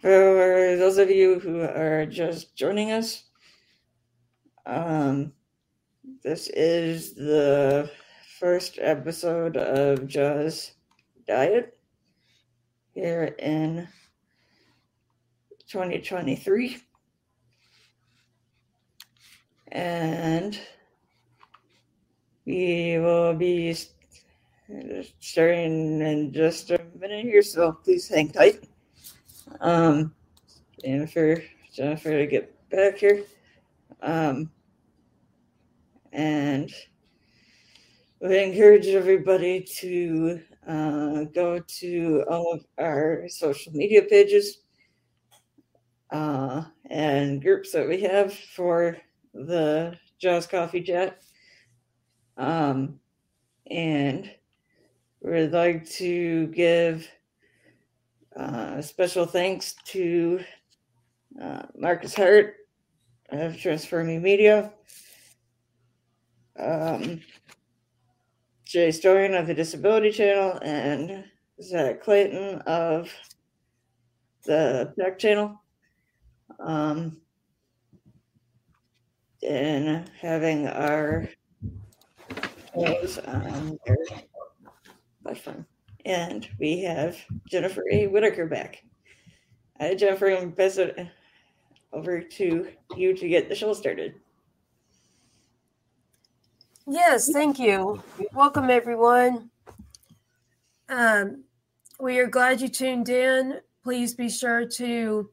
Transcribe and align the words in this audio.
For 0.00 0.76
those 0.78 0.96
of 0.96 1.10
you 1.10 1.38
who 1.40 1.60
are 1.60 2.06
just 2.06 2.56
joining 2.56 2.90
us, 2.90 3.24
um, 4.64 5.34
this 6.22 6.48
is 6.48 7.12
the 7.12 7.90
first 8.38 8.78
episode 8.80 9.58
of 9.58 10.06
Jaws 10.06 10.72
Diet 11.28 11.76
here 12.94 13.34
in 13.38 13.88
2023. 15.68 16.78
And 19.70 20.58
we 22.46 22.96
will 22.96 23.34
be 23.34 23.76
starting 25.20 26.00
in 26.00 26.32
just 26.32 26.70
a 26.70 26.80
minute 26.98 27.26
here, 27.26 27.42
so 27.42 27.72
please 27.72 28.08
hang 28.08 28.30
tight. 28.30 28.69
Um, 29.60 30.14
for 31.12 31.42
Jennifer 31.72 32.10
to 32.10 32.26
get 32.26 32.70
back 32.70 32.98
here. 32.98 33.24
Um, 34.02 34.50
and 36.12 36.72
we 38.20 38.42
encourage 38.42 38.86
everybody 38.86 39.60
to 39.78 40.40
uh, 40.66 41.24
go 41.34 41.58
to 41.58 42.24
all 42.28 42.54
of 42.54 42.64
our 42.78 43.24
social 43.28 43.72
media 43.72 44.02
pages 44.02 44.58
uh, 46.10 46.64
and 46.88 47.42
groups 47.42 47.72
that 47.72 47.88
we 47.88 48.00
have 48.02 48.32
for 48.32 48.96
the 49.32 49.96
Jaws 50.18 50.46
Coffee 50.46 50.82
Chat. 50.82 51.22
Um, 52.36 52.98
and 53.70 54.30
we'd 55.22 55.52
like 55.52 55.88
to 55.90 56.46
give 56.48 57.08
uh, 58.40 58.80
special 58.80 59.26
thanks 59.26 59.74
to 59.84 60.40
uh, 61.40 61.62
Marcus 61.76 62.14
Hart 62.14 62.56
of 63.28 63.56
Transforming 63.58 64.22
Media, 64.22 64.72
um, 66.58 67.20
Jay 68.64 68.88
Storian 68.88 69.38
of 69.38 69.46
the 69.46 69.54
Disability 69.54 70.10
Channel, 70.10 70.58
and 70.62 71.24
Zach 71.62 72.02
Clayton 72.02 72.60
of 72.62 73.12
the 74.44 74.92
Tech 74.98 75.18
Channel. 75.18 75.60
Um, 76.58 77.20
and 79.46 80.10
having 80.20 80.66
our 80.66 81.28
shows 82.74 83.18
on 83.18 83.78
their 83.86 83.96
platform. 85.22 85.66
And 86.04 86.48
we 86.58 86.80
have 86.82 87.16
Jennifer 87.48 87.84
A. 87.90 88.06
Whitaker 88.06 88.46
back. 88.46 88.82
Uh, 89.78 89.94
Jennifer, 89.94 90.30
I'm 90.30 90.52
pass 90.52 90.78
it 90.78 91.06
over 91.92 92.20
to 92.20 92.68
you 92.96 93.16
to 93.16 93.28
get 93.28 93.48
the 93.48 93.54
show 93.54 93.72
started. 93.72 94.14
Yes, 96.86 97.30
thank 97.32 97.58
you. 97.58 98.02
Welcome, 98.32 98.70
everyone. 98.70 99.50
Um, 100.88 101.44
we 102.00 102.18
are 102.18 102.26
glad 102.26 102.60
you 102.60 102.68
tuned 102.68 103.08
in. 103.08 103.60
Please 103.84 104.14
be 104.14 104.28
sure 104.28 104.66
to 104.66 105.30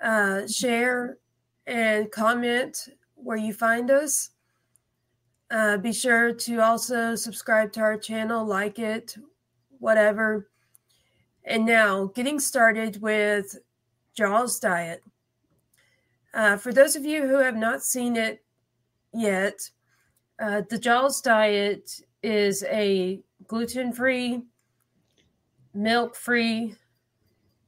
uh, 0.00 0.46
share 0.46 1.18
and 1.66 2.10
comment 2.12 2.88
where 3.14 3.36
you 3.36 3.52
find 3.52 3.90
us. 3.90 4.30
Uh, 5.50 5.76
be 5.76 5.92
sure 5.92 6.32
to 6.32 6.58
also 6.58 7.14
subscribe 7.14 7.72
to 7.72 7.80
our 7.80 7.96
channel, 7.96 8.44
like 8.44 8.78
it, 8.78 9.16
whatever. 9.84 10.48
And 11.44 11.66
now, 11.66 12.06
getting 12.06 12.40
started 12.40 13.02
with 13.02 13.58
Jaws 14.16 14.58
Diet. 14.58 15.04
Uh, 16.32 16.56
for 16.56 16.72
those 16.72 16.96
of 16.96 17.04
you 17.04 17.28
who 17.28 17.36
have 17.36 17.54
not 17.54 17.82
seen 17.82 18.16
it 18.16 18.42
yet, 19.12 19.70
uh, 20.40 20.62
the 20.70 20.78
Jaws 20.78 21.20
Diet 21.20 22.00
is 22.22 22.64
a 22.64 23.20
gluten 23.46 23.92
free, 23.92 24.44
milk 25.74 26.16
free, 26.16 26.76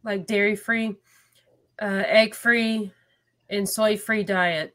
like 0.03 0.27
dairy 0.27 0.57
free, 0.57 0.97
uh, 1.83 2.03
egg 2.07 2.35
free, 2.35 2.93
and 3.51 3.69
soy 3.69 3.99
free 3.99 4.25
diet. 4.25 4.75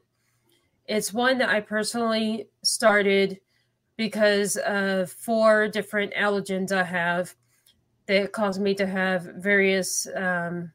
It's 0.86 1.12
one 1.12 1.38
that 1.38 1.48
I 1.48 1.58
personally 1.60 2.46
started 2.62 3.40
because 3.96 4.56
of 4.56 5.10
four 5.10 5.68
different 5.68 6.12
allergens 6.14 6.72
I 6.72 6.84
have 6.84 7.34
that 8.20 8.32
caused 8.32 8.60
me 8.60 8.74
to 8.74 8.86
have 8.86 9.22
various 9.36 10.06
um, 10.14 10.70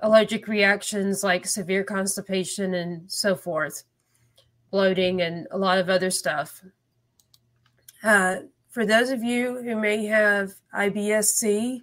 allergic 0.00 0.48
reactions 0.48 1.22
like 1.22 1.46
severe 1.46 1.84
constipation 1.84 2.74
and 2.74 3.10
so 3.10 3.36
forth, 3.36 3.84
bloating, 4.70 5.22
and 5.22 5.46
a 5.50 5.58
lot 5.58 5.78
of 5.78 5.88
other 5.88 6.10
stuff. 6.10 6.62
Uh, 8.02 8.36
for 8.68 8.84
those 8.84 9.10
of 9.10 9.22
you 9.22 9.62
who 9.62 9.76
may 9.76 10.06
have 10.06 10.54
IBS-C, 10.74 11.82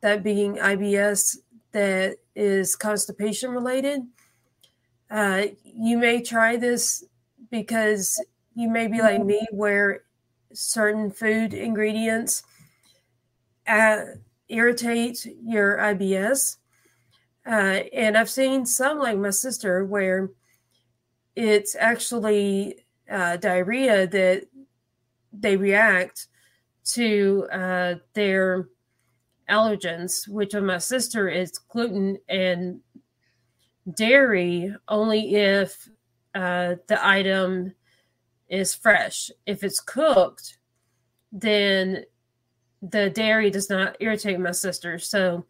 that 0.00 0.22
being 0.22 0.56
IBS 0.56 1.36
that 1.72 2.16
is 2.34 2.76
constipation 2.76 3.50
related, 3.50 4.00
uh, 5.10 5.42
you 5.64 5.98
may 5.98 6.22
try 6.22 6.56
this 6.56 7.04
because 7.50 8.22
you 8.54 8.70
may 8.70 8.86
be 8.86 9.00
like 9.00 9.24
me, 9.24 9.46
where 9.50 10.04
certain 10.52 11.10
food 11.10 11.52
ingredients 11.54 12.42
uh, 13.66 14.02
irritate 14.48 15.26
your 15.42 15.78
IBS. 15.78 16.56
Uh, 17.46 17.82
and 17.92 18.16
I've 18.16 18.30
seen 18.30 18.66
some, 18.66 18.98
like 18.98 19.18
my 19.18 19.30
sister, 19.30 19.84
where 19.84 20.30
it's 21.36 21.74
actually 21.78 22.84
uh, 23.10 23.36
diarrhea 23.36 24.06
that 24.06 24.44
they 25.32 25.56
react 25.56 26.28
to 26.84 27.46
uh, 27.52 27.94
their 28.14 28.68
allergens, 29.48 30.28
which 30.28 30.54
of 30.54 30.64
my 30.64 30.78
sister 30.78 31.28
is 31.28 31.52
gluten 31.52 32.18
and 32.28 32.80
dairy 33.94 34.74
only 34.88 35.34
if 35.34 35.88
uh, 36.34 36.76
the 36.86 36.98
item 37.06 37.72
is 38.48 38.74
fresh. 38.74 39.30
If 39.46 39.64
it's 39.64 39.80
cooked, 39.80 40.58
then 41.32 42.04
the 42.82 43.10
dairy 43.10 43.50
does 43.50 43.68
not 43.68 43.96
irritate 44.00 44.38
my 44.40 44.52
sister. 44.52 44.98
So 44.98 45.44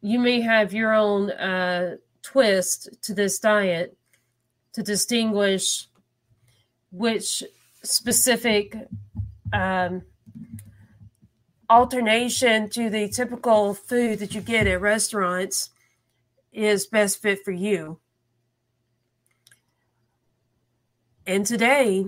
you 0.00 0.18
may 0.18 0.40
have 0.40 0.72
your 0.72 0.92
own 0.92 1.30
uh, 1.30 1.96
twist 2.22 2.88
to 3.02 3.14
this 3.14 3.38
diet 3.38 3.96
to 4.72 4.82
distinguish 4.82 5.88
which 6.90 7.42
specific 7.82 8.76
um, 9.52 10.02
alternation 11.70 12.68
to 12.70 12.90
the 12.90 13.08
typical 13.08 13.74
food 13.74 14.18
that 14.18 14.34
you 14.34 14.40
get 14.40 14.66
at 14.66 14.80
restaurants 14.80 15.70
is 16.52 16.86
best 16.86 17.20
fit 17.20 17.44
for 17.44 17.52
you. 17.52 17.98
And 21.26 21.44
today, 21.44 22.06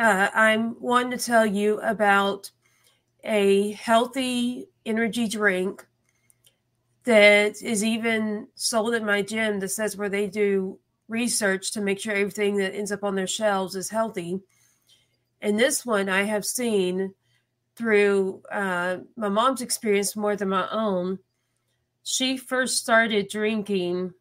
uh, 0.00 0.30
I'm 0.34 0.80
wanting 0.80 1.18
to 1.18 1.24
tell 1.24 1.44
you 1.44 1.80
about 1.80 2.50
a 3.22 3.72
healthy 3.72 4.68
energy 4.86 5.28
drink 5.28 5.86
that 7.04 7.60
is 7.62 7.84
even 7.84 8.48
sold 8.54 8.94
at 8.94 9.04
my 9.04 9.22
gym 9.22 9.60
that 9.60 9.68
says 9.68 9.96
where 9.96 10.08
they 10.08 10.26
do 10.26 10.78
research 11.08 11.72
to 11.72 11.80
make 11.80 12.00
sure 12.00 12.14
everything 12.14 12.56
that 12.56 12.74
ends 12.74 12.92
up 12.92 13.04
on 13.04 13.14
their 13.14 13.26
shelves 13.26 13.74
is 13.74 13.90
healthy. 13.90 14.40
And 15.40 15.58
this 15.58 15.84
one 15.84 16.08
I 16.08 16.22
have 16.22 16.44
seen 16.44 17.14
through 17.76 18.42
uh, 18.50 18.98
my 19.16 19.28
mom's 19.28 19.60
experience 19.60 20.16
more 20.16 20.36
than 20.36 20.48
my 20.48 20.68
own 20.70 21.18
she 22.02 22.36
first 22.36 22.78
started 22.78 23.28
drinking 23.28 24.12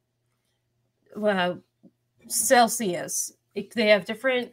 uh, 1.21 1.55
Celsius. 2.27 3.31
They 3.55 3.87
have 3.87 4.05
different 4.05 4.51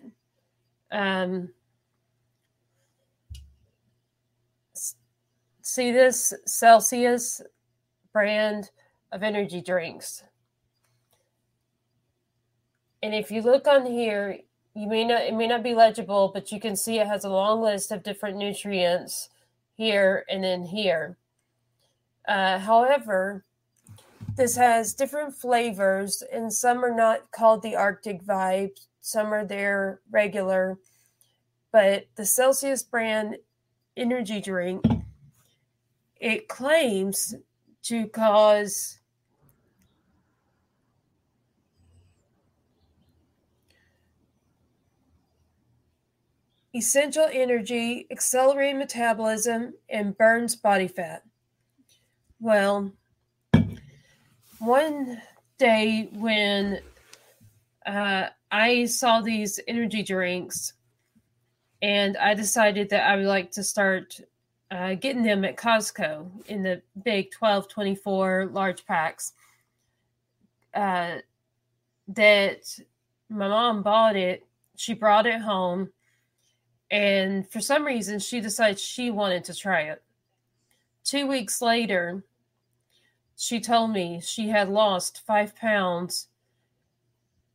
um, 0.90 1.50
see 5.62 5.92
this 5.92 6.32
Celsius 6.46 7.42
brand 8.12 8.70
of 9.12 9.22
energy 9.22 9.60
drinks. 9.60 10.22
And 13.02 13.14
if 13.14 13.30
you 13.30 13.42
look 13.42 13.66
on 13.66 13.84
here, 13.86 14.38
you 14.74 14.88
may 14.88 15.04
not 15.04 15.22
it 15.22 15.34
may 15.34 15.46
not 15.46 15.62
be 15.62 15.74
legible, 15.74 16.30
but 16.32 16.52
you 16.52 16.60
can 16.60 16.76
see 16.76 16.98
it 16.98 17.06
has 17.06 17.24
a 17.24 17.30
long 17.30 17.62
list 17.62 17.92
of 17.92 18.02
different 18.02 18.36
nutrients 18.36 19.28
here 19.76 20.24
and 20.28 20.42
then 20.44 20.64
here. 20.64 21.16
Uh, 22.26 22.58
however, 22.58 23.44
this 24.36 24.56
has 24.56 24.94
different 24.94 25.34
flavors, 25.34 26.22
and 26.32 26.52
some 26.52 26.84
are 26.84 26.94
not 26.94 27.30
called 27.30 27.62
the 27.62 27.76
Arctic 27.76 28.22
vibe, 28.22 28.78
some 29.06 29.32
are 29.32 29.44
their 29.44 30.00
regular. 30.10 30.78
But 31.70 32.06
the 32.16 32.26
Celsius 32.26 32.82
brand 32.82 33.36
energy 33.96 34.40
drink 34.40 34.84
it 36.16 36.48
claims 36.48 37.34
to 37.84 38.08
cause 38.08 38.98
essential 46.74 47.28
energy, 47.30 48.08
accelerated 48.10 48.76
metabolism, 48.76 49.74
and 49.88 50.18
burns 50.18 50.56
body 50.56 50.88
fat. 50.88 51.22
Well, 52.40 52.92
one 54.58 55.22
day 55.58 56.08
when 56.12 56.80
uh, 57.86 58.30
I 58.50 58.86
saw 58.86 59.20
these 59.20 59.60
energy 59.66 60.02
drinks 60.02 60.72
and 61.82 62.16
I 62.16 62.34
decided 62.34 62.90
that 62.90 63.08
I 63.08 63.16
would 63.16 63.26
like 63.26 63.50
to 63.52 63.62
start 63.62 64.20
uh, 64.70 64.94
getting 64.94 65.22
them 65.22 65.44
at 65.44 65.56
Costco 65.56 66.46
in 66.46 66.62
the 66.62 66.82
big 67.04 67.30
12, 67.30 67.68
24 67.68 68.50
large 68.52 68.86
packs. 68.86 69.32
Uh, 70.74 71.16
that 72.08 72.78
my 73.28 73.48
mom 73.48 73.82
bought 73.82 74.16
it. 74.16 74.46
She 74.76 74.94
brought 74.94 75.26
it 75.26 75.40
home. 75.40 75.90
And 76.90 77.48
for 77.50 77.60
some 77.60 77.84
reason, 77.84 78.18
she 78.18 78.40
decided 78.40 78.78
she 78.78 79.10
wanted 79.10 79.44
to 79.44 79.54
try 79.54 79.82
it. 79.82 80.02
Two 81.04 81.26
weeks 81.26 81.60
later, 81.60 82.24
she 83.36 83.60
told 83.60 83.90
me 83.90 84.20
she 84.22 84.48
had 84.48 84.68
lost 84.68 85.22
five 85.26 85.54
pounds, 85.56 86.28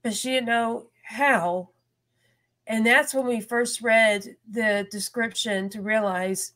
but 0.03 0.13
she 0.13 0.31
didn't 0.31 0.47
know 0.47 0.87
how. 1.03 1.69
And 2.67 2.85
that's 2.85 3.13
when 3.13 3.25
we 3.25 3.41
first 3.41 3.81
read 3.81 4.35
the 4.49 4.87
description 4.91 5.69
to 5.69 5.81
realize 5.81 6.53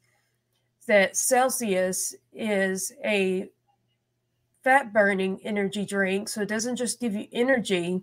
that 0.87 1.17
Celsius 1.17 2.15
is 2.31 2.93
a 3.03 3.49
fat 4.63 4.93
burning 4.93 5.39
energy 5.43 5.85
drink. 5.85 6.29
So 6.29 6.41
it 6.41 6.47
doesn't 6.47 6.75
just 6.75 6.99
give 6.99 7.13
you 7.13 7.27
energy, 7.31 8.01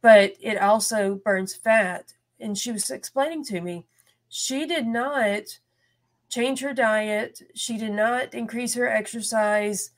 but 0.00 0.34
it 0.40 0.58
also 0.58 1.20
burns 1.24 1.54
fat. 1.54 2.12
And 2.38 2.56
she 2.56 2.72
was 2.72 2.90
explaining 2.90 3.44
to 3.44 3.60
me, 3.60 3.86
she 4.28 4.66
did 4.66 4.86
not 4.86 5.42
change 6.28 6.60
her 6.60 6.72
diet, 6.72 7.42
she 7.54 7.76
did 7.76 7.92
not 7.92 8.32
increase 8.32 8.74
her 8.74 8.88
exercise 8.88 9.90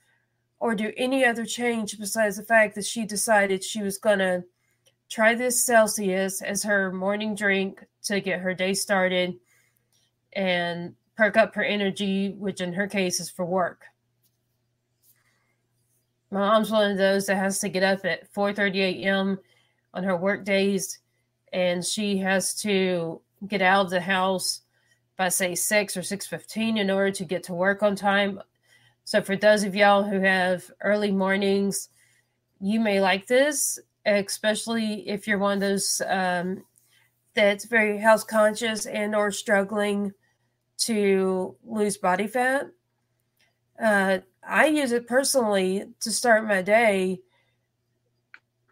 or 0.63 0.73
do 0.73 0.93
any 0.95 1.25
other 1.25 1.45
change 1.45 1.99
besides 1.99 2.37
the 2.37 2.43
fact 2.43 2.73
that 2.73 2.85
she 2.85 3.05
decided 3.05 3.61
she 3.61 3.81
was 3.81 3.97
going 3.97 4.19
to 4.19 4.41
try 5.09 5.35
this 5.35 5.61
Celsius 5.61 6.41
as 6.41 6.63
her 6.63 6.89
morning 6.89 7.35
drink 7.35 7.83
to 8.03 8.21
get 8.21 8.39
her 8.39 8.53
day 8.53 8.73
started 8.73 9.35
and 10.31 10.95
perk 11.17 11.35
up 11.35 11.53
her 11.53 11.65
energy, 11.65 12.29
which 12.39 12.61
in 12.61 12.71
her 12.71 12.87
case 12.87 13.19
is 13.19 13.29
for 13.29 13.43
work. 13.43 13.83
My 16.31 16.39
mom's 16.39 16.71
one 16.71 16.91
of 16.91 16.97
those 16.97 17.25
that 17.25 17.35
has 17.35 17.59
to 17.59 17.67
get 17.67 17.83
up 17.83 18.05
at 18.05 18.33
4:30 18.33 19.03
a.m. 19.03 19.39
on 19.93 20.05
her 20.05 20.15
work 20.15 20.45
days, 20.45 20.99
and 21.51 21.83
she 21.83 22.19
has 22.19 22.55
to 22.61 23.19
get 23.49 23.61
out 23.61 23.87
of 23.87 23.91
the 23.91 23.99
house 23.99 24.61
by 25.17 25.27
say 25.27 25.55
six 25.55 25.97
or 25.97 26.03
six 26.03 26.25
fifteen 26.25 26.77
in 26.77 26.89
order 26.89 27.11
to 27.11 27.25
get 27.25 27.43
to 27.43 27.53
work 27.53 27.83
on 27.83 27.97
time. 27.97 28.41
So 29.13 29.21
for 29.21 29.35
those 29.35 29.63
of 29.63 29.75
y'all 29.75 30.01
who 30.01 30.21
have 30.21 30.71
early 30.81 31.11
mornings, 31.11 31.89
you 32.59 32.79
may 32.79 32.99
like 32.99 33.27
this, 33.27 33.77
especially 34.07 35.07
if 35.07 35.27
you're 35.27 35.37
one 35.37 35.53
of 35.53 35.59
those 35.59 36.01
um, 36.07 36.63
that's 37.35 37.65
very 37.65 37.99
health 37.99 38.25
conscious 38.25 38.87
and 38.87 39.15
or 39.15 39.29
struggling 39.29 40.13
to 40.79 41.55
lose 41.63 41.95
body 41.95 42.25
fat. 42.25 42.71
Uh, 43.79 44.21
I 44.43 44.65
use 44.65 44.91
it 44.91 45.05
personally 45.05 45.89
to 45.99 46.09
start 46.09 46.47
my 46.47 46.63
day 46.63 47.21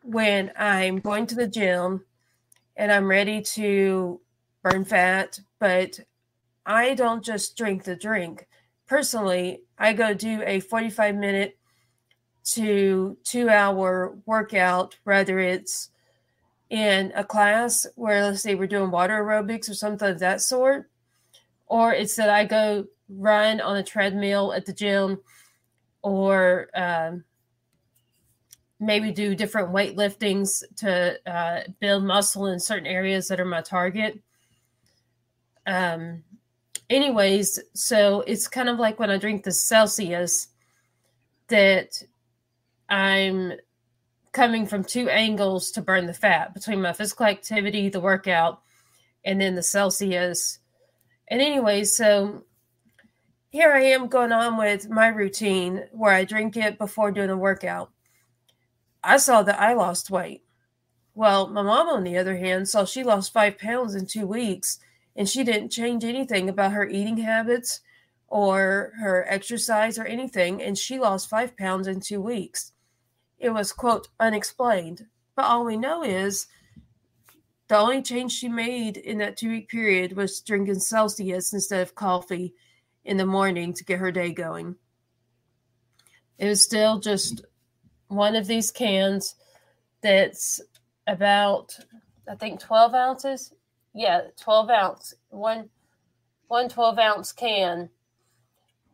when 0.02 0.52
I'm 0.58 1.02
going 1.02 1.28
to 1.28 1.36
the 1.36 1.48
gym 1.48 2.04
and 2.76 2.92
I'm 2.92 3.08
ready 3.08 3.44
to 3.44 4.22
burn 4.64 4.86
fat, 4.86 5.40
but 5.60 6.00
I 6.66 6.96
don't 6.96 7.24
just 7.24 7.56
drink 7.56 7.84
the 7.84 7.96
drink. 7.96 8.48
Personally, 8.92 9.62
I 9.80 9.94
go 9.94 10.14
do 10.14 10.44
a 10.46 10.60
45 10.60 11.16
minute 11.16 11.58
to 12.44 13.18
two 13.24 13.48
hour 13.50 14.18
workout, 14.26 14.98
whether 15.06 15.40
it's 15.40 15.92
in 16.70 17.14
a 17.16 17.24
class 17.24 17.88
where, 17.96 18.22
let's 18.26 18.42
say, 18.42 18.54
we're 18.54 18.68
doing 18.68 18.92
water 18.92 19.24
aerobics 19.24 19.70
or 19.70 19.76
something 19.76 20.10
of 20.10 20.20
that 20.20 20.42
sort, 20.42 20.90
or 21.68 21.94
it's 21.94 22.18
that 22.18 22.30
I 22.30 22.44
go 22.44 22.86
run 23.08 23.62
on 23.62 23.78
a 23.78 23.84
treadmill 23.84 24.52
at 24.52 24.66
the 24.66 24.74
gym 24.74 25.22
or 26.02 26.68
um, 26.76 27.24
maybe 28.78 29.14
do 29.14 29.36
different 29.36 29.72
weight 29.72 29.96
liftings 29.96 30.64
to 30.80 31.18
uh, 31.26 31.62
build 31.80 32.04
muscle 32.04 32.48
in 32.48 32.60
certain 32.60 32.88
areas 32.88 33.30
that 33.30 33.40
are 33.40 33.46
my 33.46 33.62
target. 33.62 34.20
Um, 35.66 36.24
anyways, 36.92 37.60
so 37.74 38.22
it's 38.28 38.48
kind 38.48 38.70
of 38.70 38.78
like 38.78 39.00
when 39.00 39.10
I 39.10 39.18
drink 39.18 39.44
the 39.44 39.52
Celsius 39.52 40.48
that 41.48 42.04
I'm 42.90 43.54
coming 44.34 44.66
from 44.66 44.84
two 44.84 45.10
angles 45.10 45.72
to 45.72 45.82
burn 45.82 46.06
the 46.06 46.14
fat 46.14 46.54
between 46.54 46.82
my 46.82 46.94
physical 46.94 47.26
activity, 47.26 47.90
the 47.90 48.00
workout, 48.00 48.62
and 49.26 49.42
then 49.42 49.56
the 49.56 49.64
Celsius. 49.64 50.60
And 51.28 51.42
anyway, 51.42 51.86
so 51.86 52.44
here 53.50 53.72
I 53.72 53.84
am 53.84 54.08
going 54.08 54.32
on 54.32 54.58
with 54.58 54.90
my 54.90 55.08
routine 55.08 55.86
where 55.92 56.14
I 56.14 56.26
drink 56.26 56.58
it 56.58 56.78
before 56.78 57.12
doing 57.12 57.30
a 57.30 57.38
workout. 57.38 57.92
I 59.04 59.18
saw 59.18 59.42
that 59.44 59.60
I 59.60 59.74
lost 59.74 60.12
weight. 60.12 60.44
Well, 61.14 61.48
my 61.48 61.62
mom, 61.62 61.90
on 61.90 62.04
the 62.04 62.18
other 62.18 62.38
hand, 62.38 62.70
saw 62.70 62.86
she 62.86 63.04
lost 63.04 63.34
five 63.34 63.58
pounds 63.58 63.96
in 63.96 64.06
two 64.06 64.28
weeks 64.28 64.80
and 65.16 65.28
she 65.28 65.44
didn't 65.44 65.72
change 65.72 66.04
anything 66.04 66.50
about 66.50 66.72
her 66.72 66.88
eating 66.88 67.18
habits 67.18 67.82
or 68.28 68.94
her 69.00 69.26
exercise 69.28 70.00
or 70.00 70.06
anything. 70.06 70.62
And 70.62 70.78
she 70.78 71.00
lost 71.00 71.30
five 71.30 71.58
pounds 71.58 71.88
in 71.88 72.00
two 72.00 72.22
weeks. 72.22 72.72
It 73.38 73.50
was, 73.50 73.74
quote, 73.74 74.08
unexplained. 74.20 75.08
But 75.36 75.46
all 75.46 75.66
we 75.66 75.78
know 75.78 76.04
is 76.04 76.48
the 77.68 77.78
only 77.78 78.02
change 78.02 78.32
she 78.32 78.50
made 78.50 78.98
in 78.98 79.18
that 79.20 79.38
two 79.38 79.50
week 79.50 79.70
period 79.70 80.14
was 80.14 80.42
drinking 80.42 80.80
Celsius 80.80 81.54
instead 81.54 81.82
of 81.82 81.96
coffee 81.96 82.54
in 83.04 83.18
the 83.18 83.26
morning 83.26 83.74
to 83.74 83.84
get 83.84 84.00
her 84.00 84.12
day 84.12 84.32
going. 84.32 84.76
It 86.38 86.48
was 86.48 86.64
still 86.64 87.00
just 87.00 87.46
one 88.08 88.36
of 88.36 88.48
these 88.48 88.72
cans 88.72 89.36
that's 90.02 90.60
about, 91.08 91.78
I 92.28 92.36
think, 92.36 92.60
12 92.60 92.94
ounces. 92.94 93.54
Yeah, 93.94 94.22
12 94.40 94.70
ounce, 94.70 95.14
one, 95.30 95.70
one 96.48 96.70
12 96.70 97.00
ounce 97.00 97.32
can 97.32 97.90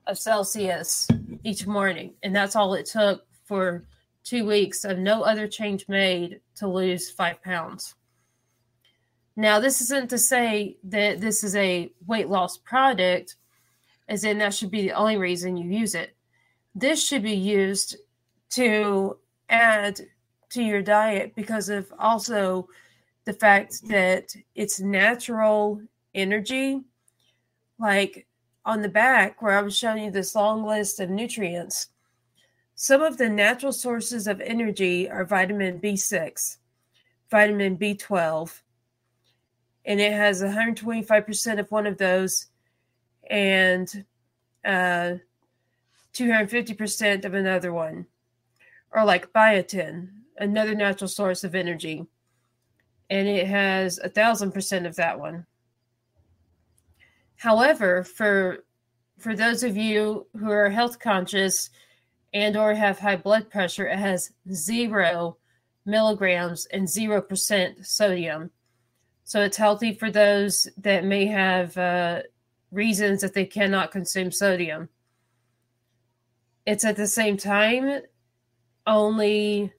of 0.08 0.18
Celsius 0.18 1.08
each 1.44 1.68
morning. 1.68 2.14
And 2.24 2.36
that's 2.36 2.56
all 2.56 2.74
it 2.74 2.86
took 2.86 3.26
for 3.46 3.86
two 4.24 4.46
weeks 4.46 4.84
of 4.84 4.98
no 4.98 5.24
other 5.24 5.48
change 5.48 5.88
made 5.88 6.42
to 6.56 6.68
lose 6.68 7.12
five 7.12 7.42
pounds. 7.44 7.96
Now, 9.36 9.60
this 9.60 9.82
isn't 9.82 10.10
to 10.10 10.18
say 10.18 10.78
that 10.86 11.22
this 11.22 11.44
is 11.44 11.56
a 11.56 11.92
weight 12.06 12.28
loss 12.28 12.58
product 12.58 13.36
as 14.08 14.24
in 14.24 14.38
that 14.38 14.54
should 14.54 14.72
be 14.72 14.82
the 14.82 14.94
only 14.94 15.18
reason 15.18 15.58
you 15.58 15.70
use 15.70 15.94
it. 15.94 16.16
This 16.74 17.06
should 17.06 17.24
be 17.24 17.36
used 17.36 17.98
to 18.52 19.18
add 19.50 20.00
to 20.52 20.64
your 20.64 20.82
diet 20.82 21.34
because 21.36 21.70
of 21.70 21.92
also 22.00 22.70
the 23.28 23.34
fact 23.34 23.86
that 23.90 24.34
it's 24.56 24.80
natural 24.80 25.82
energy. 26.16 26.82
Like 27.78 28.26
on 28.66 28.82
the 28.82 28.90
back, 28.90 29.42
where 29.42 29.56
I 29.56 29.62
was 29.62 29.78
showing 29.78 30.06
you 30.06 30.12
this 30.12 30.34
long 30.34 30.66
list 30.66 31.02
of 31.02 31.10
nutrients, 31.10 31.90
some 32.74 33.02
of 33.02 33.18
the 33.18 33.28
natural 33.28 33.74
sources 33.74 34.28
of 34.28 34.40
energy 34.40 35.10
are 35.10 35.26
vitamin 35.26 35.80
B6, 35.80 36.58
vitamin 37.30 37.78
B12, 37.78 38.62
and 39.86 40.00
it 40.00 40.14
has 40.14 40.42
125% 40.42 41.60
of 41.60 41.70
one 41.70 41.86
of 41.86 41.98
those 41.98 42.48
and 43.30 44.06
uh, 44.64 45.16
250% 46.14 47.26
of 47.26 47.34
another 47.34 47.74
one, 47.74 48.06
or 48.92 49.04
like 49.04 49.34
biotin, 49.34 50.08
another 50.38 50.76
natural 50.76 51.10
source 51.10 51.44
of 51.44 51.56
energy, 51.56 52.08
and 53.10 53.28
it 53.28 53.48
has 53.48 54.00
a 54.00 54.10
thousand 54.10 54.52
percent 54.52 54.86
of 54.86 54.96
that 54.96 55.20
one. 55.20 55.46
However, 57.38 58.04
for 58.04 58.66
for 59.18 59.36
those 59.36 59.64
of 59.64 59.76
you 59.76 60.28
who 60.38 60.50
are 60.52 60.70
health 60.70 61.00
conscious 61.00 61.70
and 62.34 62.56
or 62.56 62.74
have 62.74 63.00
high 63.00 63.16
blood 63.16 63.50
pressure, 63.50 63.88
it 63.88 63.98
has 63.98 64.32
zero 64.52 65.38
milligrams 65.86 66.66
and 66.68 66.90
zero 66.90 67.22
percent 67.22 67.86
sodium. 67.86 68.52
So 69.24 69.42
it's 69.42 69.58
healthy 69.58 69.94
for 69.94 70.12
those 70.12 70.68
that 70.78 71.04
may 71.04 71.26
have 71.26 71.78
uh, 71.78 72.22
reasons 72.72 73.22
that 73.22 73.34
they 73.34 73.46
cannot 73.46 73.92
consume 73.92 74.32
sodium. 74.32 74.90
It's 76.66 76.86
at 76.86 76.98
the 76.98 77.08
same 77.08 77.38
time 77.38 78.02
only 78.86 79.74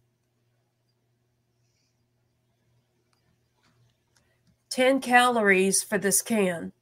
10 4.70 5.00
calories 5.00 5.82
for 5.82 5.98
this 5.98 6.22
can 6.22 6.72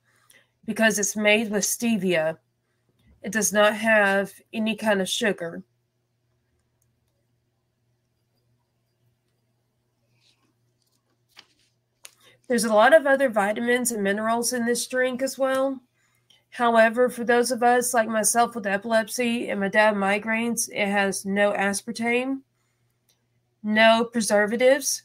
because 0.64 0.98
it's 0.98 1.16
made 1.16 1.50
with 1.50 1.62
stevia. 1.62 2.38
It 3.22 3.32
does 3.32 3.52
not 3.52 3.74
have 3.74 4.32
any 4.52 4.76
kind 4.76 5.00
of 5.00 5.08
sugar. 5.08 5.62
There's 12.48 12.64
a 12.64 12.72
lot 12.72 12.94
of 12.94 13.06
other 13.06 13.28
vitamins 13.28 13.90
and 13.90 14.02
minerals 14.04 14.52
in 14.52 14.66
this 14.66 14.86
drink 14.86 15.20
as 15.20 15.36
well. 15.36 15.80
However, 16.50 17.08
for 17.08 17.24
those 17.24 17.50
of 17.50 17.62
us 17.62 17.92
like 17.92 18.08
myself 18.08 18.54
with 18.54 18.66
epilepsy 18.66 19.50
and 19.50 19.60
my 19.60 19.68
dad 19.68 19.94
migraines, 19.94 20.68
it 20.72 20.86
has 20.86 21.26
no 21.26 21.52
aspartame, 21.52 22.42
no 23.62 24.08
preservatives, 24.10 25.02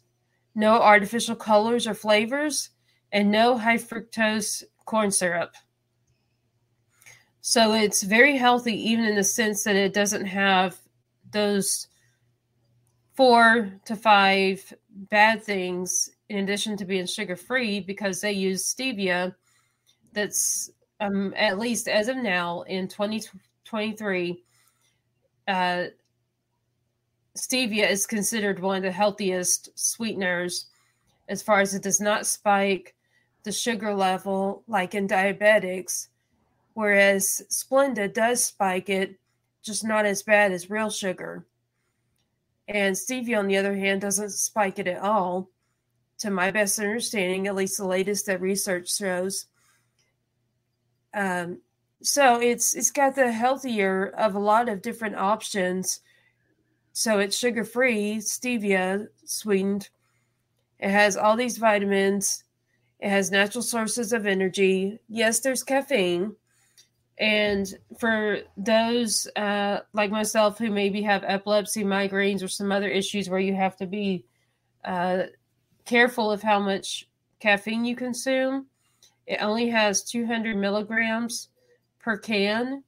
no 0.55 0.81
artificial 0.81 1.35
colors 1.35 1.87
or 1.87 1.93
flavors, 1.93 2.69
and 3.11 3.31
no 3.31 3.57
high 3.57 3.77
fructose 3.77 4.63
corn 4.85 5.11
syrup. 5.11 5.53
So 7.41 7.73
it's 7.73 8.03
very 8.03 8.37
healthy, 8.37 8.89
even 8.89 9.05
in 9.05 9.15
the 9.15 9.23
sense 9.23 9.63
that 9.63 9.75
it 9.75 9.93
doesn't 9.93 10.25
have 10.25 10.77
those 11.31 11.87
four 13.13 13.71
to 13.85 13.95
five 13.95 14.73
bad 14.89 15.43
things 15.43 16.09
in 16.29 16.39
addition 16.39 16.77
to 16.77 16.85
being 16.85 17.05
sugar 17.05 17.35
free 17.35 17.79
because 17.79 18.21
they 18.21 18.31
use 18.31 18.73
stevia 18.73 19.35
that's 20.13 20.71
um, 20.99 21.33
at 21.35 21.59
least 21.59 21.87
as 21.87 22.07
of 22.07 22.17
now 22.17 22.61
in 22.63 22.87
2023 22.87 24.43
uh, 25.47 25.83
stevia 27.37 27.89
is 27.89 28.05
considered 28.05 28.59
one 28.59 28.77
of 28.77 28.83
the 28.83 28.91
healthiest 28.91 29.69
sweeteners 29.77 30.67
as 31.29 31.41
far 31.41 31.61
as 31.61 31.73
it 31.73 31.83
does 31.83 32.01
not 32.01 32.25
spike 32.25 32.95
the 33.43 33.51
sugar 33.51 33.93
level 33.93 34.63
like 34.67 34.95
in 34.95 35.07
diabetics 35.07 36.07
whereas 36.73 37.41
splenda 37.49 38.11
does 38.11 38.43
spike 38.43 38.89
it 38.89 39.17
just 39.63 39.83
not 39.83 40.05
as 40.05 40.23
bad 40.23 40.51
as 40.51 40.69
real 40.69 40.89
sugar 40.89 41.45
and 42.67 42.95
stevia 42.95 43.39
on 43.39 43.47
the 43.47 43.57
other 43.57 43.75
hand 43.75 44.01
doesn't 44.01 44.31
spike 44.31 44.79
it 44.79 44.87
at 44.87 45.01
all 45.01 45.49
to 46.21 46.29
my 46.29 46.51
best 46.51 46.79
understanding, 46.79 47.47
at 47.47 47.55
least 47.55 47.77
the 47.77 47.85
latest 47.85 48.27
that 48.27 48.41
research 48.41 48.95
shows. 48.95 49.47
Um, 51.15 51.61
so 52.03 52.39
it's 52.39 52.75
it's 52.75 52.91
got 52.91 53.15
the 53.15 53.31
healthier 53.31 54.13
of 54.17 54.35
a 54.35 54.39
lot 54.39 54.69
of 54.69 54.83
different 54.83 55.15
options. 55.15 55.99
So 56.93 57.19
it's 57.19 57.37
sugar 57.37 57.63
free, 57.63 58.17
stevia 58.17 59.07
sweetened. 59.25 59.89
It 60.79 60.89
has 60.89 61.15
all 61.15 61.35
these 61.35 61.57
vitamins. 61.57 62.43
It 62.99 63.09
has 63.09 63.31
natural 63.31 63.61
sources 63.61 64.13
of 64.13 64.25
energy. 64.25 64.99
Yes, 65.07 65.39
there's 65.39 65.63
caffeine. 65.63 66.35
And 67.17 67.73
for 67.99 68.39
those 68.57 69.27
uh, 69.35 69.81
like 69.93 70.11
myself 70.11 70.57
who 70.57 70.71
maybe 70.71 71.01
have 71.03 71.23
epilepsy, 71.25 71.83
migraines, 71.83 72.43
or 72.43 72.47
some 72.47 72.71
other 72.71 72.89
issues 72.89 73.29
where 73.29 73.39
you 73.39 73.53
have 73.53 73.77
to 73.77 73.85
be 73.85 74.25
uh, 74.83 75.23
careful 75.85 76.31
of 76.31 76.41
how 76.41 76.59
much 76.59 77.07
caffeine 77.39 77.85
you 77.85 77.95
consume. 77.95 78.65
It 79.27 79.41
only 79.41 79.69
has 79.69 80.03
200 80.03 80.57
milligrams 80.57 81.49
per 81.99 82.17
can, 82.17 82.83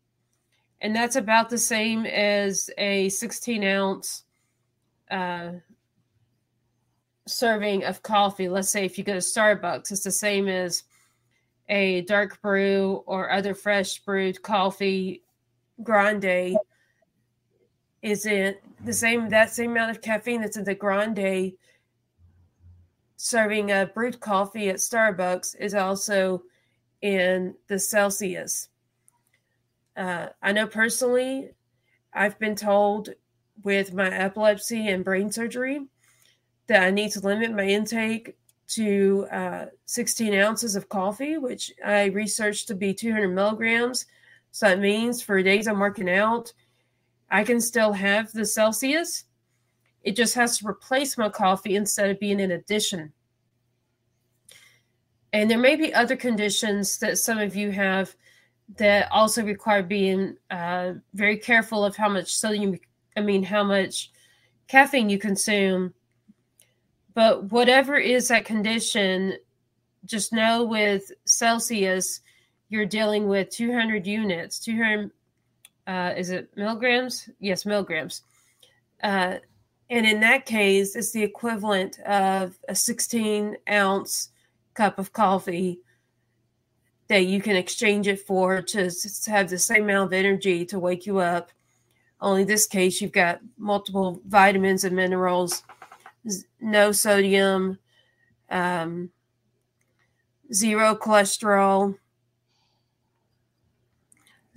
and 0.84 0.96
that's 0.96 1.16
about 1.16 1.50
the 1.50 1.58
same 1.58 2.06
as 2.06 2.70
a 2.78 3.10
16 3.10 3.64
ounce 3.64 4.24
uh, 5.10 5.54
serving 7.26 7.86
of 7.86 8.04
coffee. 8.04 8.50
Let's 8.50 8.70
say 8.70 8.86
if 8.86 8.98
you 8.98 9.04
go 9.04 9.14
to 9.14 9.20
Starbucks, 9.20 9.92
it's 9.92 10.04
the 10.04 10.12
same 10.12 10.48
as 10.48 10.84
a 11.70 12.02
dark 12.02 12.40
brew 12.42 13.02
or 13.08 13.32
other 13.32 13.56
fresh 13.56 14.00
brewed 14.00 14.42
coffee 14.42 15.24
grande. 15.82 16.58
Is 18.02 18.26
it 18.26 18.62
the 18.84 18.94
same 18.94 19.30
that 19.30 19.52
same 19.52 19.72
amount 19.72 19.92
of 19.92 20.02
caffeine 20.02 20.42
that's 20.42 20.58
in 20.58 20.66
the 20.66 20.76
grande 20.76 21.54
serving 23.24 23.72
a 23.72 23.86
brewed 23.86 24.20
coffee 24.20 24.68
at 24.68 24.76
Starbucks 24.76 25.56
is 25.58 25.74
also 25.74 26.44
in 27.02 27.56
the 27.68 27.80
Celsius. 27.80 28.68
Uh, 29.96 30.28
I 30.42 30.52
know 30.52 30.68
personally, 30.68 31.52
I've 32.14 32.38
been 32.40 32.56
told 32.56 33.10
with 33.64 33.94
my 33.94 34.10
epilepsy 34.10 34.90
and 34.90 35.04
brain 35.04 35.32
surgery 35.32 35.88
that 36.68 36.84
I 36.84 36.92
need 36.92 37.12
to 37.12 37.20
limit 37.20 37.54
my 37.54 37.66
intake 37.66 38.36
to 38.70 39.28
uh, 39.32 39.66
16 39.86 40.34
ounces 40.34 40.76
of 40.76 40.90
coffee, 40.90 41.38
which 41.38 41.72
I 41.86 42.06
researched 42.06 42.68
to 42.70 42.76
be 42.76 42.94
200 42.94 43.28
milligrams. 43.28 44.06
So 44.52 44.68
that 44.68 44.80
means 44.80 45.22
for 45.22 45.42
days 45.44 45.68
I'm 45.68 45.80
working 45.80 46.10
out, 46.10 46.54
I 47.30 47.44
can 47.44 47.60
still 47.60 47.94
have 47.94 48.32
the 48.32 48.46
Celsius 48.46 49.26
it 50.04 50.16
just 50.18 50.36
has 50.36 50.58
to 50.58 50.68
replace 50.68 51.18
my 51.18 51.30
coffee 51.30 51.76
instead 51.76 52.10
of 52.10 52.20
being 52.20 52.42
an 52.42 52.52
addition. 52.52 53.14
And 55.32 55.50
there 55.50 55.58
may 55.58 55.76
be 55.76 55.94
other 55.94 56.16
conditions 56.16 57.00
that 57.00 57.18
some 57.18 57.40
of 57.40 57.56
you 57.56 57.72
have 57.72 58.16
that 58.78 59.12
also 59.12 59.44
require 59.44 59.84
being 59.84 60.36
uh, 60.50 60.94
very 61.14 61.38
careful 61.38 61.86
of 61.86 61.96
how 61.96 62.10
much 62.10 62.34
sodium, 62.34 62.80
I 63.16 63.22
mean, 63.22 63.44
how 63.44 63.64
much 63.64 64.12
caffeine 64.68 65.10
you 65.10 65.20
consume. 65.20 65.94
But 67.14 67.52
whatever 67.52 67.98
is 67.98 68.30
that 68.30 68.46
condition, 68.46 69.38
just 70.06 70.34
know 70.34 70.64
with 70.64 71.12
Celsius, 71.26 72.22
you're 72.70 72.86
dealing 72.86 73.28
with 73.28 73.50
200 73.52 74.08
units, 74.08 74.58
200, 74.60 75.12
uh, 75.86 76.14
is 76.18 76.32
it 76.32 76.50
milligrams? 76.58 77.30
Yes, 77.40 77.66
milligrams. 77.66 78.24
Uh, 79.04 79.36
and 79.90 80.08
in 80.08 80.20
that 80.22 80.48
case, 80.48 80.96
it's 80.96 81.12
the 81.12 81.22
equivalent 81.22 82.00
of 82.00 82.58
a 82.68 82.74
16 82.74 83.58
ounce 83.70 84.30
cup 84.74 84.98
of 84.98 85.14
coffee 85.14 85.82
that 87.14 87.26
you 87.26 87.40
can 87.40 87.56
exchange 87.56 88.08
it 88.08 88.20
for 88.20 88.60
to 88.60 88.90
have 89.28 89.48
the 89.48 89.60
same 89.60 89.84
amount 89.84 90.08
of 90.08 90.14
energy 90.14 90.66
to 90.66 90.80
wake 90.80 91.06
you 91.06 91.20
up. 91.20 91.52
Only 92.20 92.44
this 92.44 92.66
case, 92.66 93.00
you've 93.00 93.12
got 93.12 93.40
multiple 93.56 94.20
vitamins 94.26 94.84
and 94.84 94.96
minerals, 94.96 95.62
no 96.60 96.92
sodium, 96.92 97.78
um, 98.50 99.12
zero 100.52 100.96
cholesterol, 100.96 102.00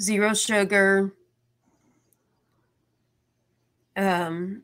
zero 0.00 0.32
sugar, 0.32 1.12
um, 3.96 4.62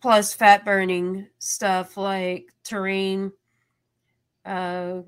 plus 0.00 0.32
fat 0.32 0.64
burning 0.64 1.26
stuff 1.38 1.98
like 1.98 2.46
taurine, 2.64 3.30
uh, 4.46 5.00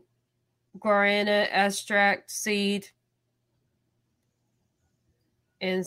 guarana 0.79 1.49
extract 1.51 2.31
seed, 2.31 2.89
and 5.61 5.85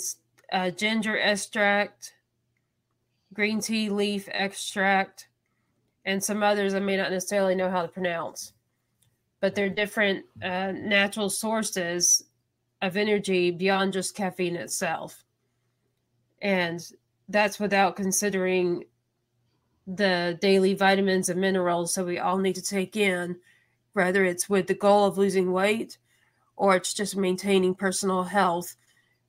uh, 0.51 0.71
ginger 0.71 1.17
extract, 1.17 2.13
green 3.33 3.61
tea 3.61 3.89
leaf 3.89 4.27
extract, 4.31 5.27
and 6.05 6.23
some 6.23 6.43
others 6.43 6.73
I 6.73 6.79
may 6.79 6.97
not 6.97 7.11
necessarily 7.11 7.55
know 7.55 7.69
how 7.69 7.81
to 7.81 7.87
pronounce. 7.87 8.53
But 9.41 9.55
they're 9.55 9.69
different 9.69 10.25
uh, 10.43 10.73
natural 10.73 11.29
sources 11.29 12.23
of 12.81 12.97
energy 12.97 13.51
beyond 13.51 13.93
just 13.93 14.15
caffeine 14.15 14.55
itself. 14.55 15.23
And 16.41 16.85
that's 17.27 17.59
without 17.59 17.95
considering 17.95 18.85
the 19.85 20.37
daily 20.41 20.73
vitamins 20.73 21.29
and 21.29 21.41
minerals 21.41 21.95
that 21.95 22.05
we 22.05 22.19
all 22.19 22.37
need 22.37 22.55
to 22.55 22.61
take 22.61 22.95
in, 22.95 23.37
whether 23.99 24.23
it's 24.23 24.47
with 24.47 24.65
the 24.65 24.73
goal 24.73 25.03
of 25.03 25.17
losing 25.17 25.51
weight 25.51 25.97
or 26.55 26.73
it's 26.77 26.93
just 26.93 27.17
maintaining 27.17 27.75
personal 27.75 28.23
health 28.23 28.77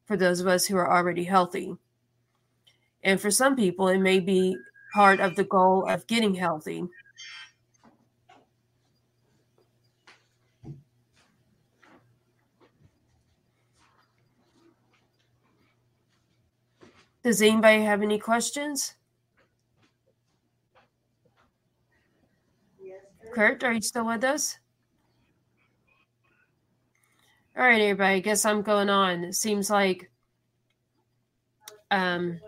for 0.04 0.16
those 0.16 0.38
of 0.38 0.46
us 0.46 0.64
who 0.64 0.76
are 0.76 0.96
already 0.96 1.24
healthy. 1.24 1.74
And 3.02 3.20
for 3.20 3.32
some 3.32 3.56
people, 3.56 3.88
it 3.88 3.98
may 3.98 4.20
be 4.20 4.56
part 4.94 5.18
of 5.18 5.34
the 5.34 5.42
goal 5.42 5.88
of 5.88 6.06
getting 6.06 6.36
healthy. 6.36 6.84
Does 17.24 17.42
anybody 17.42 17.82
have 17.82 18.02
any 18.02 18.20
questions? 18.20 18.94
Kurt, 23.34 23.64
are 23.64 23.72
you 23.72 23.82
still 23.82 24.06
with 24.06 24.22
us? 24.22 24.59
All 27.56 27.64
right, 27.64 27.80
everybody. 27.80 28.14
I 28.14 28.20
guess 28.20 28.44
I'm 28.44 28.62
going 28.62 28.88
on. 28.88 29.24
It 29.24 29.34
seems 29.34 29.68
like 29.70 30.08
um, 31.90 32.38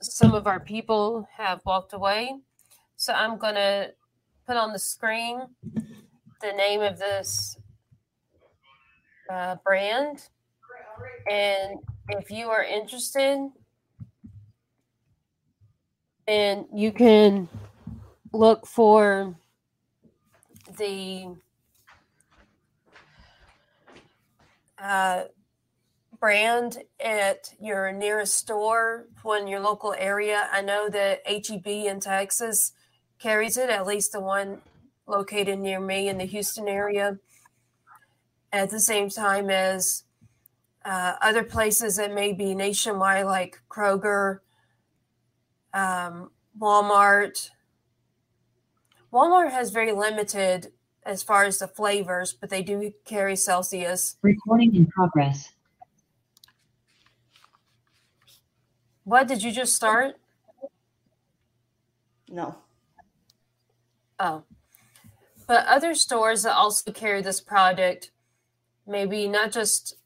some 0.00 0.32
of 0.32 0.46
our 0.46 0.58
people 0.58 1.28
have 1.36 1.60
walked 1.66 1.92
away. 1.92 2.34
So 2.96 3.12
I'm 3.12 3.36
going 3.36 3.56
to 3.56 3.92
put 4.46 4.56
on 4.56 4.72
the 4.72 4.78
screen 4.78 5.42
the 6.40 6.52
name 6.56 6.80
of 6.80 6.98
this 6.98 7.58
uh, 9.30 9.56
brand. 9.62 10.28
And 11.30 11.78
if 12.08 12.30
you 12.30 12.48
are 12.48 12.64
interested, 12.64 13.50
then 16.26 16.66
you 16.72 16.90
can 16.90 17.48
look 18.32 18.66
for 18.66 19.36
the 20.78 21.36
uh, 24.84 25.24
brand 26.20 26.78
at 27.00 27.54
your 27.60 27.90
nearest 27.90 28.34
store, 28.34 29.06
in 29.38 29.48
your 29.48 29.60
local 29.60 29.94
area. 29.96 30.48
I 30.52 30.60
know 30.60 30.88
that 30.90 31.22
HEB 31.26 31.66
in 31.66 32.00
Texas 32.00 32.72
carries 33.18 33.56
it, 33.56 33.70
at 33.70 33.86
least 33.86 34.12
the 34.12 34.20
one 34.20 34.58
located 35.06 35.58
near 35.58 35.80
me 35.80 36.08
in 36.08 36.18
the 36.18 36.24
Houston 36.24 36.68
area, 36.68 37.18
at 38.52 38.70
the 38.70 38.80
same 38.80 39.08
time 39.08 39.48
as 39.48 40.04
uh, 40.84 41.14
other 41.22 41.42
places 41.42 41.96
that 41.96 42.12
may 42.12 42.34
be 42.34 42.54
nationwide, 42.54 43.24
like 43.24 43.62
Kroger, 43.70 44.40
um, 45.72 46.30
Walmart. 46.58 47.50
Walmart 49.10 49.50
has 49.50 49.70
very 49.70 49.92
limited 49.92 50.72
as 51.04 51.22
far 51.22 51.44
as 51.44 51.58
the 51.58 51.68
flavors, 51.68 52.32
but 52.32 52.50
they 52.50 52.62
do 52.62 52.92
carry 53.04 53.36
Celsius. 53.36 54.16
Recording 54.22 54.74
in 54.74 54.86
progress. 54.86 55.52
What 59.04 59.28
did 59.28 59.42
you 59.42 59.52
just 59.52 59.74
start? 59.74 60.16
No. 62.30 62.56
Oh. 64.18 64.44
But 65.46 65.66
other 65.66 65.94
stores 65.94 66.42
that 66.44 66.54
also 66.54 66.90
carry 66.90 67.20
this 67.20 67.40
product, 67.40 68.10
maybe 68.86 69.28
not 69.28 69.52
just 69.52 69.96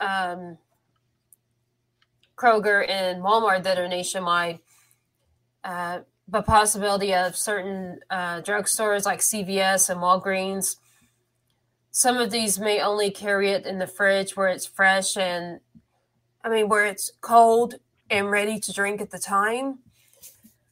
um, 0.00 0.58
Kroger 2.36 2.88
and 2.88 3.22
Walmart 3.22 3.62
that 3.62 3.78
are 3.78 3.86
nationwide, 3.86 4.58
uh, 5.62 6.00
but 6.28 6.46
possibility 6.46 7.14
of 7.14 7.36
certain 7.36 8.00
uh, 8.10 8.40
drugstores 8.40 9.04
like 9.04 9.20
CVS 9.20 9.90
and 9.90 10.00
Walgreens. 10.00 10.76
Some 11.90 12.16
of 12.16 12.30
these 12.30 12.58
may 12.58 12.80
only 12.80 13.10
carry 13.10 13.50
it 13.50 13.66
in 13.66 13.78
the 13.78 13.86
fridge 13.86 14.36
where 14.36 14.48
it's 14.48 14.66
fresh 14.66 15.16
and, 15.16 15.60
I 16.42 16.48
mean, 16.48 16.68
where 16.68 16.86
it's 16.86 17.12
cold 17.20 17.74
and 18.08 18.30
ready 18.30 18.58
to 18.60 18.72
drink 18.72 19.00
at 19.00 19.10
the 19.10 19.18
time. 19.18 19.80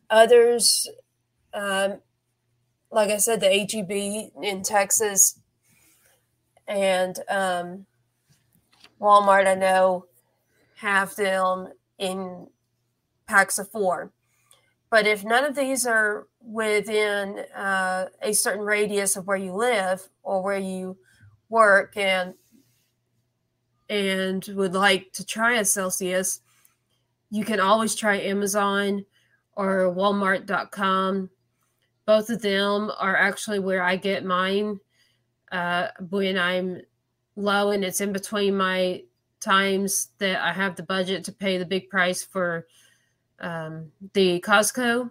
Others, 0.09 0.89
um, 1.53 2.01
like 2.91 3.11
I 3.11 3.19
said, 3.19 3.41
the 3.41 3.49
HEB 3.49 4.43
in 4.43 4.63
Texas 4.63 5.39
and 6.71 7.19
um, 7.29 7.87
Walmart, 9.01 9.47
I 9.47 9.55
know, 9.55 10.07
have 10.77 11.17
them 11.17 11.73
in 11.99 12.47
packs 13.27 13.59
of 13.59 13.71
four. 13.71 14.13
But 14.91 15.07
if 15.07 15.25
none 15.25 15.45
of 15.45 15.55
these 15.55 15.87
are 15.87 16.27
within 16.41 17.39
uh, 17.55 18.07
a 18.23 18.33
certain 18.33 18.65
radius 18.65 19.17
of 19.17 19.27
where 19.27 19.37
you 19.37 19.53
live 19.53 20.09
or 20.23 20.43
where 20.43 20.59
you 20.59 20.97
work 21.49 21.97
and 21.97 22.35
and 23.89 24.45
would 24.55 24.75
like 24.75 25.13
to 25.13 25.27
try 25.27 25.59
a 25.59 25.65
Celsius, 25.65 26.41
you 27.31 27.45
can 27.45 27.59
always 27.59 27.95
try 27.95 28.17
Amazon 28.19 29.05
or 29.57 29.93
Walmart.com. 29.95 31.31
Both 32.07 32.31
of 32.31 32.41
them 32.41 32.91
are 32.99 33.17
actually 33.17 33.59
where 33.59 33.83
I 33.83 33.97
get 33.97 34.25
mine 34.25 34.79
uh, 35.51 35.89
when 36.09 36.39
I'm 36.39 36.83
low 37.35 37.71
and 37.71 37.85
it's 37.85 38.01
in 38.01 38.13
between 38.13 38.57
my 38.57 39.03
times 39.41 40.09
that 40.19 40.41
I 40.41 40.53
have 40.53 40.77
the 40.77 40.83
budget 40.83 41.25
to 41.25 41.33
pay 41.33 41.59
the 41.59 41.65
big 41.65 41.89
price 41.89 42.23
for 42.23 42.67
um, 43.41 43.91
the 44.15 44.41
Costco 44.41 45.11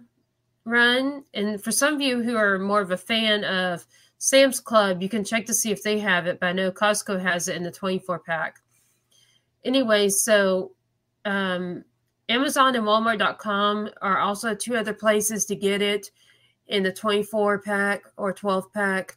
run. 0.64 1.24
And 1.34 1.62
for 1.62 1.72
some 1.72 1.94
of 1.94 2.00
you 2.00 2.22
who 2.22 2.36
are 2.36 2.58
more 2.58 2.80
of 2.80 2.90
a 2.90 2.96
fan 2.96 3.44
of 3.44 3.86
Sam's 4.18 4.60
Club, 4.60 5.02
you 5.02 5.08
can 5.08 5.24
check 5.24 5.46
to 5.46 5.54
see 5.54 5.70
if 5.70 5.82
they 5.82 5.98
have 5.98 6.26
it, 6.26 6.40
but 6.40 6.46
I 6.46 6.52
know 6.52 6.70
Costco 6.70 7.20
has 7.20 7.48
it 7.48 7.56
in 7.56 7.62
the 7.62 7.70
24 7.70 8.20
pack. 8.20 8.56
Anyway, 9.64 10.08
so 10.08 10.72
um, 11.24 11.84
Amazon 12.28 12.76
and 12.76 12.84
Walmart.com 12.84 13.90
are 14.00 14.18
also 14.18 14.54
two 14.54 14.76
other 14.76 14.94
places 14.94 15.46
to 15.46 15.56
get 15.56 15.82
it 15.82 16.10
in 16.68 16.82
the 16.82 16.92
24 16.92 17.60
pack 17.60 18.04
or 18.16 18.32
12 18.32 18.72
pack. 18.72 19.16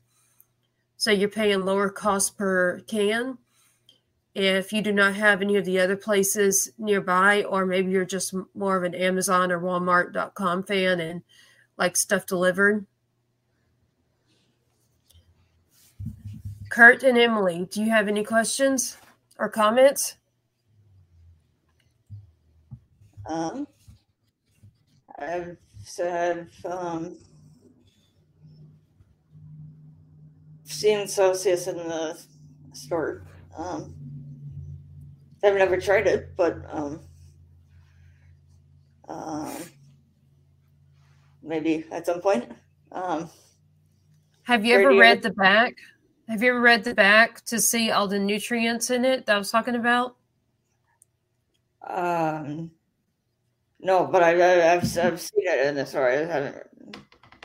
So 0.98 1.12
you're 1.12 1.30
paying 1.30 1.66
lower 1.66 1.90
cost 1.90 2.38
per 2.38 2.80
can. 2.88 3.38
If 4.36 4.74
you 4.74 4.82
do 4.82 4.92
not 4.92 5.16
have 5.16 5.42
any 5.42 5.58
of 5.58 5.66
the 5.66 5.80
other 5.80 5.96
places 5.96 6.72
nearby, 6.78 7.44
or 7.44 7.66
maybe 7.66 7.92
you're 7.92 8.06
just 8.06 8.34
more 8.56 8.78
of 8.78 8.84
an 8.84 8.96
Amazon 8.96 9.52
or 9.52 9.60
Walmart.com 9.60 10.64
fan 10.64 11.00
and 11.00 11.22
like 11.78 11.96
stuff 11.96 12.26
delivered. 12.26 12.86
Kurt 16.70 17.04
and 17.04 17.18
Emily, 17.18 17.68
do 17.70 17.84
you 17.84 17.92
have 17.92 18.08
any 18.08 18.24
questions 18.24 18.98
or 19.38 19.50
comments? 19.50 20.16
Um, 23.28 23.68
I've 25.20 25.58
said 25.84 26.50
um, 26.66 27.18
seen 30.64 31.08
Celsius 31.08 31.68
in 31.68 31.78
the 31.78 32.20
store. 32.74 33.24
Um, 33.56 33.94
I've 35.44 35.56
never 35.56 35.80
tried 35.80 36.08
it, 36.08 36.36
but 36.38 36.58
um, 36.70 37.02
um, 39.10 39.54
maybe 41.42 41.86
at 41.92 42.06
some 42.06 42.22
point. 42.22 42.50
Um, 42.92 43.30
Have 44.44 44.66
you 44.66 44.76
ever 44.76 44.96
read 44.96 45.22
the 45.22 45.32
back? 45.32 45.76
Have 46.30 46.42
you 46.42 46.52
ever 46.52 46.62
read 46.62 46.86
the 46.86 46.96
back 46.96 47.44
to 47.46 47.60
see 47.60 47.92
all 47.92 48.08
the 48.08 48.20
nutrients 48.20 48.90
in 48.90 49.04
it 49.04 49.26
that 49.26 49.36
I 49.36 49.38
was 49.38 49.52
talking 49.52 49.76
about? 49.76 50.16
Um, 51.86 52.72
no, 53.82 54.08
but 54.08 54.24
I, 54.24 54.32
I, 54.32 54.64
have 54.64 54.98
I've 54.98 55.20
seen 55.20 55.44
it 55.46 55.68
in 55.68 55.76
the 55.76 55.86
store. 55.86 56.10
I 56.10 56.24
haven't. 56.24 56.56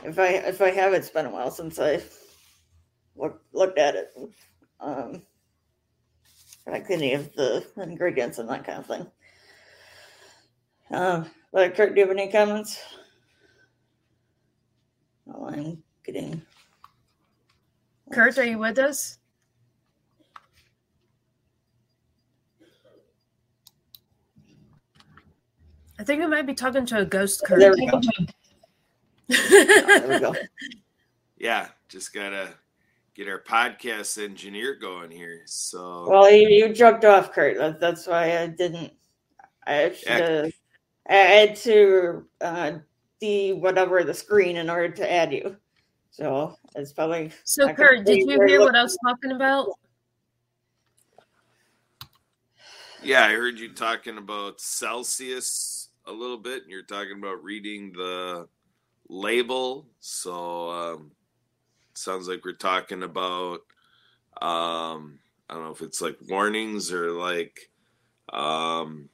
If 0.05 0.17
I 0.17 0.27
if 0.27 0.61
I 0.61 0.71
have, 0.71 0.93
it's 0.93 1.09
been 1.09 1.25
a 1.25 1.29
while 1.29 1.51
since 1.51 1.77
I 1.77 2.01
look, 3.17 3.41
looked 3.51 3.77
at 3.77 3.95
it. 3.95 4.13
Um, 4.79 5.23
like 6.71 6.89
any 6.89 7.13
of 7.13 7.33
the 7.33 7.65
ingredients 7.77 8.37
and 8.37 8.49
that 8.49 8.65
kind 8.65 8.79
of 8.79 8.85
thing. 8.85 9.07
Um, 10.91 11.29
but 11.51 11.75
Kurt, 11.75 11.93
do 11.93 12.01
you 12.01 12.07
have 12.07 12.15
any 12.15 12.31
comments? 12.31 12.79
Oh, 15.31 15.47
I'm 15.47 15.83
getting. 16.03 16.41
Kurt, 18.11 18.37
are 18.37 18.43
you 18.43 18.57
with 18.57 18.79
us? 18.79 19.17
I 25.99 26.03
think 26.03 26.23
I 26.23 26.27
might 26.27 26.47
be 26.47 26.53
talking 26.53 26.85
to 26.87 26.99
a 26.99 27.05
ghost 27.05 27.43
Kurt. 27.45 27.59
There 27.59 27.73
we 27.73 27.85
go. 27.85 28.01
there 29.27 30.07
we 30.07 30.19
go. 30.19 30.35
Yeah, 31.41 31.69
just 31.87 32.13
gotta 32.13 32.49
get 33.19 33.27
our 33.27 33.43
podcast 33.43 34.23
engineer 34.23 34.75
going 34.75 35.11
here. 35.11 35.41
So 35.45 36.07
well, 36.09 36.31
you, 36.31 36.47
you 36.47 36.73
jumped 36.73 37.03
off, 37.03 37.33
Kurt. 37.33 37.57
That, 37.57 37.79
that's 37.79 38.07
why 38.07 38.37
I 38.37 38.47
didn't. 38.47 38.93
I 39.67 39.73
had 39.73 39.95
to, 40.05 40.51
I 41.09 41.13
had 41.13 41.55
to 41.57 42.25
uh, 42.39 42.71
the 43.19 43.53
whatever 43.53 44.05
the 44.05 44.13
screen 44.13 44.55
in 44.55 44.69
order 44.69 44.89
to 44.89 45.11
add 45.11 45.33
you. 45.33 45.57
So 46.11 46.55
it's 46.75 46.93
probably. 46.93 47.31
So, 47.43 47.71
Kurt, 47.73 48.05
did 48.05 48.19
you 48.19 48.41
hear 48.47 48.61
what 48.61 48.75
I 48.75 48.83
was 48.83 48.97
talking 49.05 49.31
about? 49.33 49.67
Yeah, 53.03 53.25
I 53.25 53.33
heard 53.33 53.59
you 53.59 53.73
talking 53.73 54.17
about 54.17 54.61
Celsius 54.61 55.89
a 56.05 56.11
little 56.11 56.37
bit, 56.37 56.63
and 56.63 56.71
you're 56.71 56.83
talking 56.83 57.17
about 57.17 57.43
reading 57.43 57.91
the 57.91 58.47
label. 59.09 59.87
So, 59.99 60.69
um, 60.69 61.11
sounds 61.99 62.27
like 62.27 62.43
we're 62.45 62.53
talking 62.53 63.03
about 63.03 63.59
um 64.41 65.19
I 65.49 65.53
don't 65.53 65.63
know 65.63 65.71
if 65.71 65.81
it's 65.81 66.01
like 66.01 66.17
warnings 66.27 66.91
or 66.91 67.11
like 67.11 67.69
um 68.31 69.09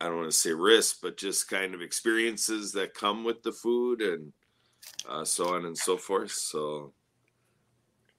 I 0.00 0.06
don't 0.06 0.16
want 0.16 0.30
to 0.30 0.36
say 0.36 0.52
risk, 0.52 0.98
but 1.02 1.16
just 1.16 1.48
kind 1.48 1.74
of 1.74 1.80
experiences 1.80 2.72
that 2.72 2.94
come 2.94 3.24
with 3.24 3.42
the 3.42 3.52
food 3.52 4.02
and 4.02 4.32
uh, 5.08 5.24
so 5.24 5.54
on 5.54 5.64
and 5.64 5.78
so 5.78 5.96
forth. 5.96 6.32
So 6.32 6.92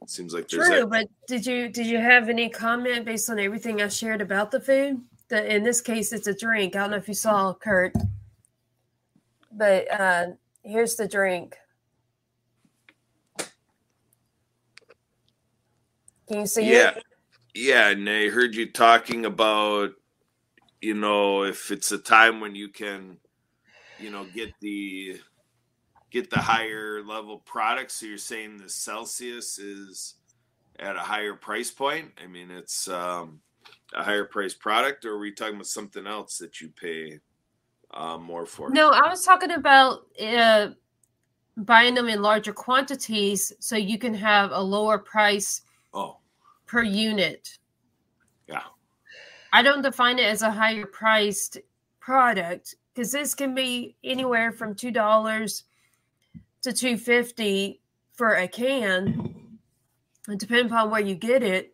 It 0.02 0.10
seems 0.10 0.34
like 0.34 0.48
there's 0.48 0.68
True, 0.68 0.84
a, 0.84 0.88
but 0.88 1.08
did 1.28 1.46
you 1.46 1.70
did 1.70 1.86
you 1.86 1.98
have 2.00 2.30
any 2.30 2.50
comment 2.50 3.06
based 3.06 3.30
on 3.30 3.40
everything 3.40 3.82
I 3.82 3.88
shared 3.88 4.22
about 4.22 4.52
the 4.52 4.60
food? 4.60 5.02
The, 5.28 5.54
in 5.54 5.64
this 5.64 5.82
case, 5.82 6.14
it's 6.14 6.28
a 6.28 6.34
drink. 6.38 6.76
I 6.76 6.80
don't 6.80 6.92
know 6.92 6.98
if 6.98 7.08
you 7.08 7.14
saw 7.14 7.54
Kurt, 7.54 7.94
but 9.52 9.92
uh, 9.92 10.26
here's 10.64 10.96
the 10.96 11.08
drink. 11.08 11.56
Can 16.28 16.40
you 16.40 16.46
see 16.46 16.72
yeah, 16.72 16.92
it? 16.92 17.04
yeah. 17.54 17.90
And 17.90 18.10
I 18.10 18.30
heard 18.30 18.56
you 18.56 18.72
talking 18.72 19.26
about, 19.26 19.92
you 20.82 20.94
know, 20.94 21.44
if 21.44 21.72
it's 21.72 21.92
a 21.92 21.98
time 21.98 22.40
when 22.40 22.56
you 22.56 22.70
can, 22.70 23.18
you 24.00 24.10
know, 24.12 24.26
get 24.34 24.52
the 24.62 25.20
get 26.12 26.30
the 26.30 26.40
higher 26.40 27.04
level 27.04 27.40
products. 27.40 27.96
So 27.96 28.06
you're 28.06 28.18
saying 28.18 28.58
the 28.58 28.70
Celsius 28.70 29.60
is 29.60 30.16
at 30.80 30.96
a 30.96 31.00
higher 31.00 31.34
price 31.34 31.72
point. 31.72 32.12
I 32.24 32.28
mean, 32.28 32.52
it's 32.52 32.88
um, 32.88 33.42
a 33.94 34.04
higher 34.04 34.26
price 34.26 34.54
product, 34.54 35.06
or 35.06 35.14
are 35.14 35.20
we 35.20 35.32
talking 35.32 35.56
about 35.56 35.68
something 35.68 36.08
else 36.08 36.38
that 36.38 36.62
you 36.62 36.70
pay 36.70 37.20
uh, 37.94 38.18
more 38.18 38.46
for? 38.46 38.70
No, 38.70 38.90
I 38.90 39.10
was 39.10 39.24
talking 39.24 39.52
about 39.52 40.08
uh, 40.22 40.70
buying 41.58 41.94
them 41.94 42.08
in 42.08 42.22
larger 42.22 42.54
quantities 42.54 43.54
so 43.60 43.76
you 43.76 43.98
can 43.98 44.14
have 44.14 44.52
a 44.52 44.62
lower 44.62 44.98
price 44.98 45.62
Oh, 45.96 46.18
per 46.68 46.84
unit. 46.84 47.58
yeah. 48.48 48.64
I 49.54 49.62
don't 49.62 49.82
define 49.82 50.20
it 50.20 50.26
as 50.26 50.42
a 50.42 50.52
higher 50.52 50.86
priced 50.86 51.58
product 52.02 52.76
because 52.94 53.12
this 53.14 53.34
can 53.34 53.56
be 53.56 53.96
anywhere 54.04 54.52
from 54.52 54.76
two 54.76 54.92
dollars 54.92 55.64
to 56.64 56.74
two 56.74 56.98
fifty 56.98 57.82
for 58.14 58.36
a 58.36 58.48
can, 58.48 59.58
depends 60.38 60.72
upon 60.72 60.90
where 60.90 61.02
you 61.02 61.16
get 61.16 61.44
it. 61.44 61.74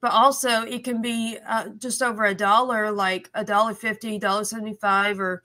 But 0.00 0.12
also, 0.12 0.62
it 0.62 0.84
can 0.84 1.00
be 1.00 1.38
uh, 1.48 1.70
just 1.78 2.02
over 2.02 2.24
a 2.26 2.34
dollar, 2.34 2.92
like 2.92 3.30
a 3.34 3.44
dollar 3.44 3.74
fifty, 3.74 4.18
dollar 4.18 4.44
seventy 4.44 4.74
five, 4.74 5.18
or 5.18 5.42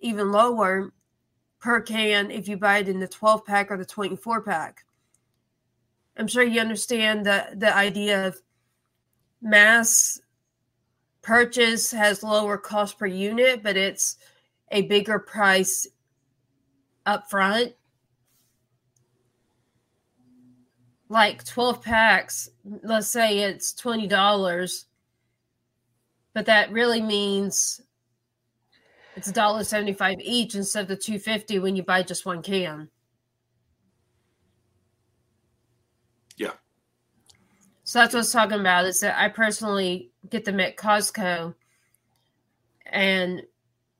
even 0.00 0.32
lower 0.32 0.92
per 1.60 1.80
can 1.80 2.30
if 2.30 2.48
you 2.48 2.56
buy 2.56 2.78
it 2.78 2.88
in 2.88 2.98
the 2.98 3.08
twelve 3.08 3.44
pack 3.44 3.70
or 3.70 3.76
the 3.76 3.84
twenty 3.84 4.16
four 4.16 4.40
pack. 4.40 4.84
I'm 6.16 6.28
sure 6.28 6.42
you 6.42 6.60
understand 6.60 7.26
the 7.26 7.48
the 7.54 7.74
idea 7.74 8.26
of 8.26 8.40
mass 9.42 10.20
purchase 11.22 11.90
has 11.90 12.22
lower 12.22 12.56
cost 12.56 12.98
per 12.98 13.06
unit, 13.06 13.62
but 13.62 13.76
it's 13.76 14.16
a 14.70 14.82
bigger 14.82 15.18
price 15.18 15.86
up 17.04 17.28
front. 17.28 17.74
Like 21.08 21.44
12 21.44 21.82
packs, 21.82 22.48
let's 22.82 23.08
say 23.08 23.38
it's 23.40 23.72
$20, 23.74 24.84
but 26.34 26.46
that 26.46 26.72
really 26.72 27.00
means 27.00 27.80
it's 29.14 29.30
$1.75 29.30 30.20
each 30.20 30.54
instead 30.54 30.82
of 30.82 30.88
the 30.88 30.96
250 30.96 31.60
when 31.60 31.76
you 31.76 31.82
buy 31.82 32.02
just 32.02 32.26
one 32.26 32.42
can. 32.42 32.88
So 37.86 38.00
that's 38.00 38.14
what 38.14 38.18
I 38.18 38.22
was 38.22 38.32
talking 38.32 38.58
about. 38.58 38.84
Is 38.86 38.98
that 38.98 39.16
I 39.16 39.28
personally 39.28 40.10
get 40.28 40.44
them 40.44 40.58
at 40.58 40.76
Costco, 40.76 41.54
and 42.86 43.42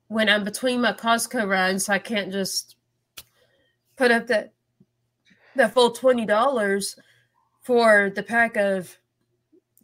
when 0.09 0.29
I'm 0.29 0.43
between 0.43 0.81
my 0.81 0.93
Costco 0.93 1.49
runs, 1.49 1.89
I 1.89 2.01
can't 2.01 2.33
just 2.33 2.75
put 3.95 4.11
up 4.11 4.27
that 4.27 4.55
the 5.55 5.69
full 5.69 5.93
twenty 5.93 6.27
dollars 6.27 6.97
for 7.63 8.11
the 8.13 8.25
pack 8.25 8.57
of 8.57 8.99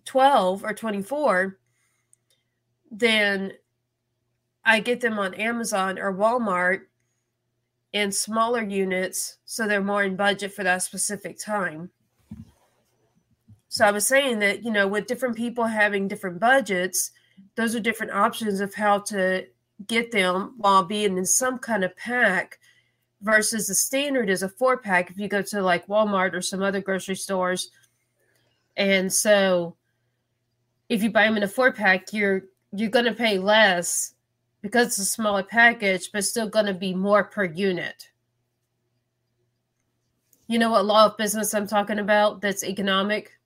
twelve 0.04 0.64
or 0.64 0.74
twenty 0.74 1.02
four. 1.02 1.60
Then 2.90 3.52
I 4.64 4.80
get 4.80 5.00
them 5.00 5.20
on 5.20 5.34
Amazon 5.34 6.00
or 6.00 6.12
Walmart 6.12 6.80
in 7.92 8.10
smaller 8.10 8.64
units, 8.64 9.38
so 9.44 9.68
they're 9.68 9.80
more 9.80 10.02
in 10.02 10.16
budget 10.16 10.52
for 10.54 10.64
that 10.64 10.82
specific 10.82 11.38
time. 11.38 11.90
So 13.72 13.86
I 13.86 13.90
was 13.90 14.06
saying 14.06 14.40
that, 14.40 14.64
you 14.64 14.70
know, 14.70 14.86
with 14.86 15.06
different 15.06 15.34
people 15.34 15.64
having 15.64 16.06
different 16.06 16.38
budgets, 16.38 17.10
those 17.54 17.74
are 17.74 17.80
different 17.80 18.12
options 18.12 18.60
of 18.60 18.74
how 18.74 18.98
to 18.98 19.46
get 19.86 20.12
them 20.12 20.52
while 20.58 20.84
being 20.84 21.16
in 21.16 21.24
some 21.24 21.58
kind 21.58 21.82
of 21.82 21.96
pack 21.96 22.58
versus 23.22 23.68
the 23.68 23.74
standard 23.74 24.28
is 24.28 24.42
a 24.42 24.48
four 24.50 24.76
pack 24.76 25.08
if 25.08 25.18
you 25.18 25.26
go 25.26 25.40
to 25.40 25.62
like 25.62 25.86
Walmart 25.86 26.34
or 26.34 26.42
some 26.42 26.62
other 26.62 26.82
grocery 26.82 27.14
stores. 27.16 27.70
And 28.76 29.10
so 29.10 29.74
if 30.90 31.02
you 31.02 31.10
buy 31.10 31.24
them 31.24 31.38
in 31.38 31.42
a 31.42 31.48
four 31.48 31.72
pack, 31.72 32.12
you're 32.12 32.42
you're 32.72 32.90
going 32.90 33.06
to 33.06 33.14
pay 33.14 33.38
less 33.38 34.12
because 34.60 34.88
it's 34.88 34.98
a 34.98 35.06
smaller 35.06 35.44
package, 35.44 36.10
but 36.12 36.24
still 36.24 36.46
going 36.46 36.66
to 36.66 36.74
be 36.74 36.92
more 36.92 37.24
per 37.24 37.44
unit. 37.44 38.10
You 40.46 40.58
know 40.58 40.72
what 40.72 40.84
law 40.84 41.06
of 41.06 41.16
business 41.16 41.54
I'm 41.54 41.66
talking 41.66 42.00
about 42.00 42.42
that's 42.42 42.64
economic? 42.64 43.38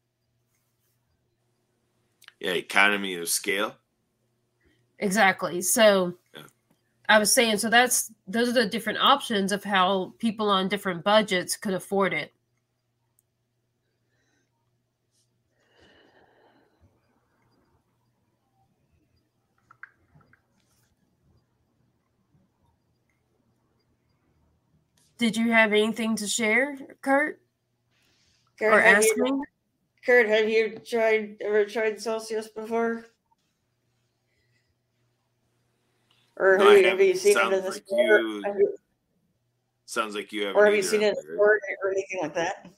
Yeah, 2.41 2.53
economy 2.53 3.15
of 3.15 3.29
scale. 3.29 3.77
Exactly. 4.99 5.63
So 5.63 6.15
Yeah. 6.35 6.43
I 7.09 7.19
was 7.19 7.33
saying, 7.33 7.59
so 7.59 7.71
that's 7.71 8.13
those 8.27 8.49
are 8.49 8.53
the 8.53 8.67
different 8.67 8.99
options 8.99 9.53
of 9.53 9.65
how 9.65 10.15
people 10.19 10.51
on 10.51 10.69
different 10.69 11.05
budgets 11.05 11.57
could 11.57 11.75
afford 11.75 12.13
it. 12.13 12.33
Did 25.19 25.37
you 25.37 25.51
have 25.53 25.73
anything 25.73 26.17
to 26.17 26.27
share, 26.27 26.77
Kurt, 27.01 27.41
Kurt, 28.59 28.73
or 28.73 28.81
have 28.81 28.99
ask 28.99 29.17
you, 29.17 29.25
me? 29.25 29.31
Kurt, 30.07 30.29
have 30.29 30.49
you 30.49 30.79
tried 30.89 31.37
ever 31.41 31.65
tried 31.65 32.01
Celsius 32.01 32.47
before? 32.47 33.05
Or 36.37 36.59
No, 36.59 36.71
have, 36.71 36.79
you, 36.79 36.89
have 36.89 37.01
you 37.01 37.17
seen 37.17 37.37
it 37.37 37.43
in 37.45 37.51
the 37.51 37.71
like 37.71 37.85
store? 37.87 38.21
you- 38.21 38.77
Sounds 39.85 40.15
like 40.15 40.33
you 40.33 40.47
have. 40.47 40.55
or 40.57 40.65
have 40.67 40.75
you 40.75 40.83
seen 40.83 41.03
it 41.03 41.09
in 41.09 41.15
the 41.15 41.23
store 41.35 41.59
or 41.83 41.91
anything 41.91 42.21
like 42.23 42.35
that? 42.35 42.71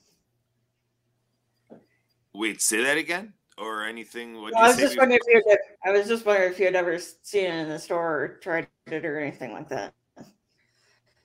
Wait, 2.34 2.62
say 2.62 2.82
that 2.84 2.96
again, 2.96 3.34
or 3.58 3.84
anything? 3.84 4.40
What 4.40 4.54
No, 4.54 4.60
I 4.60 4.68
was 4.68 4.76
just 4.78 4.96
wondering 4.96 5.18
if 5.22 5.34
you 5.34 5.42
had, 5.50 5.58
I 5.84 5.90
was 5.98 6.06
just 6.08 6.24
wondering 6.24 6.52
if 6.52 6.58
you 6.58 6.64
had 6.66 6.76
ever 6.76 6.98
seen 6.98 7.44
it 7.46 7.54
in 7.54 7.68
the 7.68 7.78
store 7.78 8.22
or 8.22 8.28
tried 8.42 8.68
it 8.86 9.04
or 9.04 9.18
anything 9.18 9.52
like 9.52 9.68
that. 9.70 9.92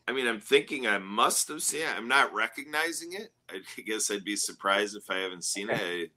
I 0.08 0.12
mean, 0.12 0.28
I'm 0.28 0.40
thinking 0.40 0.86
I 0.86 0.98
must 0.98 1.48
have 1.48 1.64
seen 1.64 1.82
it. 1.84 1.96
I'm 1.96 2.08
not 2.08 2.34
recognizing 2.34 3.14
it. 3.14 3.30
I 3.50 3.62
guess 3.86 4.12
I'd 4.12 4.24
be 4.24 4.36
surprised 4.36 4.96
if 4.96 5.10
I 5.10 5.20
haven't 5.20 5.46
seen 5.46 5.70
it. 5.70 5.78
I 5.80 6.08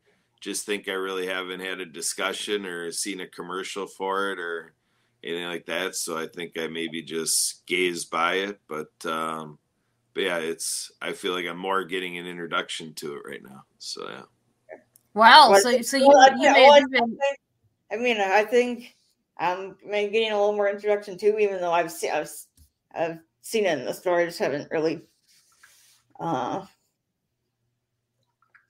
just 0.41 0.67
think 0.67 0.89
I 0.89 0.93
really 0.93 1.27
haven't 1.27 1.61
had 1.61 1.81
a 1.81 1.87
discussion 1.87 2.67
or 2.67 2.91
seen 2.93 3.21
a 3.21 3.27
commercial 3.27 3.87
for 3.87 4.33
it 4.33 4.39
or 4.39 4.75
anything 5.23 5.47
like 5.47 5.67
that. 5.67 5.95
So 5.95 6.17
I 6.19 6.27
think 6.27 6.59
I 6.59 6.67
maybe 6.67 7.03
just 7.03 7.65
gazed 7.67 8.11
by 8.11 8.35
it. 8.35 8.61
But 8.69 9.07
um, 9.11 9.59
but 10.15 10.23
yeah, 10.25 10.39
it's. 10.39 10.91
I 11.01 11.13
feel 11.13 11.33
like 11.33 11.47
I'm 11.47 11.59
more 11.59 11.85
getting 11.85 12.19
an 12.19 12.27
introduction 12.27 12.95
to 12.95 13.15
it 13.17 13.23
right 13.27 13.43
now. 13.43 13.65
So 13.79 14.09
yeah. 14.09 14.23
Wow. 15.15 15.51
Well, 15.51 15.61
So, 15.61 15.81
so 15.83 15.97
you, 15.97 16.07
well, 16.09 16.21
I- 16.21 16.35
you 16.35 16.53
may 16.53 16.65
well, 16.65 16.73
I 16.73 16.81
have 16.81 16.91
been, 16.91 17.19
I 17.93 17.97
mean, 17.97 18.21
I 18.21 18.45
think 18.45 18.95
I'm 19.39 19.77
getting 19.85 20.33
a 20.33 20.39
little 20.39 20.55
more 20.55 20.69
introduction 20.69 21.17
too, 21.17 21.39
even 21.39 21.61
though 21.61 21.73
I've 21.73 21.93
seen 21.93 22.11
I've, 22.11 22.31
I've 22.95 23.19
seen 23.47 23.65
it 23.65 23.79
in 23.79 23.85
the 23.85 23.95
store. 23.95 24.21
I 24.21 24.27
just 24.27 24.41
haven't 24.41 24.71
really 24.73 25.03
uh 26.19 26.67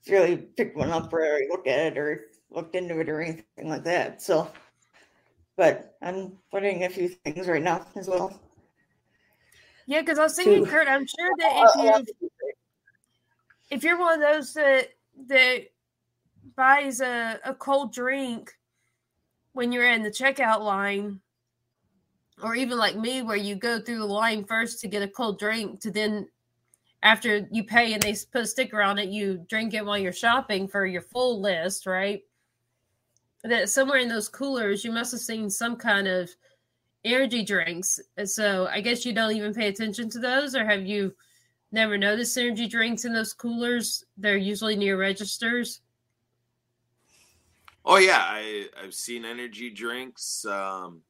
really 0.07 0.37
picked 0.37 0.77
one 0.77 0.91
up 0.91 1.11
or 1.11 1.39
looked 1.49 1.67
at 1.67 1.93
it 1.93 1.97
or 1.97 2.25
looked 2.51 2.75
into 2.75 2.99
it 2.99 3.09
or 3.09 3.21
anything 3.21 3.69
like 3.69 3.83
that. 3.83 4.21
So, 4.21 4.49
but 5.57 5.97
I'm 6.01 6.37
wondering 6.53 6.83
a 6.83 6.89
few 6.89 7.09
things 7.09 7.47
right 7.47 7.61
now 7.61 7.85
as 7.95 8.07
well. 8.07 8.39
yeah, 9.87 10.01
because 10.01 10.19
I 10.19 10.23
was 10.23 10.35
thinking. 10.35 10.65
Kurt, 10.65 10.87
I'm 10.87 11.07
sure 11.07 11.31
that 11.39 11.71
if 11.75 12.07
you 12.21 12.29
if 13.71 13.83
you're 13.83 13.99
one 13.99 14.21
of 14.21 14.21
those 14.21 14.53
that 14.53 14.89
that 15.27 15.65
buys 16.55 17.01
a, 17.01 17.39
a 17.43 17.53
cold 17.55 17.93
drink 17.93 18.53
when 19.53 19.71
you're 19.71 19.89
in 19.89 20.03
the 20.03 20.11
checkout 20.11 20.61
line 20.61 21.19
or 22.41 22.55
even 22.55 22.77
like 22.77 22.95
me 22.95 23.21
where 23.21 23.37
you 23.37 23.55
go 23.55 23.79
through 23.79 23.99
the 23.99 24.05
line 24.05 24.43
first 24.43 24.79
to 24.79 24.87
get 24.87 25.01
a 25.01 25.07
cold 25.07 25.39
drink 25.39 25.79
to 25.79 25.91
then 25.91 26.27
after 27.03 27.47
you 27.51 27.63
pay 27.63 27.93
and 27.93 28.01
they 28.01 28.15
put 28.31 28.41
a 28.41 28.47
sticker 28.47 28.81
on 28.81 28.97
it 28.97 29.09
you 29.09 29.43
drink 29.49 29.73
it 29.73 29.85
while 29.85 29.97
you're 29.97 30.13
shopping 30.13 30.67
for 30.67 30.85
your 30.85 31.01
full 31.01 31.41
list 31.41 31.85
right 31.85 32.23
that 33.43 33.69
somewhere 33.69 33.99
in 33.99 34.09
those 34.09 34.29
coolers 34.29 34.83
you 34.83 34.91
must 34.91 35.11
have 35.11 35.21
seen 35.21 35.49
some 35.49 35.75
kind 35.75 36.07
of 36.07 36.29
energy 37.05 37.43
drinks 37.43 37.99
so 38.25 38.67
i 38.71 38.81
guess 38.81 39.05
you 39.05 39.13
don't 39.13 39.35
even 39.35 39.53
pay 39.53 39.67
attention 39.67 40.09
to 40.09 40.19
those 40.19 40.55
or 40.55 40.65
have 40.65 40.85
you 40.85 41.13
never 41.71 41.97
noticed 41.97 42.37
energy 42.37 42.67
drinks 42.67 43.05
in 43.05 43.13
those 43.13 43.33
coolers. 43.33 44.03
They're 44.17 44.37
usually 44.37 44.75
near 44.75 44.97
registers. 44.97 45.81
Oh 47.85 47.97
yeah, 47.97 48.21
I 48.21 48.67
I've 48.81 48.93
seen 48.93 49.25
energy 49.25 49.69
drinks. 49.69 50.45
Um, 50.45 51.01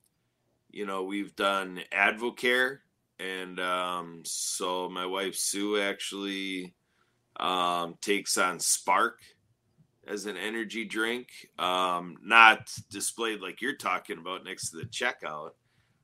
you 0.77 0.85
know, 0.85 1.01
we've 1.01 1.35
done 1.35 1.81
Advocare, 1.91 2.77
and 3.19 3.59
um, 3.59 4.21
so 4.23 4.87
my 4.87 5.07
wife 5.07 5.35
Sue 5.35 5.81
actually 5.81 6.75
um, 7.39 7.95
takes 7.99 8.37
on 8.37 8.59
Spark 8.59 9.21
as 10.07 10.27
an 10.27 10.37
energy 10.37 10.85
drink, 10.85 11.29
um, 11.57 12.17
not 12.23 12.71
displayed 12.91 13.41
like 13.41 13.59
you're 13.59 13.75
talking 13.75 14.19
about 14.19 14.43
next 14.43 14.69
to 14.69 14.77
the 14.77 14.85
checkout. 14.85 15.53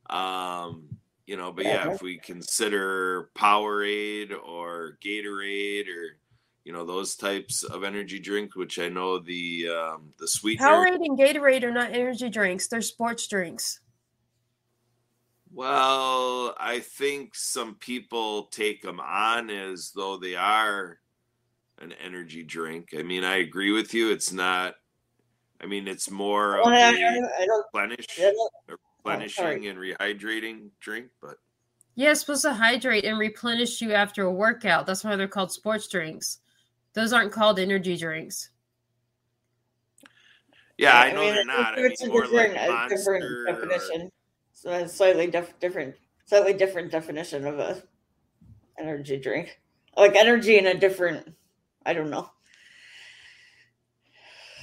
Um, 0.09 0.89
you 1.27 1.37
know, 1.37 1.51
but 1.51 1.65
yeah, 1.65 1.91
if 1.91 2.01
we 2.01 2.17
consider 2.17 3.29
Powerade 3.35 4.33
or 4.43 4.97
Gatorade 5.05 5.85
or 5.87 6.17
you 6.63 6.73
know 6.73 6.83
those 6.83 7.15
types 7.15 7.61
of 7.61 7.83
energy 7.83 8.17
drink, 8.17 8.55
which 8.55 8.79
I 8.79 8.89
know 8.89 9.19
the 9.19 9.67
um, 9.69 10.13
the 10.17 10.27
sweetener. 10.27 10.67
Powerade 10.67 10.95
and 10.95 11.15
Gatorade 11.15 11.61
are 11.61 11.71
not 11.71 11.91
energy 11.91 12.27
drinks; 12.27 12.67
they're 12.67 12.81
sports 12.81 13.27
drinks. 13.27 13.81
Well, 15.53 16.55
I 16.59 16.79
think 16.79 17.35
some 17.35 17.75
people 17.75 18.45
take 18.45 18.81
them 18.81 18.99
on 18.99 19.51
as 19.51 19.91
though 19.95 20.17
they 20.17 20.35
are 20.35 20.99
an 21.79 21.93
energy 22.03 22.41
drink. 22.43 22.89
I 22.97 23.03
mean, 23.03 23.23
I 23.23 23.37
agree 23.37 23.71
with 23.71 23.93
you. 23.93 24.11
It's 24.11 24.31
not. 24.31 24.75
I 25.61 25.67
mean, 25.67 25.87
it's 25.87 26.09
more 26.09 26.57
of 26.57 26.65
Well, 26.65 26.73
I- 26.73 26.97
a 26.97 27.05
I- 27.05 27.41
I 27.41 27.45
don't- 27.45 27.65
replenish, 27.65 28.07
I 28.19 28.21
don't- 28.23 28.51
oh, 28.69 28.75
replenishing 28.97 29.67
and 29.67 29.77
rehydrating 29.77 30.71
drink. 30.79 31.11
But 31.21 31.37
Yeah, 31.95 32.11
it's 32.11 32.21
supposed 32.21 32.41
to 32.41 32.53
hydrate 32.53 33.05
and 33.05 33.19
replenish 33.19 33.79
you 33.79 33.93
after 33.93 34.23
a 34.23 34.31
workout. 34.31 34.87
That's 34.87 35.03
why 35.03 35.15
they're 35.15 35.27
called 35.27 35.51
sports 35.51 35.87
drinks. 35.87 36.39
Those 36.93 37.13
aren't 37.13 37.31
called 37.31 37.59
energy 37.59 37.95
drinks. 37.95 38.49
yeah, 40.79 40.97
I 40.99 41.07
I 41.07 41.11
know 41.11 41.21
mean, 41.21 41.35
they're 41.35 41.45
not. 41.45 41.77
I 41.77 41.81
It's 41.83 42.01
a 42.01 42.05
mean, 42.05 42.13
more 42.13 42.23
different, 42.23 42.55
like 42.55 42.67
a 42.67 42.71
Monster. 42.71 42.97
different 42.97 43.23
or- 43.25 43.45
definition. 43.45 44.09
So 44.09 44.22
a 44.65 44.87
slightly 44.87 45.27
def- 45.27 45.59
different, 45.59 45.95
slightly 46.25 46.53
different 46.53 46.91
definition 46.91 47.45
of 47.45 47.59
a 47.59 47.81
energy 48.79 49.17
drink, 49.17 49.59
like 49.97 50.15
energy 50.15 50.57
in 50.57 50.67
a 50.67 50.73
different. 50.73 51.33
I 51.85 51.93
don't 51.93 52.09
know. 52.09 52.29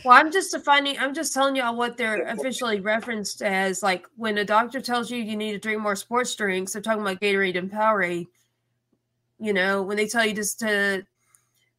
Well, 0.05 0.17
I'm 0.17 0.33
just 0.33 0.53
defining, 0.53 0.99
I'm 0.99 1.13
just 1.13 1.35
telling 1.35 1.57
y'all 1.57 1.77
what 1.77 1.97
they're 1.99 2.27
officially 2.27 2.81
referenced 2.81 3.43
as. 3.43 3.83
Like 3.83 4.07
when 4.17 4.39
a 4.39 4.45
doctor 4.45 4.81
tells 4.81 5.11
you 5.11 5.19
you 5.19 5.37
need 5.37 5.53
to 5.53 5.59
drink 5.59 5.81
more 5.81 5.97
sports 5.97 6.35
drinks, 6.35 6.73
they're 6.73 6.83
talking 6.83 7.03
about 7.03 7.21
Gatorade 7.21 7.59
and 7.59 7.71
Powerade. 7.71 8.27
You 9.39 9.53
know, 9.53 9.83
when 9.83 9.97
they 9.97 10.07
tell 10.07 10.25
you 10.25 10.35
just 10.35 10.59
to 10.61 11.05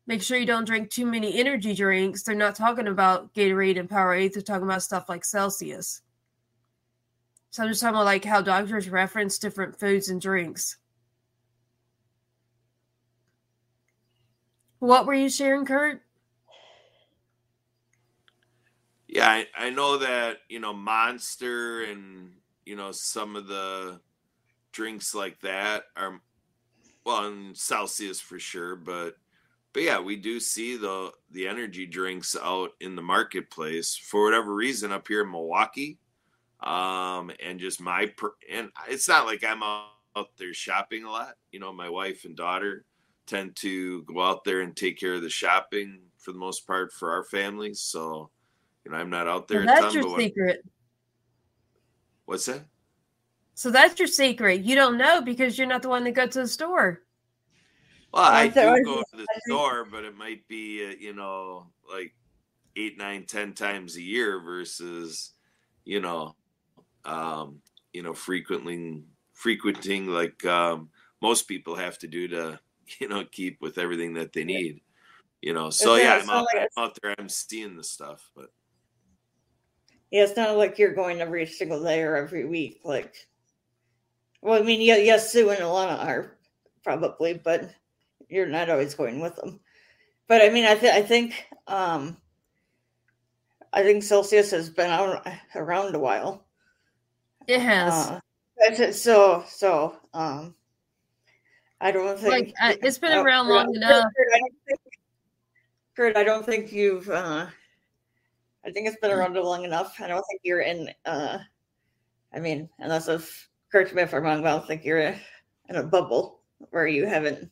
make 0.05 0.21
sure 0.21 0.37
you 0.37 0.45
don't 0.45 0.65
drink 0.65 0.91
too 0.91 1.05
many 1.05 1.39
energy 1.39 1.73
drinks, 1.73 2.21
they're 2.23 2.35
not 2.35 2.55
talking 2.55 2.87
about 2.87 3.33
Gatorade 3.33 3.79
and 3.79 3.89
Powerade. 3.89 4.33
They're 4.33 4.43
talking 4.43 4.67
about 4.67 4.83
stuff 4.83 5.09
like 5.09 5.25
Celsius. 5.25 6.01
So 7.51 7.63
I'm 7.63 7.69
just 7.69 7.81
talking 7.81 7.95
about 7.95 8.05
like 8.05 8.23
how 8.23 8.41
doctors 8.41 8.89
reference 8.89 9.37
different 9.37 9.77
foods 9.77 10.07
and 10.07 10.21
drinks. 10.21 10.77
What 14.79 15.05
were 15.05 15.13
you 15.13 15.29
sharing, 15.29 15.65
Kurt? 15.65 16.01
Yeah, 19.07 19.29
I, 19.29 19.47
I 19.57 19.69
know 19.69 19.97
that 19.97 20.37
you 20.47 20.61
know 20.61 20.73
Monster 20.73 21.83
and 21.83 22.31
you 22.65 22.77
know 22.77 22.93
some 22.93 23.35
of 23.35 23.47
the 23.47 23.99
drinks 24.71 25.13
like 25.13 25.41
that 25.41 25.83
are 25.97 26.21
well, 27.05 27.25
and 27.25 27.57
Celsius 27.57 28.21
for 28.21 28.39
sure, 28.39 28.77
but 28.77 29.17
but 29.73 29.83
yeah, 29.83 29.99
we 29.99 30.15
do 30.15 30.39
see 30.39 30.77
the 30.77 31.11
the 31.31 31.49
energy 31.49 31.85
drinks 31.85 32.37
out 32.41 32.71
in 32.79 32.95
the 32.95 33.01
marketplace 33.01 33.97
for 33.97 34.23
whatever 34.23 34.55
reason 34.55 34.93
up 34.93 35.09
here 35.09 35.23
in 35.23 35.31
Milwaukee, 35.31 35.99
um, 36.61 37.31
and 37.43 37.59
just 37.59 37.81
my 37.81 38.07
per, 38.17 38.33
and 38.49 38.69
it's 38.87 39.07
not 39.07 39.25
like 39.25 39.43
I'm 39.43 39.63
out, 39.63 39.87
there 40.37 40.53
shopping 40.53 41.05
a 41.05 41.09
lot. 41.09 41.35
You 41.51 41.59
know, 41.59 41.71
my 41.71 41.89
wife 41.89 42.25
and 42.25 42.35
daughter 42.35 42.85
tend 43.25 43.55
to 43.57 44.03
go 44.03 44.21
out 44.21 44.43
there 44.43 44.61
and 44.61 44.75
take 44.75 44.99
care 44.99 45.13
of 45.13 45.21
the 45.21 45.29
shopping 45.29 45.99
for 46.17 46.33
the 46.33 46.37
most 46.37 46.67
part 46.67 46.91
for 46.91 47.11
our 47.11 47.23
families, 47.23 47.79
so 47.79 48.29
you 48.85 48.91
know, 48.91 48.97
I'm 48.97 49.09
not 49.09 49.27
out 49.27 49.47
there. 49.47 49.65
Well, 49.65 49.81
that's 49.81 49.95
your 49.95 50.19
secret. 50.19 50.63
what's 52.25 52.45
that? 52.45 52.65
So 53.53 53.71
that's 53.71 53.99
your 53.99 54.07
secret. 54.07 54.61
You 54.61 54.75
don't 54.75 54.97
know 54.97 55.21
because 55.21 55.57
you're 55.57 55.67
not 55.67 55.81
the 55.81 55.89
one 55.89 56.03
that 56.03 56.11
goes 56.11 56.31
to 56.31 56.41
the 56.41 56.47
store. 56.47 57.01
Well, 58.13 58.23
I 58.23 58.47
do 58.47 58.83
go 58.83 59.01
to 59.01 59.17
the 59.17 59.27
store, 59.47 59.85
but 59.89 60.03
it 60.03 60.17
might 60.17 60.47
be 60.47 60.85
uh, 60.85 60.95
you 60.99 61.13
know 61.13 61.67
like 61.91 62.13
eight, 62.75 62.97
nine, 62.97 63.25
ten 63.25 63.53
times 63.53 63.95
a 63.95 64.01
year 64.01 64.41
versus 64.41 65.33
you 65.85 65.99
know, 65.99 66.35
um, 67.05 67.61
you 67.93 68.03
know, 68.03 68.13
frequently 68.13 69.03
frequenting 69.33 70.07
like 70.07 70.45
um, 70.45 70.89
most 71.21 71.47
people 71.47 71.75
have 71.75 71.97
to 71.99 72.07
do 72.07 72.27
to 72.27 72.59
you 72.99 73.07
know 73.07 73.25
keep 73.31 73.61
with 73.61 73.77
everything 73.77 74.13
that 74.13 74.33
they 74.33 74.43
need. 74.43 74.81
You 75.41 75.53
know, 75.53 75.71
so 75.71 75.95
yeah, 75.95 76.19
I'm 76.21 76.29
out, 76.29 76.45
like 76.53 76.69
I'm 76.77 76.83
out 76.83 76.97
there. 77.01 77.15
I'm 77.17 77.29
seeing 77.29 77.75
the 77.75 77.83
stuff, 77.83 78.29
but 78.35 78.51
Yeah, 80.11 80.23
it's 80.23 80.37
not 80.37 80.55
like 80.55 80.77
you're 80.77 80.93
going 80.93 81.19
every 81.19 81.47
single 81.47 81.83
day 81.83 82.03
or 82.03 82.15
every 82.15 82.45
week. 82.45 82.81
Like, 82.83 83.15
well, 84.41 84.61
I 84.61 84.63
mean, 84.63 84.81
yeah, 84.81 84.97
yes, 84.97 85.31
Sue 85.31 85.49
and 85.49 85.59
Alana 85.59 86.05
are 86.05 86.37
probably, 86.83 87.33
but 87.33 87.71
you're 88.29 88.47
not 88.47 88.69
always 88.69 88.93
going 88.93 89.19
with 89.19 89.35
them. 89.35 89.59
But 90.27 90.43
I 90.43 90.49
mean, 90.49 90.65
I, 90.65 90.75
th- 90.75 90.93
I 90.93 91.01
think, 91.01 91.45
um, 91.67 92.17
I 93.73 93.81
think 93.81 94.03
Celsius 94.03 94.51
has 94.51 94.69
been 94.69 94.89
out, 94.89 95.27
around 95.55 95.95
a 95.95 95.99
while. 95.99 96.45
It 97.47 97.59
has. 97.59 97.93
Uh, 97.93 98.91
so, 98.91 99.43
so, 99.47 99.97
um, 100.13 100.55
I 101.79 101.91
don't 101.91 102.17
think 102.19 102.31
like 102.31 102.53
I, 102.59 102.77
it's 102.83 102.99
been 102.99 103.17
uh, 103.17 103.23
around 103.23 103.47
Kurt, 103.47 103.55
long 103.55 103.75
enough. 103.75 104.03
Kurt, 104.15 104.27
I 104.33 104.39
don't 104.39 104.53
think, 104.67 104.79
Kurt, 105.95 106.17
I 106.17 106.23
don't 106.23 106.45
think 106.45 106.71
you've. 106.71 107.09
Uh, 107.09 107.47
I 108.63 108.71
think 108.71 108.87
it's 108.87 108.97
been 109.01 109.11
around 109.11 109.33
long 109.33 109.63
enough. 109.63 109.99
I 109.99 110.07
don't 110.07 110.23
think 110.29 110.41
you're 110.43 110.61
in. 110.61 110.89
Uh, 111.05 111.39
I 112.33 112.39
mean, 112.39 112.69
unless 112.79 113.07
if 113.07 113.49
correct 113.71 113.95
me 113.95 114.03
if 114.03 114.13
I'm 114.13 114.23
wrong, 114.23 114.43
but 114.43 114.49
I 114.49 114.51
don't 114.51 114.67
think 114.67 114.85
you're 114.85 114.99
in 114.99 115.17
a 115.69 115.83
bubble 115.83 116.41
where 116.69 116.87
you 116.87 117.07
haven't 117.07 117.49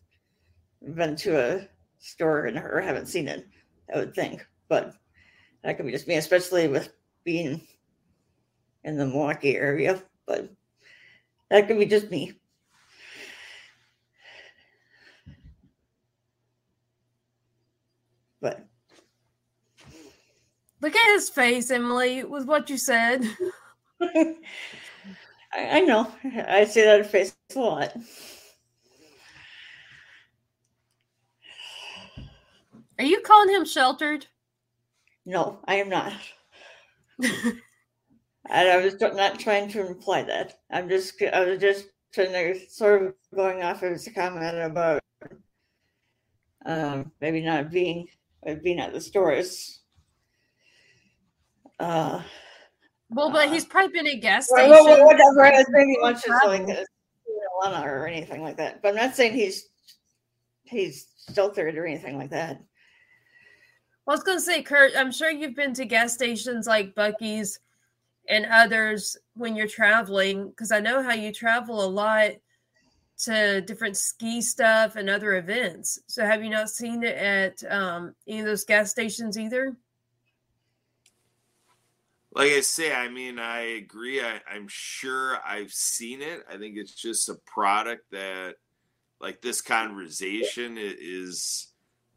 been 0.94 1.16
to 1.18 1.40
a 1.40 1.68
store 1.98 2.46
and 2.46 2.58
or 2.58 2.80
haven't 2.82 3.08
seen 3.08 3.28
it. 3.28 3.48
I 3.94 3.98
would 3.98 4.14
think, 4.14 4.46
but 4.68 4.94
that 5.64 5.76
could 5.76 5.88
be 5.88 5.92
just 5.92 6.08
me, 6.08 6.16
especially 6.16 6.68
with 6.68 6.94
being 7.24 7.62
in 8.84 8.98
the 8.98 9.06
Milwaukee 9.06 9.56
area. 9.56 10.02
But 10.26 10.50
that 11.50 11.68
could 11.68 11.80
be 11.80 11.86
just 11.86 12.12
me. 12.12 12.34
But 18.42 18.66
Look 20.82 20.96
at 20.96 21.14
his 21.14 21.30
face, 21.30 21.72
Emily, 21.72 22.24
with 22.24 22.46
what 22.46 22.70
you 22.70 22.78
said. 22.78 23.26
I, 24.02 24.36
I 25.54 25.80
know. 25.82 26.10
I 26.48 26.64
see 26.64 26.82
that 26.84 27.06
face 27.06 27.36
a 27.56 27.60
lot. 27.60 27.94
Are 32.98 33.06
you 33.06 33.20
calling 33.22 33.54
him 33.54 33.66
sheltered? 33.66 34.28
No, 35.26 35.60
I 35.66 35.76
am 35.76 35.90
not. 35.90 36.14
And 38.50 38.68
I 38.68 38.78
was 38.78 39.00
not 39.00 39.40
trying 39.40 39.70
to 39.70 39.86
imply 39.86 40.24
that. 40.24 40.56
I'm 40.72 40.90
just, 40.90 41.22
I 41.22 41.46
was 41.46 41.60
just 41.60 41.86
trying 42.14 42.32
to 42.32 42.60
sort 42.70 43.04
of 43.04 43.14
going 43.36 43.62
off 43.62 43.84
of 43.84 43.92
his 43.92 44.10
comment 44.16 44.58
about 44.58 45.02
um, 46.66 47.12
maybe 47.22 47.42
not 47.42 47.72
being 47.72 48.08
uh, 48.48 48.56
being 48.64 48.80
at 48.80 48.94
the 48.94 49.02
stores. 49.02 49.82
Uh, 51.80 52.22
Well, 53.10 53.32
but 53.32 53.50
he's 53.50 53.66
probably 53.66 53.92
been 53.92 54.08
at 54.08 54.22
gas 54.22 54.50
well, 54.52 54.70
well, 54.70 54.86
well, 54.86 55.06
whatever. 55.06 55.46
I 55.46 55.58
was 55.58 55.66
maybe 55.70 55.98
much 56.02 56.16
as 56.16 56.24
travel. 56.24 56.50
like 56.50 56.68
a 56.70 56.86
Alana 57.64 57.84
or 57.84 58.08
anything 58.08 58.42
like 58.42 58.58
that. 58.58 58.82
But 58.82 58.90
I'm 58.90 58.96
not 58.96 59.16
saying 59.16 59.34
he's 59.34 59.70
he's 60.64 61.08
sheltered 61.34 61.78
or 61.78 61.86
anything 61.86 62.18
like 62.18 62.30
that. 62.32 62.62
I 64.08 64.12
was 64.12 64.24
going 64.24 64.38
to 64.40 64.44
say, 64.44 64.64
Kurt, 64.64 64.94
I'm 64.98 65.12
sure 65.12 65.30
you've 65.30 65.56
been 65.56 65.74
to 65.76 65.86
gas 65.86 66.14
stations 66.14 66.66
like 66.66 66.96
Buc-ee's 66.96 67.60
and 68.30 68.46
others 68.46 69.18
when 69.34 69.56
you're 69.56 69.68
traveling, 69.68 70.50
because 70.50 70.72
I 70.72 70.80
know 70.80 71.04
how 71.04 71.14
you 71.14 71.34
travel 71.34 71.84
a 71.84 71.88
lot 71.88 72.32
to 73.24 73.62
different 73.62 73.98
ski 73.98 74.42
stuff 74.42 74.96
and 74.96 75.10
other 75.10 75.36
events. 75.36 76.00
So 76.08 76.26
have 76.26 76.44
you 76.44 76.50
not 76.50 76.70
seen 76.70 77.04
it 77.04 77.18
at 77.18 77.72
um, 77.72 78.16
any 78.28 78.40
of 78.40 78.46
those 78.46 78.64
gas 78.64 78.92
stations 78.92 79.38
either? 79.38 79.76
like 82.32 82.52
I 82.52 82.62
say, 82.62 82.94
I 82.94 83.10
mean, 83.10 83.40
I 83.40 83.60
agree. 83.78 84.22
I, 84.22 84.40
I'm 84.50 84.68
sure 84.68 85.40
I've 85.46 85.74
seen 85.74 86.22
it. 86.22 86.44
I 86.50 86.58
think 86.58 86.78
it's 86.78 86.94
just 86.94 87.30
a 87.30 87.36
product 87.46 88.12
that 88.12 88.56
like 89.20 89.42
this 89.42 89.62
conversation 89.62 90.78
is 90.78 91.68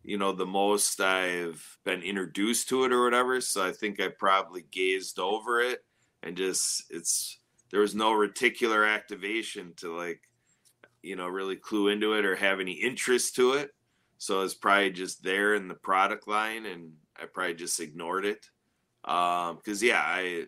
you 0.05 0.19
know 0.19 0.33
the 0.33 0.47
most 0.47 1.01
I've 1.01 1.79
been 1.85 2.03
introduced 2.03 2.69
to 2.69 2.85
it 2.85 2.93
or 2.93 3.05
whatever. 3.05 3.41
So 3.41 3.67
I 3.67 3.73
think 3.73 4.01
I 4.01 4.09
probably 4.17 4.65
gazed 4.71 5.19
over 5.19 5.61
it 5.61 5.85
and 6.23 6.37
just 6.37 6.85
it's 6.91 7.39
there 7.71 7.81
was 7.81 7.95
no 7.95 8.13
reticular 8.13 8.89
activation 8.89 9.73
to 9.77 9.97
like 9.97 10.21
you 11.03 11.17
know 11.17 11.27
really 11.27 11.57
clue 11.57 11.89
into 11.89 12.15
it 12.15 12.25
or 12.25 12.37
have 12.37 12.61
any 12.61 12.73
interest 12.73 13.37
to 13.37 13.55
it. 13.55 13.71
So 14.19 14.43
it's 14.43 14.55
probably 14.55 14.91
just 14.91 15.25
there 15.25 15.55
in 15.55 15.67
the 15.67 15.75
product 15.75 16.29
line, 16.29 16.67
and 16.67 16.93
I 17.21 17.25
probably 17.27 17.55
just 17.55 17.81
ignored 17.81 18.25
it. 18.25 18.47
Because 19.03 19.83
um, 19.83 19.89
yeah, 19.89 20.03
I 20.05 20.47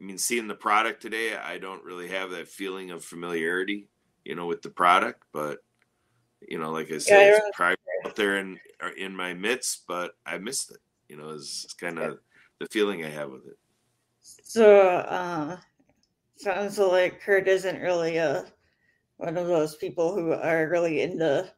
I 0.00 0.04
mean 0.04 0.18
seeing 0.18 0.46
the 0.46 0.54
product 0.54 1.02
today, 1.02 1.36
I 1.36 1.58
don't 1.58 1.82
really 1.82 2.08
have 2.08 2.30
that 2.30 2.48
feeling 2.48 2.92
of 2.92 3.04
familiarity, 3.04 3.88
you 4.24 4.36
know, 4.36 4.46
with 4.46 4.62
the 4.62 4.70
product, 4.70 5.24
but 5.32 5.58
you 6.46 6.58
know, 6.58 6.70
like 6.70 6.92
I 6.92 6.98
said, 6.98 7.30
yeah, 7.30 7.38
it's 7.38 7.56
probably 7.56 7.76
out 8.04 8.14
there 8.14 8.38
in 8.38 8.58
in 8.96 9.16
my 9.16 9.34
midst, 9.34 9.84
but 9.88 10.12
I 10.24 10.38
missed 10.38 10.70
it. 10.70 10.78
You 11.08 11.16
know, 11.16 11.30
is 11.30 11.66
kind 11.80 11.98
of 11.98 12.18
the 12.60 12.66
feeling 12.66 13.04
I 13.04 13.08
have 13.10 13.30
with 13.30 13.46
it. 13.46 13.58
So, 14.42 14.78
uh, 14.88 15.56
sounds 16.36 16.78
like 16.78 17.20
Kurt 17.20 17.46
isn't 17.46 17.80
really 17.80 18.16
a 18.16 18.44
one 19.18 19.36
of 19.36 19.46
those 19.46 19.76
people 19.76 20.14
who 20.14 20.32
are 20.32 20.68
really 20.68 21.00
into 21.00 21.50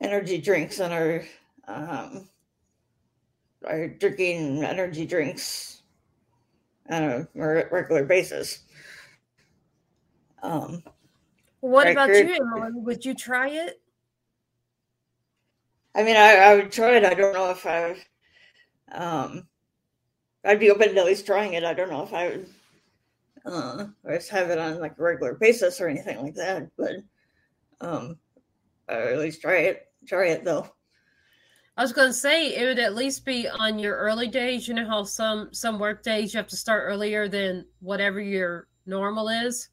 energy 0.00 0.38
drinks 0.38 0.78
and 0.78 0.92
are 0.92 1.24
um, 1.66 2.28
are 3.66 3.88
drinking 3.88 4.62
energy 4.62 5.06
drinks 5.06 5.82
on 6.90 7.02
a 7.02 7.28
regular 7.34 8.04
basis. 8.04 8.60
Um, 10.42 10.82
what 11.60 11.90
about 11.90 12.08
Kurt, 12.08 12.28
you, 12.28 12.34
Emily? 12.34 12.70
Would 12.74 13.04
you 13.04 13.14
try 13.14 13.48
it? 13.48 13.80
I 15.94 16.04
mean, 16.04 16.16
I, 16.16 16.36
I 16.36 16.54
would 16.54 16.70
try 16.70 16.96
it. 16.96 17.04
I 17.04 17.14
don't 17.14 17.34
know 17.34 17.50
if 17.50 17.66
I, 17.66 17.96
um, 18.92 19.48
I'd 20.44 20.60
be 20.60 20.70
open 20.70 20.94
to 20.94 21.00
at 21.00 21.06
least 21.06 21.26
trying 21.26 21.54
it. 21.54 21.64
I 21.64 21.74
don't 21.74 21.90
know 21.90 22.02
if 22.02 22.12
I 22.12 22.28
would, 22.28 22.48
uh, 23.44 23.86
or 24.04 24.16
just 24.16 24.30
have 24.30 24.50
it 24.50 24.58
on 24.58 24.80
like 24.80 24.98
a 24.98 25.02
regular 25.02 25.34
basis 25.34 25.80
or 25.80 25.88
anything 25.88 26.22
like 26.22 26.34
that. 26.34 26.68
But, 26.76 26.96
um, 27.80 28.18
I 28.88 28.96
would 28.98 29.12
at 29.14 29.18
least 29.18 29.40
try 29.42 29.58
it. 29.58 29.86
Try 30.06 30.28
it 30.28 30.44
though. 30.44 30.70
I 31.76 31.82
was 31.82 31.92
going 31.92 32.08
to 32.08 32.14
say 32.14 32.56
it 32.56 32.64
would 32.64 32.80
at 32.80 32.96
least 32.96 33.24
be 33.24 33.48
on 33.48 33.78
your 33.78 33.96
early 33.96 34.26
days. 34.26 34.66
You 34.66 34.74
know 34.74 34.88
how 34.88 35.04
some 35.04 35.52
some 35.52 35.78
work 35.78 36.02
days 36.02 36.34
you 36.34 36.38
have 36.38 36.48
to 36.48 36.56
start 36.56 36.84
earlier 36.86 37.28
than 37.28 37.66
whatever 37.80 38.20
your 38.20 38.66
normal 38.86 39.28
is. 39.28 39.68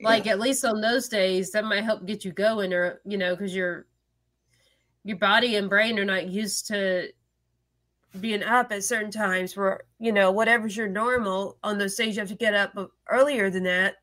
Like 0.00 0.28
at 0.28 0.38
least 0.38 0.64
on 0.64 0.80
those 0.80 1.08
days, 1.08 1.50
that 1.50 1.64
might 1.64 1.82
help 1.82 2.06
get 2.06 2.24
you 2.24 2.30
going, 2.30 2.72
or 2.72 3.00
you 3.04 3.18
know, 3.18 3.34
because 3.34 3.52
you're 3.52 3.86
your 5.02 5.16
body 5.16 5.56
and 5.56 5.68
brain 5.68 5.98
are 5.98 6.04
not 6.04 6.28
used 6.28 6.68
to 6.68 7.08
being 8.20 8.42
up 8.42 8.72
at 8.72 8.84
certain 8.84 9.10
times 9.10 9.56
where 9.56 9.82
you 9.98 10.12
know 10.12 10.30
whatever's 10.30 10.76
your 10.76 10.88
normal 10.88 11.58
on 11.62 11.78
those 11.78 11.94
days 11.94 12.16
you 12.16 12.20
have 12.20 12.28
to 12.28 12.34
get 12.34 12.54
up 12.54 12.74
earlier 13.08 13.50
than 13.50 13.64
that. 13.64 13.96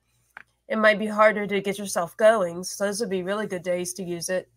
It 0.67 0.77
might 0.77 0.99
be 0.99 1.07
harder 1.07 1.45
to 1.45 1.61
get 1.61 1.77
yourself 1.77 2.15
going 2.17 2.63
so 2.63 2.85
those 2.85 2.99
would 2.99 3.09
be 3.09 3.23
really 3.23 3.47
good 3.47 3.63
days 3.63 3.93
to 3.93 4.03
use 4.03 4.29
it. 4.29 4.49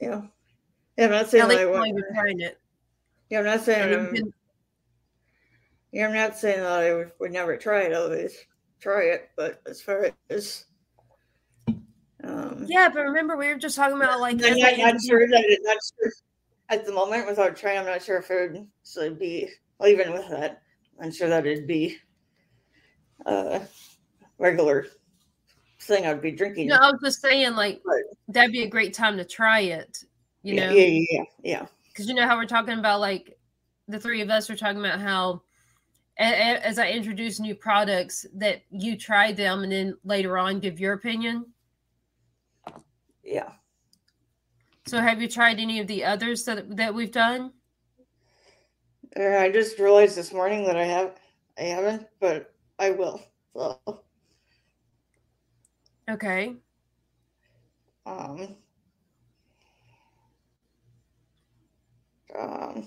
Yeah. 0.00 0.22
Yeah 0.96 1.06
i'm 1.06 1.10
not 1.10 1.28
saying 1.28 1.50
I 1.50 1.66
want 1.66 1.96
trying 2.14 2.40
it. 2.40 2.58
Yeah 3.30 3.38
i'm 3.38 3.44
not 3.44 3.60
saying 3.62 3.94
I'm, 3.94 4.14
can, 4.14 4.32
yeah 5.92 6.06
i'm 6.06 6.14
not 6.14 6.36
saying 6.36 6.60
that 6.60 6.82
i 6.82 6.92
would, 6.92 7.12
would 7.20 7.32
never 7.32 7.56
try 7.56 7.82
it. 7.82 7.92
Always 7.92 8.36
try 8.80 9.04
it 9.04 9.30
but 9.36 9.60
as 9.66 9.80
far 9.80 10.10
as 10.30 10.66
um, 12.26 12.64
yeah, 12.66 12.88
but 12.88 13.02
remember 13.02 13.36
we 13.36 13.48
were 13.48 13.56
just 13.56 13.76
talking 13.76 13.96
about 13.96 14.18
like. 14.18 14.36
Not, 14.36 14.56
not 14.56 15.02
sure 15.02 15.28
that 15.28 15.44
it, 15.44 15.60
not 15.62 15.76
sure 16.00 16.10
at 16.68 16.84
the 16.84 16.92
moment 16.92 17.26
without 17.26 17.56
trying. 17.56 17.78
I'm 17.78 17.86
not 17.86 18.02
sure 18.02 18.18
if 18.18 18.30
it 18.30 18.52
would 18.52 18.66
so 18.82 19.14
be 19.14 19.48
well, 19.78 19.90
even 19.90 20.12
with 20.12 20.28
that. 20.28 20.62
I'm 21.00 21.12
sure 21.12 21.28
that 21.28 21.46
it'd 21.46 21.66
be 21.66 21.98
a 23.26 23.62
regular 24.38 24.86
thing 25.80 26.06
I'd 26.06 26.22
be 26.22 26.30
drinking. 26.30 26.68
No, 26.68 26.76
I 26.76 26.90
was 26.90 27.00
just 27.02 27.20
saying 27.20 27.54
like 27.54 27.80
but, 27.84 28.02
that'd 28.28 28.52
be 28.52 28.62
a 28.62 28.68
great 28.68 28.94
time 28.94 29.16
to 29.16 29.24
try 29.24 29.60
it. 29.60 30.04
You 30.42 30.54
yeah, 30.54 30.66
know, 30.66 30.74
yeah, 30.74 31.04
yeah, 31.10 31.24
yeah. 31.42 31.66
Because 31.88 32.08
you 32.08 32.14
know 32.14 32.26
how 32.26 32.36
we're 32.36 32.46
talking 32.46 32.78
about 32.78 33.00
like 33.00 33.36
the 33.88 34.00
three 34.00 34.20
of 34.20 34.30
us 34.30 34.48
are 34.50 34.56
talking 34.56 34.80
about 34.80 35.00
how 35.00 35.42
as 36.16 36.78
I 36.78 36.90
introduce 36.90 37.40
new 37.40 37.56
products 37.56 38.24
that 38.34 38.62
you 38.70 38.96
try 38.96 39.32
them 39.32 39.64
and 39.64 39.72
then 39.72 39.96
later 40.04 40.38
on 40.38 40.60
give 40.60 40.78
your 40.78 40.92
opinion 40.92 41.44
yeah. 43.24 43.52
So 44.86 45.00
have 45.00 45.22
you 45.22 45.28
tried 45.28 45.60
any 45.60 45.80
of 45.80 45.86
the 45.88 46.04
others 46.04 46.44
that 46.44 46.76
that 46.76 46.94
we've 46.94 47.12
done? 47.12 47.52
Uh, 49.18 49.38
I 49.38 49.50
just 49.50 49.78
realized 49.78 50.16
this 50.16 50.32
morning 50.32 50.66
that 50.66 50.76
I 50.76 50.84
have 50.84 51.16
I 51.58 51.62
haven't, 51.64 52.08
but 52.20 52.54
I 52.78 52.92
will. 52.92 53.22
So. 53.56 53.80
Okay. 56.10 56.56
Um. 58.06 58.56
Um. 62.38 62.86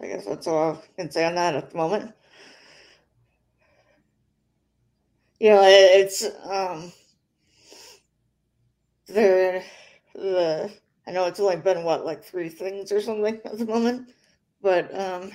I 0.00 0.06
guess 0.06 0.26
that's 0.26 0.46
all 0.46 0.74
I 0.74 0.96
can 1.02 1.10
say 1.10 1.24
on 1.26 1.36
that 1.36 1.56
at 1.56 1.70
the 1.70 1.76
moment. 1.76 2.12
You 5.40 5.50
know, 5.50 5.62
it, 5.64 6.00
it's 6.02 6.24
um 6.44 6.92
the 9.08 9.62
the 10.14 10.72
I 11.08 11.10
know 11.10 11.24
it's 11.24 11.40
only 11.40 11.56
been 11.56 11.84
what 11.84 12.04
like 12.04 12.22
three 12.22 12.50
things 12.50 12.92
or 12.92 13.00
something 13.00 13.40
at 13.46 13.58
the 13.58 13.64
moment, 13.64 14.12
but 14.60 14.94
um 14.94 15.30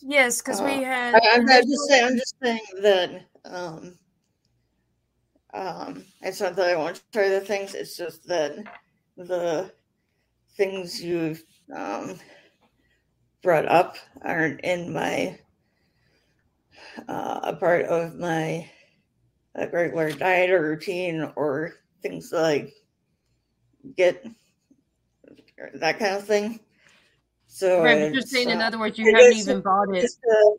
yes, 0.00 0.42
because 0.42 0.60
uh, 0.60 0.64
we 0.64 0.82
had. 0.82 1.14
I, 1.14 1.36
am 1.36 1.46
just 1.46 1.88
saying. 1.88 2.04
I'm 2.04 2.16
just 2.16 2.34
saying 2.42 2.60
that 2.82 3.26
um 3.44 3.98
um 5.54 6.04
it's 6.22 6.40
not 6.40 6.56
that 6.56 6.68
I 6.68 6.76
want 6.76 6.96
to 6.96 7.02
try 7.12 7.28
the 7.28 7.40
things. 7.40 7.74
It's 7.74 7.96
just 7.96 8.26
that 8.26 8.56
the 9.16 9.70
things 10.56 11.00
you've 11.00 11.44
um 11.72 12.16
brought 13.40 13.66
up 13.66 13.98
aren't 14.22 14.62
in 14.62 14.92
my 14.92 15.38
uh, 17.08 17.40
a 17.44 17.54
part 17.54 17.84
of 17.84 18.16
my 18.16 18.68
like 19.56 19.72
regular 19.72 20.10
diet 20.10 20.50
or 20.50 20.62
routine 20.62 21.30
or 21.36 21.74
things 22.02 22.32
like 22.32 22.74
get 23.96 24.26
that 25.74 25.98
kind 25.98 26.16
of 26.16 26.24
thing. 26.24 26.60
So 27.46 27.82
right, 27.82 28.12
you're 28.12 28.22
saying, 28.22 28.50
in 28.50 28.60
other 28.60 28.78
words, 28.78 28.98
you 28.98 29.14
haven't 29.14 29.32
even 29.34 29.60
bought 29.60 29.94
it. 29.94 30.10
Uh, 30.28 30.50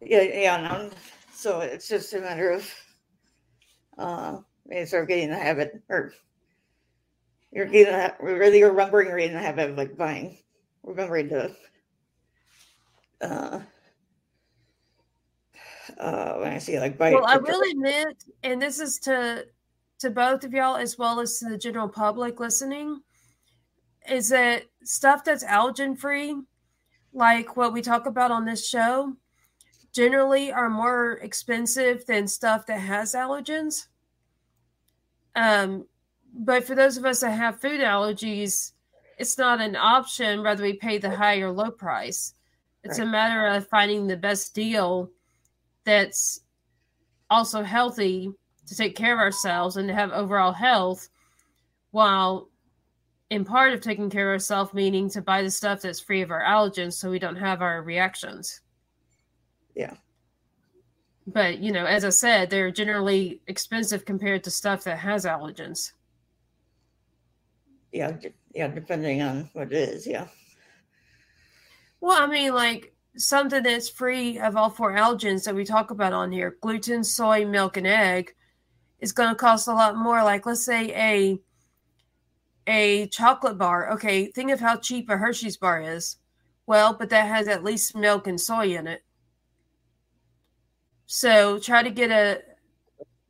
yeah, 0.00 0.22
yeah, 0.22 0.56
no. 0.68 0.90
So 1.32 1.60
it's 1.60 1.88
just 1.88 2.12
a 2.14 2.20
matter 2.20 2.50
of 2.50 2.74
uh, 3.98 4.38
maybe 4.66 4.86
start 4.86 5.08
getting 5.08 5.30
the 5.30 5.36
habit, 5.36 5.80
or 5.88 6.12
you're 7.52 7.66
getting 7.66 7.92
that 7.92 8.18
really 8.20 8.58
you're 8.58 8.70
remembering 8.70 9.08
or 9.08 9.18
in 9.18 9.32
the 9.32 9.38
habit 9.38 9.70
of 9.70 9.76
like 9.76 9.96
buying, 9.96 10.38
remembering 10.82 11.28
to 11.28 11.54
uh, 13.20 13.60
uh, 15.98 16.32
when 16.34 16.52
I 16.52 16.58
see 16.58 16.78
like 16.80 16.98
buy. 16.98 17.12
Well, 17.12 17.24
I 17.26 17.36
will 17.38 17.62
admit, 17.70 18.24
and 18.42 18.60
this 18.60 18.80
is 18.80 18.98
to 19.04 19.46
to 20.00 20.10
both 20.10 20.44
of 20.44 20.52
y'all 20.52 20.76
as 20.76 20.98
well 20.98 21.20
as 21.20 21.38
to 21.38 21.48
the 21.48 21.58
general 21.58 21.88
public 21.88 22.38
listening 22.38 23.00
is 24.08 24.28
that 24.28 24.64
stuff 24.84 25.24
that's 25.24 25.44
allergen 25.44 25.98
free, 25.98 26.36
like 27.12 27.56
what 27.56 27.72
we 27.72 27.82
talk 27.82 28.06
about 28.06 28.30
on 28.30 28.44
this 28.44 28.68
show, 28.68 29.14
generally 29.92 30.52
are 30.52 30.70
more 30.70 31.12
expensive 31.22 32.04
than 32.06 32.28
stuff 32.28 32.66
that 32.66 32.80
has 32.80 33.14
allergens. 33.14 33.86
Um, 35.34 35.86
but 36.34 36.64
for 36.64 36.74
those 36.74 36.96
of 36.96 37.04
us 37.04 37.20
that 37.20 37.30
have 37.30 37.60
food 37.60 37.80
allergies, 37.80 38.72
it's 39.18 39.38
not 39.38 39.60
an 39.60 39.76
option 39.76 40.42
whether 40.42 40.62
we 40.62 40.74
pay 40.74 40.98
the 40.98 41.16
high 41.16 41.38
or 41.38 41.50
low 41.50 41.70
price. 41.70 42.34
It's 42.84 42.98
right. 42.98 43.08
a 43.08 43.10
matter 43.10 43.46
of 43.46 43.68
finding 43.68 44.06
the 44.06 44.16
best 44.16 44.54
deal 44.54 45.10
that's 45.84 46.40
also 47.30 47.62
healthy 47.62 48.30
to 48.66 48.76
take 48.76 48.96
care 48.96 49.12
of 49.12 49.20
ourselves 49.20 49.76
and 49.76 49.88
to 49.88 49.94
have 49.94 50.12
overall 50.12 50.52
health 50.52 51.08
while 51.90 52.48
in 53.30 53.44
part 53.44 53.72
of 53.72 53.80
taking 53.80 54.10
care 54.10 54.30
of 54.30 54.34
ourselves 54.34 54.72
meaning 54.72 55.08
to 55.10 55.22
buy 55.22 55.42
the 55.42 55.50
stuff 55.50 55.80
that's 55.80 56.00
free 56.00 56.22
of 56.22 56.30
our 56.30 56.42
allergens 56.42 56.94
so 56.94 57.10
we 57.10 57.18
don't 57.18 57.36
have 57.36 57.62
our 57.62 57.82
reactions. 57.82 58.60
Yeah. 59.74 59.94
But 61.26 61.58
you 61.58 61.72
know 61.72 61.86
as 61.86 62.04
i 62.04 62.10
said 62.10 62.50
they're 62.50 62.70
generally 62.70 63.40
expensive 63.46 64.04
compared 64.04 64.44
to 64.44 64.50
stuff 64.50 64.84
that 64.84 64.98
has 64.98 65.24
allergens. 65.24 65.92
Yeah 67.92 68.16
yeah 68.54 68.68
depending 68.68 69.22
on 69.22 69.50
what 69.52 69.72
it 69.72 69.72
is 69.72 70.06
yeah. 70.06 70.28
Well 72.00 72.22
i 72.22 72.26
mean 72.26 72.54
like 72.54 72.94
something 73.16 73.62
that's 73.62 73.88
free 73.88 74.38
of 74.38 74.56
all 74.56 74.70
four 74.70 74.92
allergens 74.92 75.44
that 75.44 75.54
we 75.54 75.64
talk 75.64 75.90
about 75.90 76.12
on 76.12 76.30
here 76.30 76.58
gluten 76.60 77.02
soy 77.02 77.44
milk 77.44 77.76
and 77.76 77.86
egg 77.86 78.35
it's 79.00 79.12
going 79.12 79.28
to 79.28 79.34
cost 79.34 79.68
a 79.68 79.72
lot 79.72 79.96
more. 79.96 80.22
Like 80.22 80.46
let's 80.46 80.64
say 80.64 80.92
a 80.94 81.40
a 82.66 83.06
chocolate 83.08 83.58
bar. 83.58 83.92
Okay, 83.92 84.26
think 84.26 84.50
of 84.50 84.60
how 84.60 84.76
cheap 84.76 85.08
a 85.08 85.16
Hershey's 85.16 85.56
bar 85.56 85.80
is. 85.80 86.16
Well, 86.66 86.94
but 86.94 87.10
that 87.10 87.28
has 87.28 87.46
at 87.46 87.62
least 87.64 87.96
milk 87.96 88.26
and 88.26 88.40
soy 88.40 88.76
in 88.76 88.86
it. 88.86 89.02
So 91.06 91.58
try 91.58 91.82
to 91.82 91.90
get 91.90 92.10
a 92.10 92.42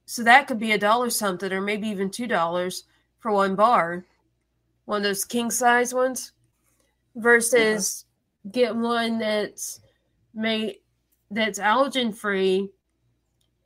so 0.07 0.23
that 0.23 0.47
could 0.47 0.59
be 0.59 0.73
a 0.73 0.79
dollar 0.79 1.11
something 1.11 1.53
or 1.53 1.61
maybe 1.61 1.89
even 1.89 2.11
two 2.11 2.27
dollars 2.27 2.85
for 3.19 3.33
one 3.33 3.55
bar. 3.55 4.05
One 4.87 4.99
of 4.99 5.03
those 5.03 5.25
king 5.25 5.51
size 5.51 5.93
ones 5.93 6.33
versus 7.17 8.05
yeah. 8.45 8.51
get 8.53 8.77
one 8.77 9.19
that's 9.19 9.81
made 10.33 10.77
that's 11.31 11.59
allergen 11.59 12.15
free 12.15 12.71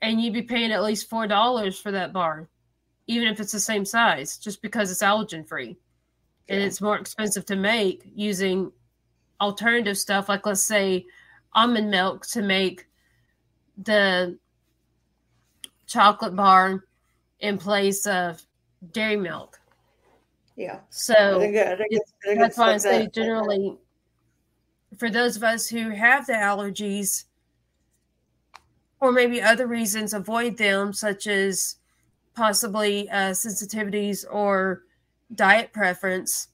and 0.03 0.20
you'd 0.20 0.34
be 0.34 0.42
paying 0.42 0.72
at 0.72 0.82
least 0.82 1.09
four 1.09 1.26
dollars 1.26 1.78
for 1.78 1.90
that 1.92 2.12
bar, 2.12 2.48
even 3.07 3.28
if 3.28 3.40
it's 3.40 3.53
the 3.53 3.61
same 3.61 3.84
size, 3.84 4.38
just 4.38 4.62
because 4.62 4.90
it's 4.90 5.03
allergen 5.03 5.46
free. 5.46 5.76
Yeah. 6.48 6.55
And 6.55 6.64
it's 6.64 6.80
more 6.80 6.96
expensive 6.96 7.44
to 7.46 7.57
make 7.57 8.03
using 8.14 8.72
alternative 9.40 9.98
stuff, 9.98 10.28
like 10.28 10.46
let's 10.46 10.62
say 10.62 11.07
almond 11.53 11.90
milk 11.90 12.26
to 12.28 12.42
make 12.42 12.86
the 13.78 14.38
chocolate 15.86 16.36
bar 16.36 16.84
in 17.40 17.59
place 17.59 18.07
of 18.07 18.42
dairy 18.92 19.16
milk. 19.16 19.59
Yeah. 20.57 20.80
So 20.90 21.14
I 21.14 21.38
think, 21.38 21.57
I 21.57 21.76
think, 21.76 22.38
that's 22.38 22.59
why 22.59 22.74
I 22.74 22.76
say 22.76 23.09
generally, 23.12 23.76
for 24.98 25.11
those 25.11 25.36
of 25.36 25.42
us 25.42 25.68
who 25.68 25.88
have 25.90 26.26
the 26.26 26.34
allergies, 26.34 27.24
or 29.01 29.12
maybe 29.12 29.40
other 29.40 29.66
reasons, 29.66 30.12
avoid 30.12 30.57
them, 30.59 30.92
such 30.92 31.26
as 31.26 31.76
possibly 32.34 33.09
uh, 33.11 33.30
sensitivities 33.30 34.24
or 34.30 34.82
diet 35.34 35.72
preference, 35.72 36.48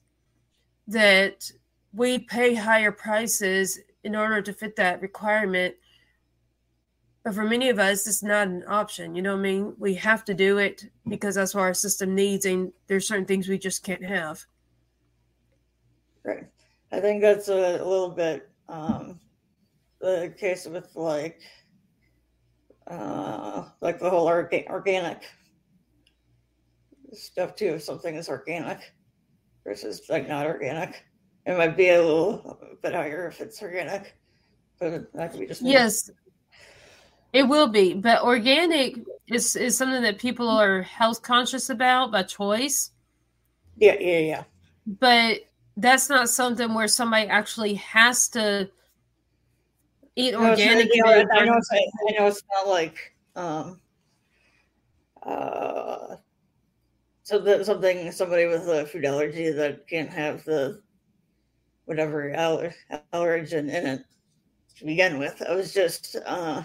that 0.87 1.51
we 1.93 2.19
pay 2.19 2.55
higher 2.55 2.91
prices 2.91 3.79
in 4.03 4.15
order 4.15 4.41
to 4.41 4.53
fit 4.53 4.75
that 4.77 5.01
requirement. 5.01 5.75
But 7.23 7.35
for 7.35 7.43
many 7.43 7.69
of 7.69 7.79
us, 7.79 8.07
it's 8.07 8.23
not 8.23 8.47
an 8.47 8.63
option. 8.67 9.13
You 9.15 9.21
know 9.21 9.33
what 9.33 9.39
I 9.39 9.43
mean? 9.43 9.73
We 9.77 9.95
have 9.95 10.23
to 10.25 10.33
do 10.33 10.59
it 10.59 10.85
because 11.07 11.35
that's 11.35 11.53
what 11.53 11.61
our 11.61 11.73
system 11.73 12.15
needs, 12.15 12.45
and 12.45 12.71
there's 12.87 13.07
certain 13.07 13.25
things 13.25 13.49
we 13.49 13.57
just 13.57 13.83
can't 13.83 14.05
have. 14.05 14.45
Right. 16.23 16.47
I 16.91 17.01
think 17.01 17.21
that's 17.21 17.49
a, 17.49 17.83
little 17.83 18.09
bit 18.09 18.49
um, 18.69 19.19
the 19.99 20.33
case 20.39 20.65
with 20.65 20.95
like 20.95 21.41
uh, 22.89 23.65
like 23.81 23.99
the 23.99 24.09
whole 24.09 24.27
orga- 24.27 24.67
organic 24.67 25.23
stuff 27.13 27.55
too. 27.55 27.75
If 27.75 27.83
something 27.83 28.15
is 28.15 28.29
organic 28.29 28.79
versus 29.65 30.01
like 30.09 30.27
not 30.27 30.45
organic, 30.45 31.03
it 31.45 31.57
might 31.57 31.77
be 31.77 31.89
a 31.89 32.01
little 32.01 32.77
bit 32.81 32.93
higher 32.93 33.27
if 33.27 33.41
it's 33.41 33.61
organic, 33.61 34.15
but 34.79 35.11
that 35.13 35.31
could 35.31 35.39
be 35.39 35.47
just 35.47 35.61
yes. 35.61 36.09
It 37.33 37.43
will 37.43 37.67
be, 37.67 37.93
but 37.93 38.23
organic 38.23 38.95
is 39.27 39.55
is 39.55 39.77
something 39.77 40.01
that 40.03 40.17
people 40.17 40.49
are 40.49 40.81
health 40.81 41.21
conscious 41.21 41.69
about 41.69 42.11
by 42.11 42.23
choice. 42.23 42.91
Yeah, 43.77 43.95
yeah, 43.99 44.19
yeah. 44.19 44.43
But 44.85 45.41
that's 45.75 46.09
not 46.09 46.29
something 46.29 46.73
where 46.73 46.87
somebody 46.87 47.27
actually 47.27 47.75
has 47.75 48.29
to 48.29 48.69
eat 50.17 50.33
organic. 50.33 50.89
No, 50.93 51.05
not, 51.05 51.27
I, 51.31 51.45
know 51.45 51.57
it's, 51.57 51.69
I 51.71 52.11
know 52.17 52.27
it's 52.27 52.43
not 52.51 52.67
like 52.67 53.15
um, 53.35 53.79
uh, 55.23 56.15
so 57.23 57.39
that 57.39 57.65
something 57.65 58.11
somebody 58.11 58.47
with 58.47 58.67
a 58.67 58.85
food 58.85 59.05
allergy 59.05 59.51
that 59.51 59.87
can't 59.87 60.09
have 60.09 60.43
the 60.43 60.81
whatever 61.85 62.33
aller, 62.35 62.73
allergen 63.13 63.69
in 63.69 63.85
it 63.85 64.01
to 64.77 64.85
begin 64.85 65.19
with. 65.19 65.41
I 65.47 65.53
was 65.53 65.73
just 65.73 66.15
uh, 66.25 66.63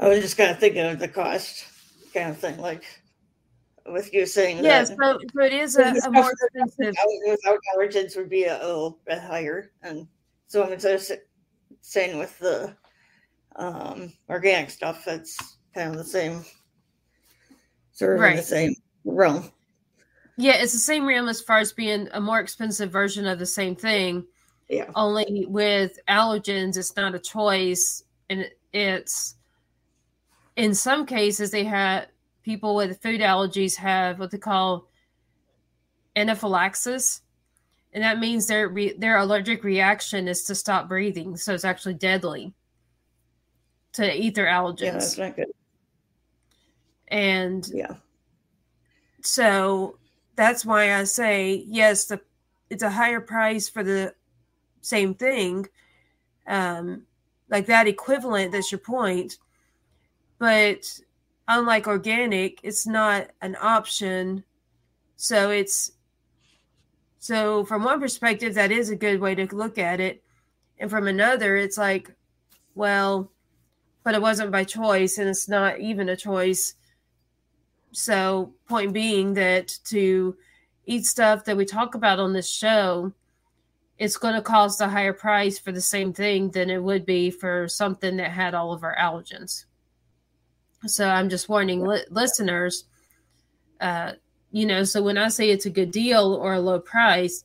I 0.00 0.08
was 0.08 0.20
just 0.20 0.36
kind 0.36 0.50
of 0.50 0.58
thinking 0.58 0.84
of 0.84 0.98
the 0.98 1.08
cost 1.08 1.66
kind 2.14 2.30
of 2.30 2.38
thing, 2.38 2.58
like 2.58 2.84
with 3.86 4.14
you 4.14 4.24
saying 4.24 4.64
yes, 4.64 4.88
that, 4.88 4.98
but, 4.98 5.20
but 5.34 5.46
it 5.46 5.52
is 5.52 5.76
a, 5.76 5.94
a 6.06 6.10
more 6.10 6.30
expensive. 6.30 6.94
Without 7.26 7.58
allergens 7.76 8.16
would 8.16 8.30
be 8.30 8.44
a, 8.44 8.56
a 8.56 8.66
little 8.66 8.98
bit 9.06 9.18
higher, 9.18 9.72
and 9.82 10.08
so 10.46 10.64
I'm 10.64 10.78
just 10.78 11.12
saying 11.84 12.18
with 12.18 12.36
the 12.38 12.74
um, 13.56 14.12
organic 14.28 14.70
stuff, 14.70 15.06
it's 15.06 15.36
kind 15.74 15.90
of 15.90 15.98
the 15.98 16.04
same, 16.04 16.44
sort 17.92 18.14
of 18.14 18.20
right. 18.20 18.30
in 18.32 18.36
the 18.38 18.42
same 18.42 18.74
realm. 19.04 19.52
Yeah, 20.36 20.54
it's 20.54 20.72
the 20.72 20.78
same 20.78 21.06
realm 21.06 21.28
as 21.28 21.42
far 21.42 21.58
as 21.58 21.72
being 21.72 22.08
a 22.12 22.20
more 22.20 22.40
expensive 22.40 22.90
version 22.90 23.26
of 23.26 23.38
the 23.38 23.46
same 23.46 23.76
thing. 23.76 24.24
Yeah. 24.68 24.90
Only 24.94 25.46
with 25.46 25.98
allergens, 26.08 26.78
it's 26.78 26.96
not 26.96 27.14
a 27.14 27.18
choice, 27.18 28.02
and 28.30 28.50
it's 28.72 29.36
in 30.56 30.74
some 30.74 31.04
cases 31.04 31.50
they 31.50 31.64
have 31.64 32.06
people 32.42 32.74
with 32.74 33.02
food 33.02 33.20
allergies 33.20 33.76
have 33.76 34.18
what 34.18 34.30
they 34.30 34.38
call 34.38 34.88
anaphylaxis, 36.16 37.20
and 37.94 38.02
that 38.02 38.18
means 38.18 38.46
their 38.46 38.68
re- 38.68 38.96
their 38.98 39.18
allergic 39.18 39.62
reaction 39.62 40.26
is 40.26 40.42
to 40.44 40.54
stop 40.54 40.88
breathing. 40.88 41.36
So 41.36 41.54
it's 41.54 41.64
actually 41.64 41.94
deadly 41.94 42.52
to 43.92 44.12
eat 44.12 44.34
their 44.34 44.46
allergens. 44.46 44.80
Yeah, 44.80 44.92
that's 44.92 45.18
not 45.18 45.36
good. 45.36 45.52
And 47.08 47.68
yeah, 47.72 47.94
so 49.22 49.96
that's 50.34 50.64
why 50.64 50.94
I 50.94 51.04
say 51.04 51.64
yes. 51.68 52.06
The 52.06 52.20
it's 52.68 52.82
a 52.82 52.90
higher 52.90 53.20
price 53.20 53.68
for 53.68 53.84
the 53.84 54.14
same 54.80 55.14
thing, 55.14 55.68
um, 56.48 57.06
like 57.48 57.66
that 57.66 57.86
equivalent. 57.86 58.50
That's 58.50 58.72
your 58.72 58.80
point, 58.80 59.38
but 60.40 60.98
unlike 61.46 61.86
organic, 61.86 62.58
it's 62.64 62.88
not 62.88 63.30
an 63.40 63.56
option. 63.60 64.42
So 65.14 65.50
it's 65.50 65.92
so, 67.24 67.64
from 67.64 67.84
one 67.84 68.00
perspective, 68.00 68.52
that 68.52 68.70
is 68.70 68.90
a 68.90 68.96
good 68.96 69.18
way 69.18 69.34
to 69.34 69.46
look 69.56 69.78
at 69.78 69.98
it. 69.98 70.22
And 70.78 70.90
from 70.90 71.06
another, 71.06 71.56
it's 71.56 71.78
like, 71.78 72.14
well, 72.74 73.32
but 74.02 74.14
it 74.14 74.20
wasn't 74.20 74.50
by 74.50 74.64
choice 74.64 75.16
and 75.16 75.30
it's 75.30 75.48
not 75.48 75.80
even 75.80 76.10
a 76.10 76.16
choice. 76.16 76.74
So, 77.92 78.52
point 78.68 78.92
being 78.92 79.32
that 79.34 79.74
to 79.84 80.36
eat 80.84 81.06
stuff 81.06 81.46
that 81.46 81.56
we 81.56 81.64
talk 81.64 81.94
about 81.94 82.20
on 82.20 82.34
this 82.34 82.54
show, 82.54 83.14
it's 83.96 84.18
going 84.18 84.34
to 84.34 84.42
cost 84.42 84.82
a 84.82 84.88
higher 84.88 85.14
price 85.14 85.58
for 85.58 85.72
the 85.72 85.80
same 85.80 86.12
thing 86.12 86.50
than 86.50 86.68
it 86.68 86.82
would 86.82 87.06
be 87.06 87.30
for 87.30 87.68
something 87.68 88.18
that 88.18 88.32
had 88.32 88.52
all 88.52 88.74
of 88.74 88.84
our 88.84 88.94
allergens. 88.96 89.64
So, 90.84 91.08
I'm 91.08 91.30
just 91.30 91.48
warning 91.48 91.86
li- 91.86 92.04
listeners 92.10 92.84
uh, 93.80 94.12
you 94.54 94.64
know 94.64 94.84
so 94.84 95.02
when 95.02 95.18
i 95.18 95.26
say 95.26 95.50
it's 95.50 95.66
a 95.66 95.70
good 95.70 95.90
deal 95.90 96.34
or 96.34 96.54
a 96.54 96.60
low 96.60 96.78
price 96.78 97.44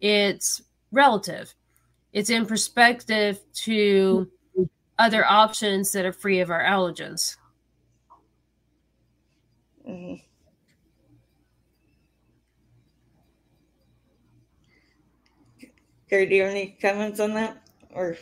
it's 0.00 0.62
relative 0.90 1.54
it's 2.14 2.30
in 2.30 2.46
perspective 2.46 3.38
to 3.52 4.26
other 4.98 5.24
options 5.26 5.92
that 5.92 6.06
are 6.06 6.12
free 6.12 6.40
of 6.40 6.50
our 6.50 6.64
allergens 6.64 7.36
mm-hmm. 9.86 10.14
Gary, 16.08 16.24
do 16.24 16.36
you 16.36 16.42
have 16.42 16.52
any 16.52 16.74
comments 16.80 17.20
on 17.20 17.34
that? 17.34 17.62
Or 17.92 18.16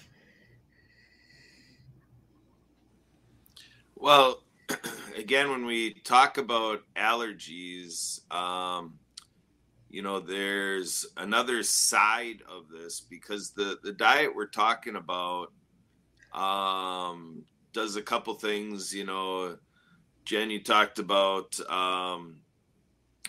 well, 3.95 4.43
again, 5.17 5.51
when 5.51 5.67
we 5.67 5.95
talk 6.05 6.39
about 6.39 6.83
allergies, 6.95 8.21
um, 8.33 8.99
you 9.89 10.03
know, 10.03 10.21
there's 10.21 11.07
another 11.17 11.63
side 11.63 12.43
of 12.49 12.69
this 12.69 13.01
because 13.01 13.51
the 13.51 13.79
the 13.83 13.93
diet 13.93 14.35
we're 14.35 14.47
talking 14.47 14.97
about 14.97 15.53
um, 16.33 17.45
does 17.73 17.97
a 17.97 18.03
couple 18.03 18.35
things. 18.35 18.95
You 18.95 19.05
know, 19.05 19.57
Jen, 20.25 20.51
you 20.51 20.63
talked 20.63 20.99
about 20.99 21.59
um, 21.71 22.37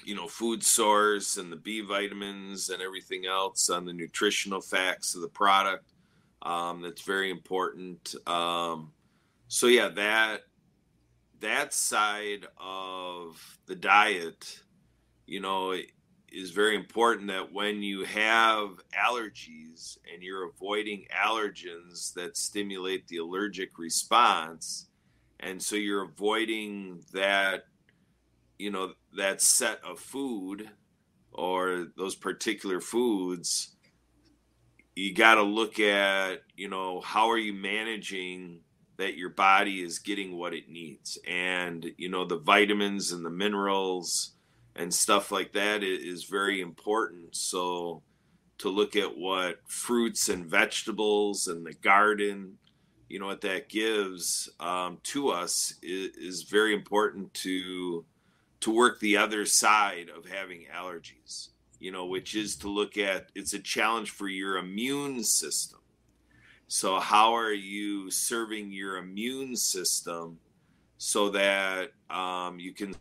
you 0.04 0.16
know 0.16 0.28
food 0.28 0.64
source 0.64 1.38
and 1.38 1.52
the 1.52 1.58
B 1.58 1.82
vitamins 1.82 2.70
and 2.70 2.82
everything 2.82 3.26
else 3.26 3.70
on 3.70 3.86
the 3.86 3.94
nutritional 3.94 4.62
facts 4.62 5.16
of 5.16 5.22
the 5.22 5.30
product. 5.30 5.94
Um, 6.42 6.82
that's 6.82 7.02
very 7.02 7.32
important. 7.32 8.14
Um, 8.28 8.92
so 9.48 9.68
yeah, 9.68 9.88
that 9.90 10.42
that 11.40 11.74
side 11.74 12.48
of 12.58 13.60
the 13.66 13.76
diet, 13.76 14.62
you 15.26 15.40
know, 15.40 15.76
is 16.32 16.52
very 16.52 16.76
important 16.76 17.28
that 17.28 17.54
when 17.54 17.82
you 17.82 18.04
have 18.04 18.80
allergies 18.94 19.98
and 20.12 20.22
you're 20.22 20.50
avoiding 20.50 21.06
allergens 21.16 22.14
that 22.14 22.38
stimulate 22.38 23.08
the 23.08 23.18
allergic 23.18 23.78
response, 23.78 24.88
and 25.40 25.62
so 25.62 25.76
you're 25.76 26.04
avoiding 26.04 27.04
that 27.14 27.66
you 28.58 28.72
know 28.72 28.94
that 29.16 29.42
set 29.42 29.80
of 29.84 30.00
food 30.00 30.70
or 31.32 31.88
those 31.96 32.16
particular 32.16 32.82
foods 32.82 33.76
you 34.96 35.14
got 35.14 35.36
to 35.36 35.44
look 35.44 35.80
at 35.80 36.42
you 36.56 36.68
know 36.68 37.00
how 37.02 37.30
are 37.30 37.38
you 37.38 37.54
managing 37.54 38.60
that 38.98 39.16
your 39.16 39.30
body 39.30 39.82
is 39.82 40.00
getting 40.00 40.38
what 40.38 40.54
it 40.54 40.70
needs. 40.70 41.18
And 41.28 41.92
you 41.98 42.10
know 42.10 42.26
the 42.26 42.40
vitamins 42.40 43.12
and 43.12 43.26
the 43.26 43.30
minerals 43.30 44.32
and 44.76 44.94
stuff 44.94 45.32
like 45.32 45.54
that 45.54 45.84
is 45.84 46.26
very 46.26 46.62
important. 46.62 47.36
So 47.36 48.04
to 48.60 48.70
look 48.70 48.96
at 48.96 49.18
what 49.18 49.60
fruits 49.68 50.30
and 50.30 50.46
vegetables 50.46 51.48
and 51.48 51.66
the 51.66 51.74
garden 51.74 52.58
you 53.10 53.20
know 53.20 53.28
what 53.28 53.42
that 53.42 53.70
gives 53.70 54.50
um, 54.60 54.98
to 55.04 55.30
us 55.30 55.74
is, 55.82 56.16
is 56.18 56.44
very 56.44 56.74
important 56.74 57.34
to 57.34 58.06
to 58.60 58.74
work 58.74 59.00
the 59.00 59.18
other 59.18 59.46
side 59.46 60.10
of 60.16 60.26
having 60.26 60.66
allergies 60.76 61.50
you 61.80 61.92
know 61.92 62.06
which 62.06 62.36
is 62.36 62.56
to 62.56 62.70
look 62.70 62.98
at 62.98 63.30
it's 63.36 63.54
a 63.54 63.60
challenge 63.60 64.12
for 64.12 64.28
your 64.28 64.58
immune 64.58 65.24
system 65.24 65.80
so 66.68 67.00
how 67.00 67.34
are 67.34 67.54
you 67.54 68.12
serving 68.12 68.72
your 68.72 68.98
immune 68.98 69.56
system 69.56 70.38
so 70.98 71.30
that 71.30 71.92
um, 72.10 72.60
you 72.60 72.74
can 72.74 72.96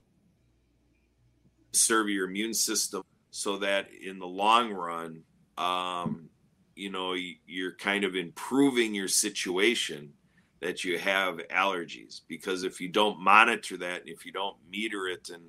serve 1.73 2.09
your 2.09 2.29
immune 2.29 2.55
system 2.55 3.03
so 3.31 3.59
that 3.59 3.89
in 3.93 4.19
the 4.19 4.27
long 4.27 4.73
run 4.73 5.23
um, 5.59 6.29
you 6.75 6.91
know 6.91 7.15
you're 7.47 7.75
kind 7.75 8.05
of 8.05 8.15
improving 8.15 8.95
your 8.95 9.09
situation 9.09 10.13
that 10.61 10.85
you 10.85 10.99
have 10.99 11.39
allergies? 11.49 12.21
Because 12.29 12.63
if 12.63 12.81
you 12.81 12.89
don't 12.89 13.19
monitor 13.19 13.77
that 13.79 14.03
if 14.07 14.25
you 14.25 14.33
don't 14.33 14.57
meter 14.71 15.09
it 15.09 15.29
and 15.33 15.43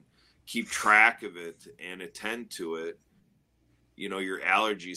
keep 0.48 0.70
track 0.70 1.24
of 1.24 1.38
it 1.38 1.68
and 1.80 2.02
attend 2.02 2.50
to 2.50 2.76
it 2.76 3.00
you 3.98 4.08
know 4.10 4.20
your 4.20 4.42
allergy 4.44 4.96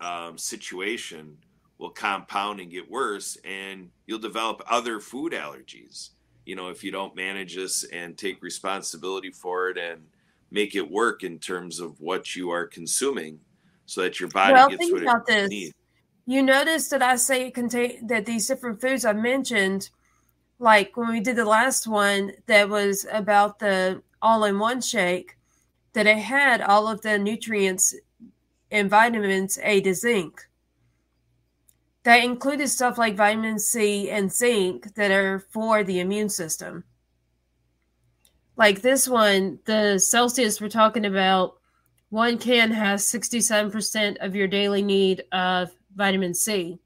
um, 0.00 0.36
situation 0.36 1.36
will 1.78 1.90
compound 1.90 2.60
and 2.60 2.70
get 2.70 2.90
worse 2.90 3.36
and 3.44 3.90
you'll 4.06 4.18
develop 4.18 4.62
other 4.68 5.00
food 5.00 5.32
allergies 5.32 6.10
you 6.44 6.56
know 6.56 6.68
if 6.68 6.82
you 6.82 6.90
don't 6.90 7.14
manage 7.14 7.56
this 7.56 7.84
and 7.84 8.16
take 8.16 8.42
responsibility 8.42 9.30
for 9.30 9.68
it 9.68 9.78
and 9.78 10.02
make 10.50 10.74
it 10.74 10.90
work 10.90 11.22
in 11.22 11.38
terms 11.38 11.80
of 11.80 12.00
what 12.00 12.34
you 12.34 12.50
are 12.50 12.66
consuming 12.66 13.38
so 13.86 14.02
that 14.02 14.20
your 14.20 14.28
body 14.28 14.52
well, 14.52 14.68
gets 14.68 14.78
think 14.78 14.92
what 14.92 15.02
about 15.02 15.22
it 15.22 15.26
this. 15.26 15.48
needs. 15.48 15.74
You 16.26 16.42
notice 16.42 16.88
that 16.88 17.02
I 17.02 17.16
say 17.16 17.46
it 17.46 17.54
contain 17.54 18.06
that 18.08 18.26
these 18.26 18.48
different 18.48 18.80
foods 18.80 19.04
I 19.04 19.12
mentioned, 19.12 19.90
like 20.58 20.96
when 20.96 21.08
we 21.08 21.20
did 21.20 21.36
the 21.36 21.44
last 21.44 21.86
one 21.86 22.32
that 22.46 22.68
was 22.68 23.06
about 23.12 23.60
the 23.60 24.02
all-in-one 24.20 24.80
shake, 24.80 25.36
that 25.92 26.06
it 26.06 26.18
had 26.18 26.60
all 26.60 26.88
of 26.88 27.00
the 27.02 27.16
nutrients 27.16 27.94
and 28.72 28.90
vitamins 28.90 29.58
A 29.62 29.80
to 29.82 29.94
zinc. 29.94 30.45
That 32.06 32.22
included 32.22 32.68
stuff 32.68 32.98
like 32.98 33.16
vitamin 33.16 33.58
C 33.58 34.10
and 34.10 34.32
zinc 34.32 34.94
that 34.94 35.10
are 35.10 35.40
for 35.40 35.82
the 35.82 35.98
immune 35.98 36.28
system. 36.28 36.84
Like 38.56 38.80
this 38.80 39.08
one, 39.08 39.58
the 39.64 39.98
Celsius 39.98 40.60
we're 40.60 40.68
talking 40.68 41.04
about 41.04 41.58
one 42.10 42.38
can 42.38 42.70
has 42.70 43.04
67% 43.06 44.18
of 44.20 44.36
your 44.36 44.46
daily 44.46 44.82
need 44.82 45.24
of 45.32 45.72
vitamin 45.96 46.32
C. 46.32 46.78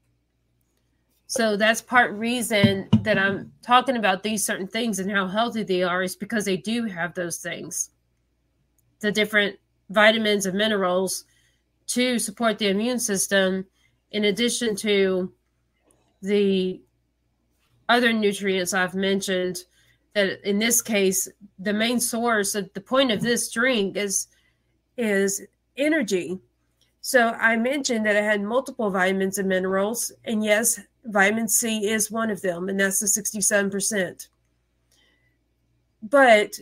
So 1.27 1.55
that's 1.55 1.81
part 1.81 2.13
reason 2.13 2.89
that 3.03 3.19
I'm 3.19 3.51
talking 3.61 3.97
about 3.97 4.23
these 4.23 4.43
certain 4.43 4.67
things 4.67 4.97
and 4.97 5.11
how 5.11 5.27
healthy 5.27 5.61
they 5.61 5.83
are 5.83 6.01
is 6.01 6.15
because 6.15 6.45
they 6.45 6.57
do 6.57 6.85
have 6.85 7.13
those 7.13 7.37
things. 7.37 7.91
The 9.01 9.11
different 9.11 9.59
vitamins 9.87 10.47
and 10.47 10.57
minerals 10.57 11.25
to 11.89 12.17
support 12.17 12.57
the 12.57 12.69
immune 12.69 12.97
system 12.97 13.67
in 14.11 14.25
addition 14.25 14.75
to 14.75 15.31
the 16.21 16.81
other 17.89 18.13
nutrients 18.13 18.73
I've 18.73 18.95
mentioned 18.95 19.63
that 20.13 20.47
in 20.47 20.59
this 20.59 20.81
case 20.81 21.27
the 21.59 21.73
main 21.73 21.99
source 21.99 22.55
of 22.55 22.69
the 22.73 22.81
point 22.81 23.11
of 23.11 23.21
this 23.21 23.51
drink 23.51 23.97
is 23.97 24.27
is 24.97 25.41
energy. 25.77 26.39
So 27.01 27.29
I 27.29 27.57
mentioned 27.57 28.05
that 28.05 28.15
it 28.15 28.23
had 28.23 28.41
multiple 28.41 28.91
vitamins 28.91 29.39
and 29.39 29.49
minerals, 29.49 30.11
and 30.25 30.43
yes, 30.43 30.79
vitamin 31.05 31.47
C 31.47 31.89
is 31.89 32.11
one 32.11 32.29
of 32.29 32.41
them, 32.41 32.69
and 32.69 32.79
that's 32.79 32.99
the 32.99 33.07
67%. 33.07 34.27
But 36.03 36.59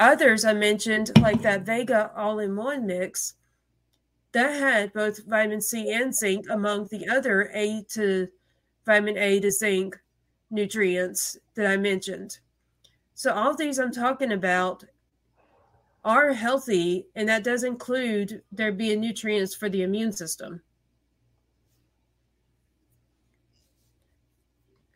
others 0.00 0.44
I 0.44 0.52
mentioned, 0.52 1.12
like 1.20 1.42
that 1.42 1.64
Vega 1.64 2.10
all 2.16 2.40
in 2.40 2.56
one 2.56 2.86
mix, 2.86 3.34
that 4.36 4.60
had 4.60 4.92
both 4.92 5.24
vitamin 5.24 5.62
C 5.62 5.90
and 5.94 6.14
zinc 6.14 6.44
among 6.50 6.88
the 6.90 7.08
other 7.08 7.50
A 7.54 7.82
to 7.94 8.28
vitamin 8.84 9.16
A 9.16 9.40
to 9.40 9.50
zinc 9.50 9.98
nutrients 10.50 11.38
that 11.54 11.66
I 11.66 11.78
mentioned. 11.78 12.36
So 13.14 13.32
all 13.32 13.56
these 13.56 13.78
I'm 13.78 13.90
talking 13.90 14.32
about 14.32 14.84
are 16.04 16.34
healthy, 16.34 17.06
and 17.14 17.26
that 17.30 17.44
does 17.44 17.64
include 17.64 18.42
there 18.52 18.72
being 18.72 19.00
nutrients 19.00 19.54
for 19.54 19.70
the 19.70 19.80
immune 19.80 20.12
system. 20.12 20.60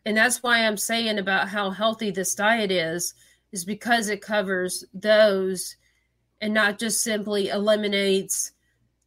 And 0.05 0.15
that's 0.15 0.43
why 0.43 0.67
I'm 0.67 0.77
saying 0.77 1.17
about 1.17 1.49
how 1.49 1.71
healthy 1.71 2.11
this 2.11 2.35
diet 2.35 2.69
is, 2.69 3.15
is 3.51 3.65
because 3.65 4.07
it 4.07 4.21
covers 4.21 4.85
those 4.93 5.77
and 6.41 6.53
not 6.53 6.77
just 6.77 7.01
simply 7.01 7.49
eliminates 7.49 8.51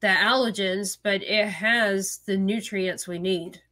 the 0.04 0.10
allergens, 0.10 0.98
but 1.02 1.22
it 1.22 1.48
has 1.48 2.18
the 2.26 2.36
nutrients 2.36 3.08
we 3.08 3.18
need. 3.18 3.62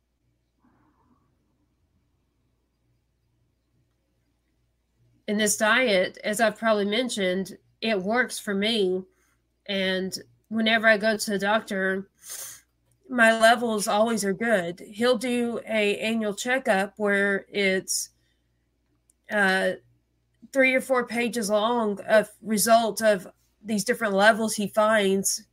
In 5.29 5.37
this 5.37 5.59
diet, 5.59 6.17
as 6.25 6.41
I've 6.41 6.57
probably 6.57 6.87
mentioned, 6.87 7.59
it 7.83 8.01
works 8.01 8.39
for 8.39 8.55
me. 8.55 9.03
And 9.67 10.17
whenever 10.49 10.89
I 10.89 10.97
go 10.97 11.19
to 11.19 11.31
the 11.33 11.39
doctor, 11.39 12.09
my 13.11 13.39
levels 13.39 13.87
always 13.87 14.25
are 14.25 14.33
good. 14.33 14.81
He'll 14.81 15.19
do 15.19 15.61
a 15.69 15.99
annual 15.99 16.33
checkup 16.33 16.95
where 16.97 17.45
it's 17.51 18.09
uh, 19.31 19.73
three 20.51 20.73
or 20.73 20.81
four 20.81 21.07
pages 21.07 21.51
long 21.51 22.01
of 22.09 22.31
results 22.41 23.03
of 23.03 23.29
these 23.63 23.85
different 23.85 24.15
levels 24.15 24.55
he 24.55 24.69
finds 24.69 25.45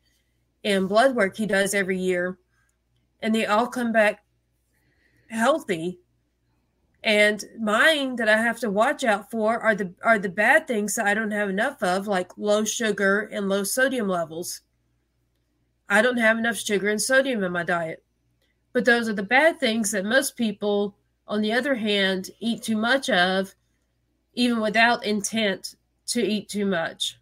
in 0.63 0.87
blood 0.87 1.15
work 1.15 1.37
he 1.37 1.45
does 1.45 1.73
every 1.73 1.97
year, 1.97 2.37
and 3.21 3.33
they 3.33 3.45
all 3.45 3.67
come 3.67 3.91
back 3.91 4.23
healthy 5.29 5.99
and 7.03 7.45
mine 7.57 8.17
that 8.17 8.27
I 8.27 8.37
have 8.37 8.59
to 8.59 8.69
watch 8.69 9.03
out 9.03 9.31
for 9.31 9.59
are 9.59 9.75
the 9.75 9.93
are 10.03 10.19
the 10.19 10.29
bad 10.29 10.67
things 10.67 10.95
that 10.95 11.07
I 11.07 11.13
don't 11.13 11.31
have 11.31 11.49
enough 11.49 11.81
of, 11.81 12.07
like 12.07 12.37
low 12.37 12.65
sugar 12.65 13.21
and 13.31 13.47
low 13.47 13.63
sodium 13.63 14.09
levels. 14.09 14.61
I 15.87 16.01
don't 16.01 16.17
have 16.17 16.37
enough 16.37 16.57
sugar 16.57 16.89
and 16.89 17.01
sodium 17.01 17.43
in 17.43 17.51
my 17.51 17.63
diet. 17.63 18.03
But 18.73 18.85
those 18.85 19.09
are 19.09 19.13
the 19.13 19.23
bad 19.23 19.59
things 19.59 19.91
that 19.91 20.05
most 20.05 20.35
people, 20.35 20.95
on 21.27 21.41
the 21.41 21.53
other 21.53 21.73
hand, 21.73 22.29
eat 22.39 22.61
too 22.63 22.77
much 22.77 23.09
of, 23.09 23.55
even 24.33 24.59
without 24.59 25.03
intent 25.03 25.75
to 26.07 26.21
eat 26.21 26.49
too 26.49 26.65
much. 26.65 27.17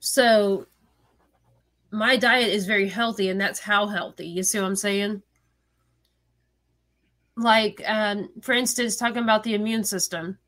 So 0.00 0.66
my 1.94 2.16
diet 2.16 2.52
is 2.52 2.66
very 2.66 2.88
healthy, 2.88 3.28
and 3.28 3.40
that's 3.40 3.60
how 3.60 3.86
healthy. 3.86 4.26
You 4.26 4.42
see 4.42 4.58
what 4.58 4.66
I'm 4.66 4.76
saying? 4.76 5.22
like 7.36 7.82
um, 7.86 8.28
for 8.40 8.52
instance 8.52 8.96
talking 8.96 9.22
about 9.22 9.42
the 9.42 9.54
immune 9.54 9.84
system 9.84 10.38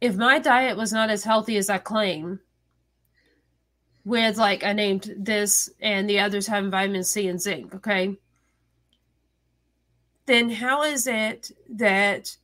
if 0.00 0.16
my 0.16 0.38
diet 0.38 0.76
was 0.76 0.92
not 0.92 1.10
as 1.10 1.24
healthy 1.24 1.56
as 1.56 1.68
i 1.68 1.78
claim 1.78 2.40
with 4.04 4.36
like 4.38 4.64
i 4.64 4.72
named 4.72 5.14
this 5.18 5.70
and 5.80 6.08
the 6.08 6.18
others 6.18 6.46
having 6.46 6.70
vitamin 6.70 7.04
c 7.04 7.28
and 7.28 7.40
zinc 7.40 7.74
okay 7.74 8.16
then 10.26 10.48
how 10.48 10.82
is 10.82 11.06
it 11.06 11.50
that 11.68 12.36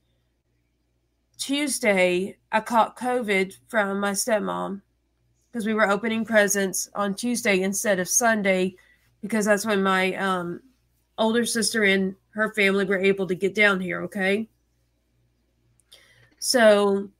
tuesday 1.38 2.36
i 2.52 2.60
caught 2.60 2.98
covid 2.98 3.54
from 3.66 3.98
my 3.98 4.12
stepmom 4.12 4.82
because 5.50 5.66
we 5.66 5.74
were 5.74 5.88
opening 5.88 6.24
presents 6.24 6.88
on 6.94 7.14
tuesday 7.14 7.60
instead 7.60 7.98
of 7.98 8.08
sunday 8.08 8.74
because 9.22 9.44
that's 9.44 9.66
when 9.66 9.82
my 9.82 10.14
um, 10.14 10.60
older 11.18 11.44
sister 11.44 11.82
and 11.84 12.14
her 12.30 12.52
family 12.54 12.84
were 12.84 12.98
able 12.98 13.26
to 13.26 13.34
get 13.34 13.54
down 13.54 13.80
here, 13.80 14.02
okay? 14.02 14.48
So 16.38 17.10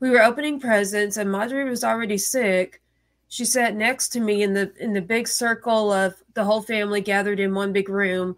we 0.00 0.10
were 0.10 0.22
opening 0.22 0.58
presents 0.58 1.18
and 1.18 1.30
Marjorie 1.30 1.68
was 1.68 1.84
already 1.84 2.16
sick. 2.16 2.80
She 3.28 3.44
sat 3.44 3.76
next 3.76 4.08
to 4.10 4.20
me 4.20 4.42
in 4.42 4.54
the 4.54 4.72
in 4.80 4.92
the 4.92 5.02
big 5.02 5.28
circle 5.28 5.92
of 5.92 6.14
the 6.34 6.42
whole 6.42 6.62
family 6.62 7.00
gathered 7.00 7.38
in 7.38 7.54
one 7.54 7.72
big 7.72 7.88
room 7.88 8.36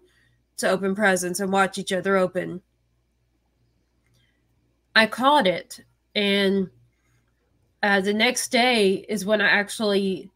to 0.57 0.69
open 0.69 0.93
presents 0.93 1.39
and 1.39 1.51
watch 1.51 1.77
each 1.77 1.91
other 1.91 2.17
open. 2.17 2.61
I 4.95 5.07
caught 5.07 5.47
it, 5.47 5.79
and 6.13 6.69
uh, 7.83 7.99
the 7.99 8.13
next 8.13 8.47
day 8.47 9.05
is 9.09 9.25
when 9.25 9.41
I 9.41 9.49
actually, 9.49 10.31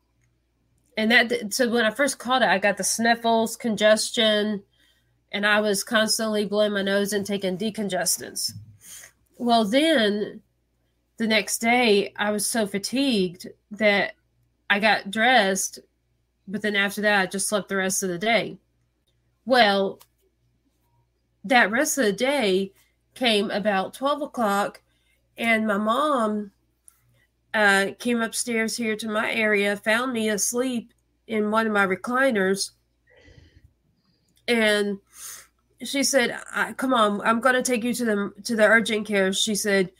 and 0.98 1.10
that 1.10 1.54
so 1.54 1.70
when 1.70 1.86
I 1.86 1.92
first 1.92 2.20
caught 2.20 2.42
it, 2.42 2.50
I 2.50 2.58
got 2.58 2.76
the 2.76 2.84
sniffles, 2.84 3.56
congestion, 3.56 4.64
and 5.32 5.46
I 5.46 5.62
was 5.62 5.82
constantly 5.86 6.46
blowing 6.46 6.74
my 6.74 6.82
nose 6.82 7.14
and 7.14 7.26
taking 7.26 7.58
decongestants. 7.58 8.52
Well, 9.38 9.64
then 9.64 10.42
the 11.16 11.28
next 11.28 11.60
day, 11.60 12.12
I 12.18 12.32
was 12.32 12.50
so 12.50 12.68
fatigued 12.68 13.48
that 13.72 14.16
I 14.70 14.80
got 14.80 15.10
dressed, 15.10 15.80
but 16.50 16.62
then 16.62 16.76
after 16.76 17.00
that, 17.02 17.22
I 17.22 17.26
just 17.28 17.48
slept 17.48 17.70
the 17.70 17.78
rest 17.78 18.04
of 18.04 18.10
the 18.10 18.18
day. 18.18 18.58
Well, 19.46 20.02
that 21.46 21.72
rest 21.72 21.98
of 21.98 22.04
the 22.04 22.12
day 22.12 22.74
came 23.16 23.50
about 23.52 23.94
12 23.94 24.22
o'clock, 24.24 24.82
and 25.38 25.66
my 25.66 25.78
mom 25.78 26.52
uh, 27.54 27.88
came 28.00 28.22
upstairs 28.22 28.78
here 28.78 28.96
to 28.96 29.08
my 29.08 29.32
area, 29.32 29.78
found 29.78 30.14
me 30.14 30.30
asleep 30.30 30.94
in 31.28 31.52
one 31.52 31.68
of 31.68 31.74
my 31.74 31.86
recliners, 31.86 32.72
and 34.48 35.00
she 35.84 36.04
said, 36.04 36.40
"Come 36.78 36.94
on, 36.94 37.22
I'm 37.22 37.40
going 37.40 37.56
to 37.56 37.62
take 37.62 37.84
you 37.84 37.94
to 37.94 38.06
the 38.06 38.34
to 38.44 38.56
the 38.56 38.66
urgent 38.66 39.08
care." 39.08 39.32
She 39.34 39.56
said, 39.56 39.92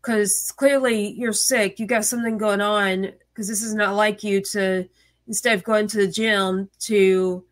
"Because 0.00 0.52
clearly 0.56 1.12
you're 1.12 1.32
sick. 1.32 1.78
You 1.78 1.86
got 1.86 2.04
something 2.04 2.38
going 2.38 2.60
on. 2.60 3.12
Because 3.32 3.48
this 3.48 3.62
is 3.62 3.74
not 3.74 3.96
like 3.96 4.22
you 4.22 4.42
to 4.52 4.86
instead 5.26 5.56
of 5.56 5.64
going 5.64 5.86
to 5.88 5.96
the 5.96 6.08
gym 6.08 6.68
to 6.80 7.44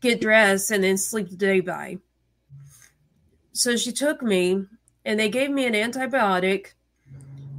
get 0.00 0.20
dressed 0.20 0.70
and 0.70 0.84
then 0.84 0.96
sleep 0.96 1.30
the 1.30 1.36
day 1.36 1.60
by." 1.60 1.98
So 3.52 3.76
she 3.76 3.90
took 3.90 4.22
me, 4.22 4.64
and 5.04 5.18
they 5.18 5.28
gave 5.28 5.50
me 5.50 5.66
an 5.66 5.74
antibiotic, 5.74 6.75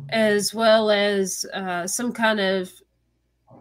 as 0.10 0.54
well 0.54 0.90
as 0.90 1.46
uh, 1.54 1.88
some 1.88 2.12
kind 2.12 2.40
of 2.40 2.72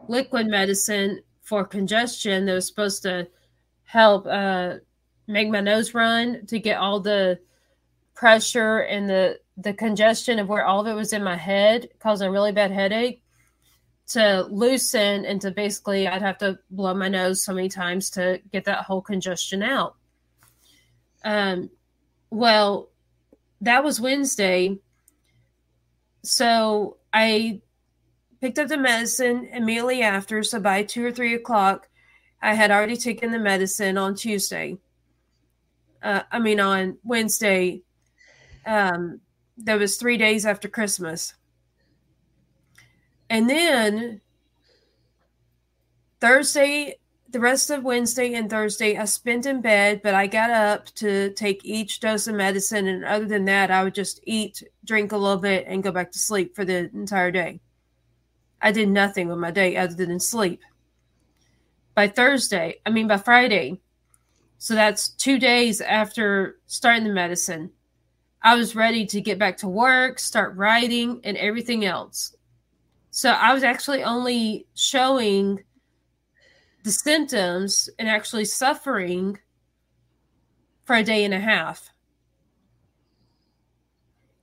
liquid 0.08 0.46
medicine 0.46 1.20
for 1.42 1.64
congestion 1.64 2.46
that 2.46 2.54
was 2.54 2.66
supposed 2.66 3.02
to 3.02 3.28
help. 3.84 4.26
Uh, 4.26 4.76
make 5.26 5.48
my 5.48 5.60
nose 5.60 5.94
run 5.94 6.46
to 6.46 6.58
get 6.58 6.78
all 6.78 7.00
the 7.00 7.38
pressure 8.14 8.78
and 8.78 9.08
the 9.08 9.38
the 9.58 9.72
congestion 9.72 10.38
of 10.38 10.48
where 10.48 10.64
all 10.64 10.80
of 10.80 10.86
it 10.86 10.94
was 10.94 11.12
in 11.12 11.22
my 11.22 11.36
head 11.36 11.88
causing 11.98 12.28
a 12.28 12.30
really 12.30 12.52
bad 12.52 12.70
headache 12.70 13.22
to 14.06 14.46
loosen 14.50 15.24
and 15.24 15.40
to 15.40 15.50
basically 15.50 16.06
I'd 16.06 16.22
have 16.22 16.38
to 16.38 16.58
blow 16.70 16.94
my 16.94 17.08
nose 17.08 17.44
so 17.44 17.52
many 17.52 17.68
times 17.68 18.10
to 18.10 18.40
get 18.52 18.64
that 18.64 18.84
whole 18.84 19.02
congestion 19.02 19.62
out. 19.62 19.96
Um 21.24 21.70
well 22.30 22.90
that 23.60 23.82
was 23.82 24.00
Wednesday. 24.00 24.78
So 26.26 26.98
I 27.12 27.60
picked 28.40 28.58
up 28.58 28.68
the 28.68 28.76
medicine 28.76 29.48
immediately 29.52 30.02
after. 30.02 30.42
So 30.42 30.60
by 30.60 30.82
two 30.82 31.04
or 31.04 31.12
three 31.12 31.34
o'clock, 31.34 31.88
I 32.42 32.54
had 32.54 32.70
already 32.70 32.96
taken 32.96 33.30
the 33.30 33.38
medicine 33.38 33.96
on 33.96 34.14
Tuesday 34.14 34.78
uh, 36.06 36.22
I 36.30 36.38
mean, 36.38 36.60
on 36.60 36.98
Wednesday, 37.02 37.82
um, 38.64 39.20
that 39.58 39.78
was 39.78 39.96
three 39.96 40.16
days 40.16 40.46
after 40.46 40.68
Christmas. 40.68 41.34
And 43.28 43.50
then 43.50 44.20
Thursday, 46.20 47.00
the 47.30 47.40
rest 47.40 47.70
of 47.70 47.84
Wednesday 47.84 48.34
and 48.34 48.48
Thursday, 48.48 48.96
I 48.96 49.04
spent 49.04 49.46
in 49.46 49.60
bed, 49.60 50.00
but 50.02 50.14
I 50.14 50.26
got 50.26 50.50
up 50.50 50.86
to 50.96 51.30
take 51.30 51.64
each 51.64 52.00
dose 52.00 52.26
of 52.26 52.34
medicine. 52.34 52.86
And 52.86 53.04
other 53.04 53.26
than 53.26 53.44
that, 53.46 53.70
I 53.70 53.84
would 53.84 53.94
just 53.94 54.20
eat, 54.24 54.62
drink 54.84 55.12
a 55.12 55.16
little 55.16 55.38
bit, 55.38 55.64
and 55.66 55.82
go 55.82 55.90
back 55.90 56.12
to 56.12 56.18
sleep 56.18 56.54
for 56.54 56.64
the 56.64 56.90
entire 56.94 57.30
day. 57.30 57.60
I 58.62 58.72
did 58.72 58.88
nothing 58.88 59.28
with 59.28 59.38
my 59.38 59.50
day 59.50 59.76
other 59.76 59.94
than 59.94 60.20
sleep. 60.20 60.62
By 61.94 62.08
Thursday, 62.08 62.76
I 62.84 62.90
mean, 62.90 63.08
by 63.08 63.18
Friday, 63.18 63.80
so 64.58 64.74
that's 64.74 65.10
two 65.10 65.38
days 65.38 65.80
after 65.80 66.58
starting 66.66 67.04
the 67.04 67.12
medicine. 67.12 67.70
I 68.42 68.54
was 68.54 68.76
ready 68.76 69.06
to 69.06 69.20
get 69.20 69.38
back 69.38 69.56
to 69.58 69.68
work, 69.68 70.18
start 70.18 70.56
writing, 70.56 71.20
and 71.24 71.36
everything 71.36 71.84
else. 71.84 72.34
So 73.10 73.30
I 73.30 73.52
was 73.52 73.62
actually 73.62 74.04
only 74.04 74.66
showing 74.74 75.62
the 76.86 76.92
symptoms 76.92 77.90
and 77.98 78.08
actually 78.08 78.44
suffering 78.44 79.36
for 80.84 80.94
a 80.94 81.02
day 81.02 81.24
and 81.24 81.34
a 81.34 81.40
half. 81.40 81.90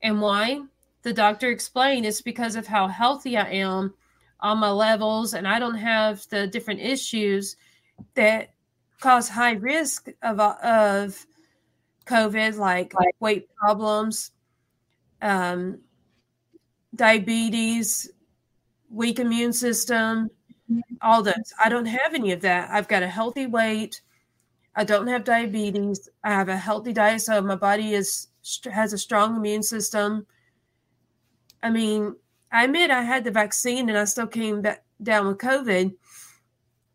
And 0.01 0.19
why? 0.19 0.63
The 1.03 1.13
doctor 1.13 1.49
explained 1.49 2.05
it's 2.05 2.21
because 2.21 2.57
of 2.57 2.67
how 2.67 2.89
healthy 2.89 3.37
I 3.37 3.49
am 3.49 3.93
on 4.41 4.57
my 4.57 4.71
levels, 4.71 5.33
and 5.33 5.47
I 5.47 5.57
don't 5.57 5.77
have 5.77 6.27
the 6.27 6.45
different 6.45 6.81
issues 6.81 7.55
that 8.15 8.49
cause 8.99 9.29
high 9.29 9.53
risk 9.53 10.09
of 10.21 10.41
of 10.41 11.25
COVID, 12.05 12.57
like 12.57 12.93
weight 13.21 13.47
problems, 13.55 14.31
um, 15.21 15.79
diabetes, 16.93 18.11
weak 18.89 19.19
immune 19.19 19.53
system, 19.53 20.29
all 21.01 21.23
those. 21.23 21.53
I 21.63 21.69
don't 21.69 21.85
have 21.85 22.13
any 22.13 22.31
of 22.31 22.41
that. 22.41 22.69
I've 22.71 22.87
got 22.87 23.03
a 23.03 23.07
healthy 23.07 23.45
weight. 23.45 24.01
I 24.75 24.83
don't 24.83 25.07
have 25.07 25.23
diabetes. 25.23 26.09
I 26.23 26.31
have 26.31 26.49
a 26.49 26.57
healthy 26.57 26.93
diet, 26.93 27.21
so 27.21 27.41
my 27.41 27.55
body 27.55 27.93
is 27.93 28.27
has 28.71 28.93
a 28.93 28.97
strong 28.97 29.35
immune 29.35 29.63
system. 29.63 30.25
I 31.61 31.69
mean, 31.69 32.15
I 32.51 32.65
admit 32.65 32.91
I 32.91 33.01
had 33.01 33.23
the 33.23 33.31
vaccine 33.31 33.89
and 33.89 33.97
I 33.97 34.05
still 34.05 34.27
came 34.27 34.61
back 34.61 34.83
down 35.01 35.27
with 35.27 35.37
COVID, 35.37 35.95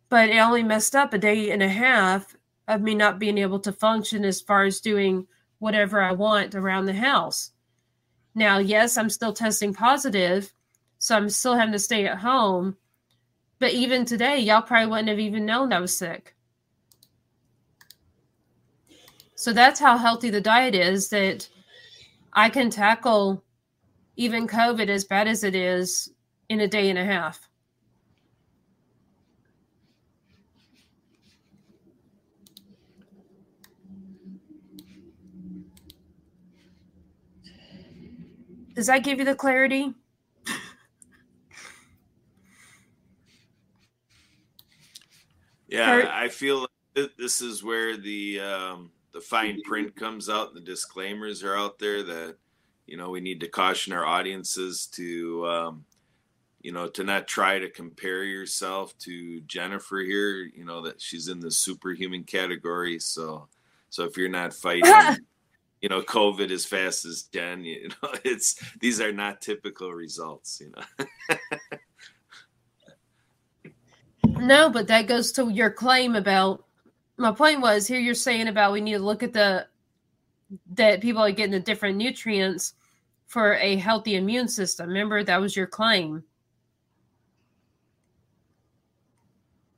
but 0.09 0.29
it 0.29 0.39
only 0.39 0.63
messed 0.63 0.95
up 0.95 1.13
a 1.13 1.19
day 1.19 1.51
and 1.51 1.63
a 1.63 1.69
half 1.69 2.37
of 2.67 2.83
me 2.83 2.95
not 2.95 3.19
being 3.19 3.39
able 3.39 3.59
to 3.61 3.73
function 3.73 4.25
as 4.25 4.41
far 4.41 4.65
as 4.65 4.81
doing 4.81 5.27
whatever 5.59 6.01
I 6.01 6.13
want 6.13 6.55
around 6.55 6.87
the 6.87 6.95
house. 6.95 7.53
Now, 8.35 8.59
yes, 8.59 8.97
I'm 8.97 9.11
still 9.11 9.33
testing 9.33 9.75
positive, 9.75 10.53
so 10.99 11.17
I'm 11.17 11.31
still 11.31 11.55
having 11.55 11.73
to 11.73 11.79
stay 11.79 12.07
at 12.07 12.19
home. 12.19 12.77
But 13.59 13.73
even 13.73 14.05
today, 14.05 14.39
y'all 14.39 14.63
probably 14.63 14.87
wouldn't 14.89 15.09
have 15.09 15.19
even 15.19 15.45
known 15.45 15.73
I 15.73 15.81
was 15.81 15.97
sick. 15.97 16.35
So 19.35 19.53
that's 19.53 19.81
how 19.81 19.97
healthy 19.97 20.31
the 20.31 20.41
diet 20.41 20.75
is 20.75 21.09
that 21.11 21.49
I 22.33 22.51
can 22.51 22.71
tackle 22.71 23.45
even 24.17 24.47
COVID 24.49 24.89
as 24.89 25.05
bad 25.05 25.29
as 25.29 25.45
it 25.45 25.55
is 25.55 26.11
in 26.49 26.61
a 26.61 26.69
day 26.69 26.91
and 26.91 26.99
a 26.99 27.05
half. 27.05 27.49
Does 38.75 38.87
that 38.87 39.03
give 39.03 39.19
you 39.19 39.25
the 39.25 39.35
clarity? 39.35 39.93
Yeah, 45.69 46.11
I 46.13 46.29
feel 46.29 46.67
this 46.95 47.41
is 47.41 47.63
where 47.63 47.97
the 47.97 48.41
um, 48.41 48.91
the 49.13 49.21
fine 49.21 49.61
print 49.63 49.95
comes 49.95 50.29
out. 50.29 50.55
The 50.55 50.61
disclaimers 50.61 51.43
are 51.45 51.57
out 51.57 51.79
there 51.79 52.03
that 52.03 52.37
you 52.87 52.97
know 52.97 53.11
we 53.11 53.21
need 53.21 53.41
to 53.41 53.49
caution 53.49 53.93
our 53.93 54.07
audiences 54.07 54.87
to 54.93 55.47
um, 55.47 55.85
you 56.63 56.73
know 56.73 56.89
to 56.89 57.05
not 57.05 57.29
try 57.29 57.59
to 57.59 57.71
compare 57.71 58.25
yourself 58.25 58.97
to 58.99 59.41
Jennifer 59.43 59.99
here. 59.99 60.37
You 60.43 60.65
know 60.65 60.83
that 60.83 61.01
she's 61.01 61.29
in 61.29 61.41
the 61.41 61.51
superhuman 61.51 62.25
category. 62.25 62.99
So 62.99 63.49
so 63.91 64.05
if 64.05 64.17
you're 64.17 64.29
not 64.29 64.55
fighting 64.55 65.25
you 65.81 65.89
know 65.89 66.03
covid 66.03 66.51
as 66.51 66.65
fast 66.65 67.05
as 67.05 67.23
jen 67.33 67.65
you 67.65 67.89
know 67.89 68.11
it's 68.25 68.61
these 68.81 69.01
are 69.01 69.13
not 69.13 69.41
typical 69.41 69.93
results 69.93 70.61
you 70.61 70.73
know 70.73 71.07
no 74.25 74.71
but 74.71 74.87
that 74.89 75.07
goes 75.07 75.33
to 75.33 75.49
your 75.51 75.71
claim 75.71 76.17
about 76.17 76.65
my 77.17 77.33
point 77.33 77.61
was 77.61 77.87
here 77.87 77.99
you're 77.99 78.15
saying 78.15 78.49
about 78.49 78.73
we 78.73 78.81
need 78.81 78.95
to 78.95 78.99
look 78.99 79.23
at 79.23 79.33
the 79.33 79.67
that 80.73 81.01
people 81.01 81.23
are 81.23 81.31
getting 81.31 81.53
the 81.53 81.61
different 81.61 81.97
nutrients 81.97 82.75
for 83.27 83.55
a 83.55 83.77
healthy 83.77 84.17
immune 84.17 84.49
system 84.49 84.89
remember 84.89 85.23
that 85.23 85.41
was 85.41 85.55
your 85.55 85.67
claim 85.67 86.23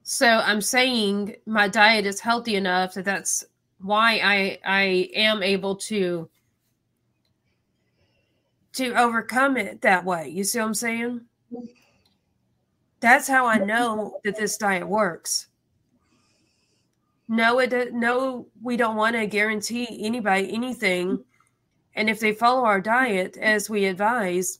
so 0.02 0.26
i'm 0.26 0.60
saying 0.60 1.34
my 1.46 1.68
diet 1.68 2.06
is 2.06 2.20
healthy 2.20 2.56
enough 2.56 2.94
that 2.94 3.04
that's 3.04 3.44
why 3.82 4.20
I 4.22 4.58
I 4.64 4.82
am 5.14 5.42
able 5.42 5.76
to 5.76 6.28
to 8.74 8.94
overcome 8.94 9.56
it 9.56 9.80
that 9.82 10.04
way. 10.04 10.28
You 10.28 10.44
see 10.44 10.58
what 10.58 10.66
I'm 10.66 10.74
saying? 10.74 11.22
That's 13.00 13.26
how 13.26 13.46
I 13.46 13.58
know 13.58 14.20
that 14.24 14.36
this 14.36 14.56
diet 14.56 14.86
works. 14.86 15.48
no, 17.30 17.60
it 17.60 17.94
no, 17.94 18.48
we 18.60 18.76
don't 18.76 18.96
want 18.96 19.14
to 19.14 19.26
guarantee 19.26 20.04
anybody 20.04 20.52
anything. 20.52 21.24
And 21.94 22.10
if 22.10 22.18
they 22.20 22.32
follow 22.32 22.64
our 22.64 22.80
diet 22.80 23.36
as 23.36 23.70
we 23.70 23.84
advise, 23.86 24.58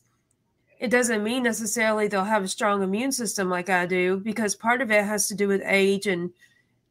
it 0.79 0.89
doesn't 0.89 1.23
mean 1.23 1.43
necessarily 1.43 2.07
they'll 2.07 2.23
have 2.23 2.43
a 2.45 2.47
strong 2.47 2.81
immune 2.81 3.11
system 3.11 3.49
like 3.49 3.69
I 3.69 3.85
do, 3.85 4.17
because 4.17 4.55
part 4.55 4.81
of 4.81 4.89
it 4.89 5.03
has 5.03 5.27
to 5.27 5.35
do 5.35 5.47
with 5.49 5.61
age 5.65 6.07
and 6.07 6.31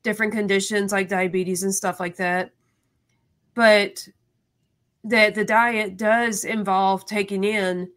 different 0.02 0.32
conditions 0.32 0.92
like 0.92 1.08
diabetes 1.08 1.62
and 1.62 1.74
stuff 1.74 1.98
like 1.98 2.16
that. 2.16 2.52
But 3.54 4.06
that 5.04 5.34
the 5.34 5.44
diet 5.44 5.96
does 5.96 6.44
involve 6.44 7.06
taking 7.06 7.42
in 7.42 7.90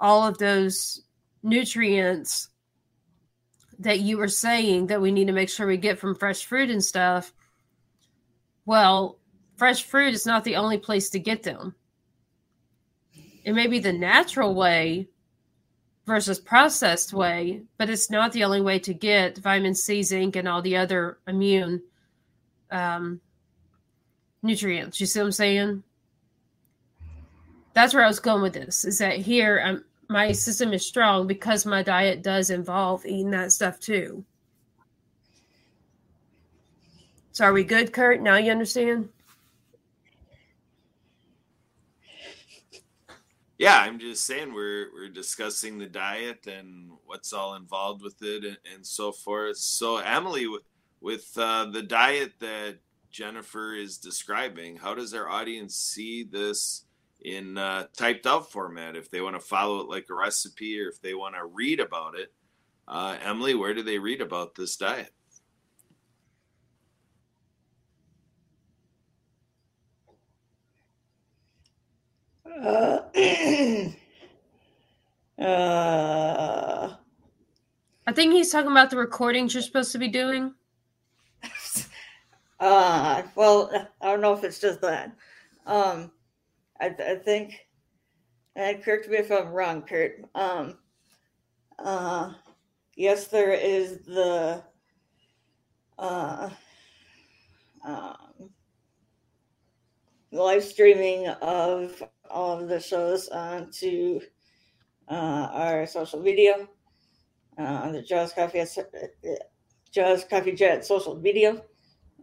all 0.00 0.26
of 0.26 0.38
those 0.38 1.02
nutrients 1.42 2.48
that 3.78 4.00
you 4.00 4.18
were 4.18 4.28
saying 4.28 4.86
that 4.86 5.00
we 5.00 5.10
need 5.10 5.26
to 5.26 5.32
make 5.32 5.48
sure 5.48 5.66
we 5.66 5.76
get 5.76 5.98
from 5.98 6.14
fresh 6.14 6.44
fruit 6.44 6.70
and 6.70 6.82
stuff. 6.82 7.32
Well, 8.64 9.18
fresh 9.56 9.84
fruit 9.84 10.14
is 10.14 10.26
not 10.26 10.44
the 10.44 10.56
only 10.56 10.78
place 10.78 11.10
to 11.10 11.18
get 11.18 11.42
them. 11.42 11.74
It 13.44 13.54
may 13.54 13.66
be 13.66 13.78
the 13.78 13.92
natural 13.92 14.54
way 14.54 15.08
versus 16.06 16.38
processed 16.38 17.12
way, 17.12 17.62
but 17.78 17.90
it's 17.90 18.10
not 18.10 18.32
the 18.32 18.44
only 18.44 18.60
way 18.60 18.78
to 18.80 18.94
get 18.94 19.38
vitamin 19.38 19.74
C, 19.74 20.02
zinc, 20.02 20.36
and 20.36 20.48
all 20.48 20.62
the 20.62 20.76
other 20.76 21.18
immune 21.26 21.82
um, 22.70 23.20
nutrients. 24.42 25.00
You 25.00 25.06
see 25.06 25.20
what 25.20 25.26
I'm 25.26 25.32
saying? 25.32 25.82
That's 27.74 27.92
where 27.92 28.04
I 28.04 28.08
was 28.08 28.20
going 28.20 28.42
with 28.42 28.54
this. 28.54 28.84
Is 28.84 28.98
that 28.98 29.18
here 29.18 29.60
um, 29.64 29.84
my 30.08 30.32
system 30.32 30.72
is 30.72 30.86
strong 30.86 31.26
because 31.26 31.66
my 31.66 31.82
diet 31.82 32.22
does 32.22 32.50
involve 32.50 33.04
eating 33.04 33.30
that 33.30 33.52
stuff 33.52 33.78
too. 33.80 34.24
So 37.32 37.44
are 37.44 37.52
we 37.52 37.64
good, 37.64 37.92
Kurt? 37.92 38.22
Now 38.22 38.36
you 38.36 38.50
understand? 38.50 39.10
Yeah, 43.58 43.78
I'm 43.78 43.98
just 43.98 44.24
saying 44.24 44.54
we're 44.54 44.92
we're 44.92 45.08
discussing 45.08 45.78
the 45.78 45.86
diet 45.86 46.46
and 46.46 46.90
what's 47.04 47.34
all 47.34 47.54
involved 47.54 48.02
with 48.02 48.22
it 48.22 48.44
and, 48.44 48.56
and 48.74 48.86
so 48.86 49.12
forth. 49.12 49.58
So 49.58 49.98
Emily, 49.98 50.46
with, 50.46 50.62
with 51.00 51.30
uh, 51.36 51.66
the 51.66 51.82
diet 51.82 52.32
that 52.40 52.76
Jennifer 53.10 53.74
is 53.74 53.98
describing, 53.98 54.76
how 54.76 54.94
does 54.94 55.12
our 55.12 55.28
audience 55.28 55.76
see 55.76 56.22
this 56.22 56.85
in 57.22 57.58
uh, 57.58 57.86
typed 57.96 58.26
out 58.26 58.50
format 58.50 58.96
if 58.96 59.10
they 59.10 59.20
want 59.20 59.36
to 59.36 59.40
follow 59.40 59.80
it 59.80 59.88
like 59.88 60.06
a 60.10 60.14
recipe 60.14 60.80
or 60.80 60.88
if 60.88 61.00
they 61.00 61.14
want 61.14 61.34
to 61.34 61.44
read 61.44 61.80
about 61.80 62.16
it? 62.16 62.32
Uh, 62.88 63.16
Emily, 63.22 63.54
where 63.54 63.74
do 63.74 63.82
they 63.82 63.98
read 63.98 64.20
about 64.20 64.54
this 64.54 64.76
diet? 64.76 65.12
Uh, 72.46 73.00
uh, 75.42 76.94
I 78.06 78.12
think 78.12 78.32
he's 78.32 78.50
talking 78.50 78.70
about 78.70 78.90
the 78.90 78.96
recordings 78.96 79.52
you're 79.52 79.62
supposed 79.62 79.92
to 79.92 79.98
be 79.98 80.08
doing. 80.08 80.54
uh, 82.60 83.22
well, 83.34 83.88
I 84.00 84.06
don't 84.06 84.20
know 84.20 84.32
if 84.32 84.44
it's 84.44 84.60
just 84.60 84.80
that. 84.82 85.12
Um, 85.66 86.12
I, 86.80 86.86
I 86.86 87.14
think, 87.16 87.66
and 88.54 88.82
correct 88.82 89.08
me 89.08 89.18
if 89.18 89.30
I'm 89.30 89.48
wrong, 89.48 89.82
Kurt. 89.82 90.24
Um, 90.34 90.78
uh, 91.78 92.32
yes, 92.96 93.28
there 93.28 93.52
is 93.52 94.04
the, 94.06 94.62
uh, 95.98 96.50
um, 97.84 98.50
live 100.32 100.64
streaming 100.64 101.28
of 101.28 102.02
all 102.30 102.60
of 102.60 102.68
the 102.68 102.80
shows 102.80 103.28
onto 103.28 104.20
uh, 105.08 105.48
our 105.52 105.86
social 105.86 106.20
media, 106.20 106.68
uh, 107.58 107.92
the 107.92 108.02
Jaws 108.02 108.32
Coffee, 108.32 108.64
Jaws 109.92 110.24
Coffee 110.24 110.54
Chat 110.54 110.84
social 110.84 111.16
media, 111.16 111.62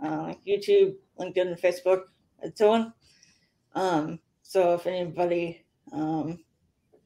uh, 0.04 0.34
YouTube, 0.48 0.96
LinkedIn, 1.20 1.60
Facebook, 1.60 2.04
and 2.42 2.56
so 2.56 2.72
on. 2.72 2.94
Um, 3.74 4.20
so 4.54 4.76
if 4.76 4.86
anybody 4.86 5.66
um, 5.92 6.38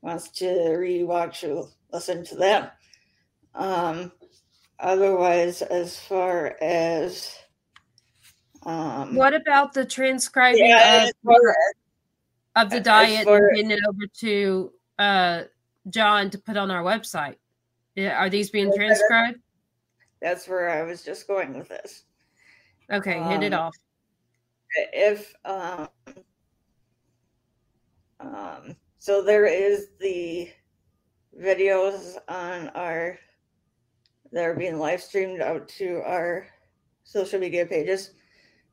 wants 0.02 0.28
to 0.32 0.45
rewatch 0.45 1.48
or 1.48 1.70
listen 1.93 2.26
to 2.26 2.36
that, 2.36 2.76
um, 3.56 4.12
otherwise, 4.82 5.62
as 5.62 5.98
far 5.98 6.58
as 6.62 7.34
um, 8.64 9.16
what 9.16 9.34
about 9.34 9.72
the 9.74 9.86
transcribing 9.86 10.66
yeah, 10.68 11.10
of, 11.26 11.34
of 12.58 12.70
the 12.70 12.82
diet 12.82 13.26
and 13.26 13.56
getting 13.56 13.72
it 13.72 13.80
over 13.88 14.06
to 14.18 14.74
uh, 15.00 15.43
John 15.89 16.30
to 16.32 16.38
put 16.38 16.58
on 16.58 16.70
our 16.70 16.84
website? 16.84 17.38
Are 17.98 18.30
these 18.30 18.50
being 18.50 18.74
transcribed? 18.76 19.39
That's 20.22 20.50
where 20.50 20.70
I 20.70 20.84
was 20.84 21.02
just 21.02 21.30
going 21.30 21.58
with 21.58 21.70
this. 21.70 22.04
Okay, 22.91 23.24
hit 23.24 23.41
it 23.41 23.54
Um, 23.54 23.68
off. 23.68 23.76
If 24.91 25.34
um, 25.45 25.88
um, 28.20 28.76
so, 28.99 29.22
there 29.22 29.45
is 29.45 29.89
the 29.99 30.49
videos 31.39 32.18
on 32.28 32.70
our 32.70 33.20
that 34.32 34.43
are 34.43 34.55
being 34.55 34.80
live 34.80 35.01
streamed 35.01 35.41
out 35.41 35.68
to 35.70 36.01
our 36.05 36.47
social 37.03 37.39
media 37.39 37.65
pages. 37.65 38.11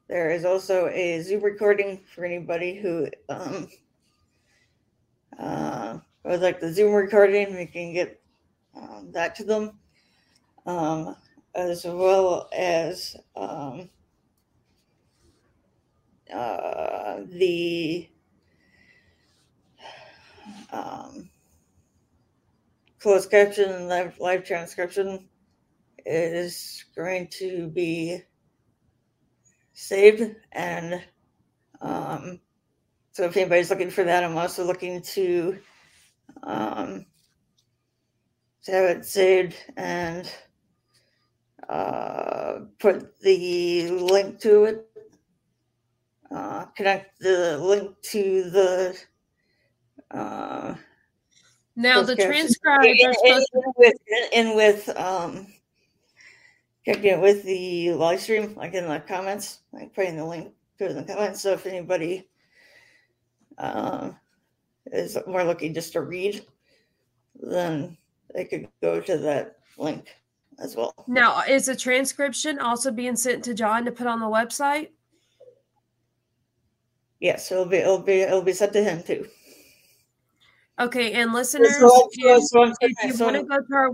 There 0.09 0.30
is 0.30 0.45
also 0.45 0.88
a 0.88 1.22
Zoom 1.22 1.42
recording 1.42 2.01
for 2.14 2.24
anybody 2.24 2.74
who 2.74 3.09
um, 3.28 3.68
uh, 5.38 5.99
would 6.24 6.40
like 6.40 6.61
the 6.61 6.72
Zoom 6.72 6.92
recording. 6.92 7.55
We 7.55 7.66
can 7.66 7.92
get 7.92 8.20
um, 8.74 9.11
that 9.12 9.34
to 9.36 9.45
them, 9.45 9.78
um, 10.66 11.16
as 11.55 11.84
well 11.84 12.49
as 12.53 13.16
um, 13.36 13.88
uh, 16.32 17.20
the 17.28 18.09
um, 20.72 21.30
closed 23.01 23.30
caption 23.30 23.70
and 23.70 23.88
live, 24.18 24.45
transcription 24.45 25.28
is 26.07 26.84
going 26.97 27.28
to 27.28 27.68
be 27.68 28.20
saved 29.72 30.34
and 30.53 31.03
um, 31.80 32.40
so 33.12 33.24
if 33.24 33.36
anybody's 33.36 33.70
looking 33.70 33.90
for 33.90 34.05
that 34.05 34.22
i'm 34.22 34.36
also 34.36 34.64
looking 34.64 35.01
to 35.03 35.59
um, 36.42 37.07
to 38.64 38.72
have 38.72 38.97
it 38.97 39.05
saved 39.05 39.57
and 39.76 40.30
uh, 41.68 42.61
put 42.78 43.18
the 43.20 43.90
link 43.90 44.40
to 44.40 44.64
it. 44.64 44.86
Uh, 46.34 46.64
connect 46.76 47.18
the 47.20 47.59
link 47.59 47.95
to 48.03 48.51
the 48.51 48.99
uh, 50.15 50.75
Now 51.77 52.03
the 52.03 52.15
closed 52.15 52.19
caption. 52.19 52.33
transcribed 52.33 52.87
in, 52.87 53.11
are 53.11 53.15
in 53.25 53.73
with 53.77 53.95
in 54.33 54.57
with 54.57 54.89
um 54.97 55.47
it 56.87 57.21
with 57.21 57.43
the 57.45 57.93
live 57.93 58.21
stream, 58.21 58.55
like 58.57 58.75
in 58.75 58.87
the 58.87 59.01
comments, 59.01 59.61
like 59.73 59.95
putting 59.95 60.17
the 60.17 60.25
link 60.25 60.53
to 60.79 60.93
the 60.93 61.03
comments. 61.03 61.41
So 61.41 61.53
if 61.53 61.67
anybody 61.67 62.29
uh, 63.59 64.11
is 64.93 65.17
more 65.27 65.45
looking 65.45 65.73
just 65.75 65.93
to 65.95 66.03
read, 66.03 66.45
then 67.41 67.97
they 68.35 68.45
could 68.45 68.69
go 68.83 69.01
to 69.01 69.17
that 69.19 69.57
link 69.79 70.15
as 70.59 70.77
well. 70.77 70.95
now 71.09 71.43
is 71.49 71.67
the 71.67 71.75
transcription 71.75 72.59
also 72.59 72.93
being 72.93 73.17
sent 73.17 73.43
to 73.45 73.55
John 73.55 73.85
to 73.85 73.93
put 73.93 74.07
on 74.07 74.21
the 74.21 74.27
website? 74.27 74.91
Yes, 77.21 77.51
it'll 77.51 77.65
be 77.65 77.79
it'll 77.79 77.99
be 78.03 78.21
it'll 78.21 78.43
be 78.43 78.53
sent 78.53 78.73
to 78.75 78.85
him 78.85 79.03
too. 79.03 79.27
Okay, 80.81 81.12
and 81.12 81.33
listeners, 81.33 81.68
if, 81.79 82.11
if 82.81 83.18
you 83.18 83.25
want 83.25 83.37
to 83.37 83.45
go 83.45 83.59
to 83.61 83.75
our 83.75 83.91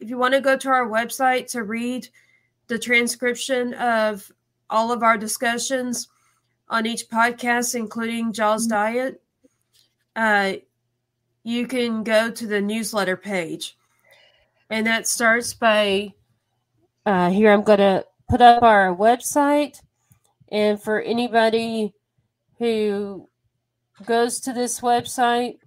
if 0.00 0.10
you 0.10 0.18
want 0.18 0.34
to 0.34 0.40
go 0.40 0.56
to 0.56 0.68
our 0.68 0.88
website 0.88 1.48
to 1.52 1.62
read 1.62 2.08
the 2.66 2.78
transcription 2.78 3.72
of 3.74 4.30
all 4.68 4.90
of 4.90 5.02
our 5.02 5.16
discussions 5.16 6.08
on 6.68 6.86
each 6.86 7.08
podcast, 7.08 7.76
including 7.76 8.32
Jaws 8.32 8.66
Diet, 8.66 9.22
uh, 10.16 10.54
you 11.44 11.66
can 11.68 12.02
go 12.02 12.30
to 12.30 12.46
the 12.46 12.60
newsletter 12.60 13.16
page, 13.16 13.76
and 14.70 14.86
that 14.88 15.06
starts 15.06 15.54
by 15.54 16.14
uh, 17.06 17.30
here. 17.30 17.52
I'm 17.52 17.62
going 17.62 17.78
to 17.78 18.04
put 18.28 18.40
up 18.40 18.64
our 18.64 18.94
website, 18.94 19.80
and 20.50 20.82
for 20.82 21.00
anybody 21.00 21.94
who 22.58 23.28
goes 24.04 24.40
to 24.40 24.52
this 24.52 24.80
website, 24.80 25.58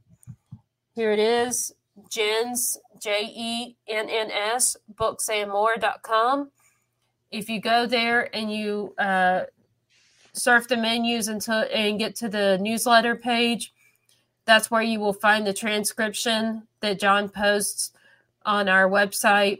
here 0.97 1.11
it 1.11 1.19
is 1.19 1.71
Jen's, 2.09 2.75
J 2.99 3.31
E 3.31 3.75
N 3.87 4.09
N 4.09 4.31
S, 4.31 4.75
booksandmore.com. 4.95 6.49
if 7.29 7.49
you 7.49 7.61
go 7.61 7.85
there 7.85 8.35
and 8.35 8.51
you 8.51 8.95
uh, 8.97 9.41
surf 10.33 10.67
the 10.67 10.75
menus 10.75 11.27
until 11.27 11.65
and 11.71 11.99
get 11.99 12.15
to 12.15 12.29
the 12.29 12.57
newsletter 12.59 13.15
page, 13.15 13.75
that's 14.45 14.71
where 14.71 14.81
you 14.81 14.99
will 14.99 15.13
find 15.13 15.45
the 15.45 15.53
transcription 15.53 16.63
that 16.79 16.99
John 16.99 17.29
posts 17.29 17.91
on 18.43 18.67
our 18.67 18.89
website 18.89 19.59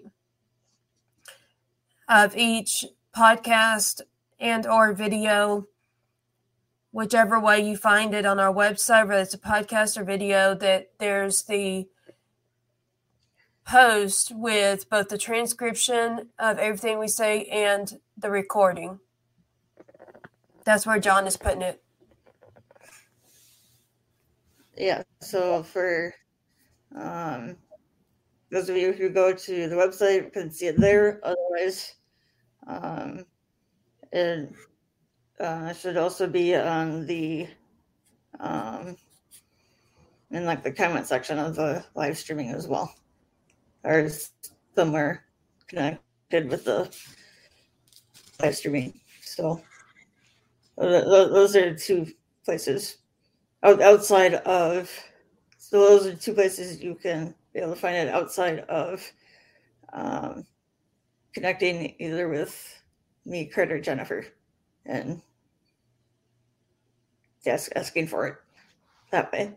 of 2.10 2.36
each 2.36 2.84
podcast 3.16 4.02
and 4.40 4.66
or 4.66 4.92
video 4.92 5.68
whichever 6.92 7.40
way 7.40 7.60
you 7.60 7.76
find 7.76 8.14
it 8.14 8.26
on 8.26 8.40
our 8.40 8.54
website 8.54 9.08
whether 9.08 9.22
it's 9.22 9.34
a 9.34 9.38
podcast 9.38 9.98
or 9.98 10.04
video 10.04 10.54
that 10.56 10.90
there's 11.00 11.44
the 11.44 11.88
post 13.66 14.32
with 14.34 14.90
both 14.90 15.10
the 15.10 15.18
transcription 15.18 16.30
of 16.40 16.58
everything 16.58 16.98
we 16.98 17.08
say 17.08 17.44
and 17.46 18.00
the 18.18 18.30
recording 18.30 19.00
that's 20.64 20.86
where 20.86 21.00
john 21.00 21.28
is 21.28 21.38
putting 21.38 21.62
it 21.62 21.84
yeah 24.78 25.04
so 25.22 25.64
for 25.64 26.14
um 26.96 27.58
those 28.50 28.70
of 28.70 28.78
you 28.78 28.94
who 28.94 29.10
go 29.10 29.34
to 29.34 29.68
the 29.68 29.76
website 29.76 30.32
can 30.32 30.52
see 30.52 30.68
it 30.68 30.80
there. 30.80 31.20
Otherwise, 31.24 31.96
um, 32.66 33.26
it 34.12 34.54
uh, 35.40 35.74
should 35.74 35.98
also 35.98 36.28
be 36.28 36.56
on 36.56 37.06
the 37.06 37.48
um, 38.40 38.98
in 40.32 40.46
like 40.46 40.64
the 40.64 40.72
comment 40.72 41.08
section 41.08 41.40
of 41.40 41.56
the 41.56 41.84
live 41.96 42.18
streaming 42.18 42.50
as 42.50 42.68
well, 42.68 42.94
or 43.84 44.10
somewhere 44.76 45.24
connected 45.68 46.50
with 46.50 46.66
the 46.66 46.90
live 48.42 48.56
streaming. 48.56 49.00
So 49.22 49.62
those 50.78 51.56
are 51.56 51.76
two 51.76 52.08
places 52.46 52.98
outside 53.64 54.36
of. 54.36 54.92
So 55.58 55.80
those 55.82 56.08
are 56.08 56.16
two 56.16 56.34
places 56.34 56.82
you 56.82 56.96
can 56.96 57.36
be 57.54 57.60
able 57.60 57.74
to 57.74 57.80
find 57.80 57.96
it 57.96 58.08
outside 58.08 58.60
of 58.70 59.04
um, 59.92 60.46
connecting 61.34 61.94
either 62.00 62.30
with 62.30 62.82
me, 63.26 63.46
Kurt, 63.46 63.72
or 63.72 63.80
Jennifer, 63.82 64.26
and 64.86 65.22
ask, 67.48 67.72
asking 67.76 68.08
for 68.08 68.28
it 68.28 68.36
that 69.12 69.32
way. 69.32 69.54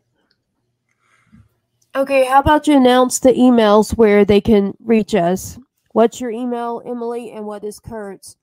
Okay, 1.96 2.24
how 2.24 2.38
about 2.38 2.66
you 2.68 2.76
announce 2.76 3.18
the 3.18 3.32
emails 3.32 3.96
where 3.96 4.24
they 4.24 4.40
can 4.40 4.74
reach 4.78 5.14
us? 5.14 5.58
What's 5.92 6.20
your 6.20 6.30
email, 6.30 6.80
Emily, 6.86 7.32
and 7.32 7.46
what 7.46 7.64
is 7.64 7.80
Kurt's 7.80 8.36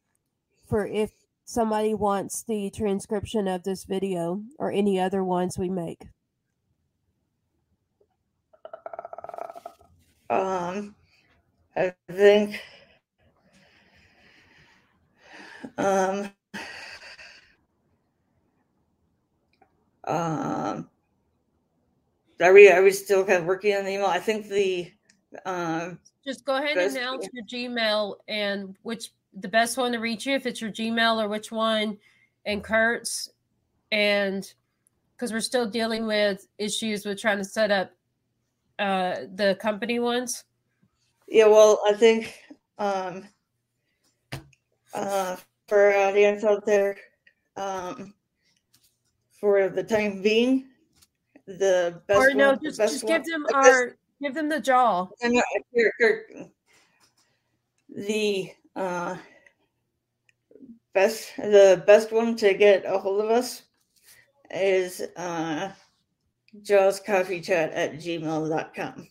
for 0.67 0.85
if 0.85 1.11
somebody 1.45 1.93
wants 1.93 2.43
the 2.43 2.69
transcription 2.69 3.47
of 3.47 3.63
this 3.63 3.85
video 3.85 4.43
or 4.59 4.69
any 4.69 4.99
other 4.99 5.23
ones 5.23 5.57
we 5.57 5.69
make? 5.69 6.07
Um, 10.29 10.93
I 11.75 11.93
think 12.11 12.61
um, 15.77 16.29
um, 20.07 20.89
are 22.41 22.53
we 22.53 22.69
are 22.69 22.83
we 22.83 22.91
still 22.91 23.23
kind 23.25 23.39
of 23.39 23.45
working 23.45 23.75
on 23.75 23.85
the 23.85 23.91
email? 23.91 24.07
I 24.07 24.19
think 24.19 24.47
the 24.47 24.91
um, 25.45 25.99
just 26.25 26.45
go 26.45 26.55
ahead 26.55 26.77
and 26.77 26.95
announce 26.95 27.27
your 27.33 27.45
Gmail 27.45 28.15
and 28.27 28.75
which 28.83 29.11
the 29.39 29.47
best 29.47 29.77
one 29.77 29.91
to 29.91 29.99
reach 29.99 30.25
you 30.25 30.35
if 30.35 30.45
it's 30.45 30.61
your 30.61 30.71
Gmail 30.71 31.21
or 31.21 31.27
which 31.27 31.51
one 31.51 31.97
and 32.45 32.63
Kurt's 32.63 33.29
and 33.91 34.51
because 35.15 35.33
we're 35.33 35.39
still 35.39 35.67
dealing 35.67 36.05
with 36.05 36.47
issues 36.57 37.05
with 37.05 37.19
trying 37.19 37.37
to 37.37 37.45
set 37.45 37.71
up 37.71 37.91
uh, 38.79 39.15
the 39.35 39.57
company 39.59 39.99
ones? 39.99 40.43
Yeah, 41.27 41.47
well, 41.47 41.81
I 41.87 41.93
think 41.93 42.41
um, 42.77 43.27
uh, 44.93 45.35
for 45.67 45.91
the 45.91 46.03
audience 46.07 46.43
out 46.43 46.65
there, 46.65 46.97
um, 47.55 48.13
for 49.39 49.69
the 49.69 49.83
time 49.83 50.21
being, 50.21 50.65
the 51.45 52.01
best 52.07 52.19
or 52.19 52.33
no, 52.33 52.49
one, 52.51 52.59
just, 52.61 52.79
just 52.79 53.07
give 53.07 53.23
them 53.25 53.45
our 53.53 53.95
give 54.21 54.33
them 54.33 54.49
the 54.49 54.59
jaw. 54.59 55.07
The 57.89 58.51
uh, 58.75 59.15
best 60.93 61.35
the 61.37 61.83
best 61.87 62.11
one 62.11 62.35
to 62.37 62.53
get 62.53 62.85
a 62.85 62.97
hold 62.97 63.21
of 63.21 63.29
us 63.29 63.63
is 64.51 65.01
uh, 65.15 65.71
Jaws 66.61 66.99
Coffee 66.99 67.41
Chat 67.41 67.71
at 67.71 67.95
gmail.com. 67.95 69.07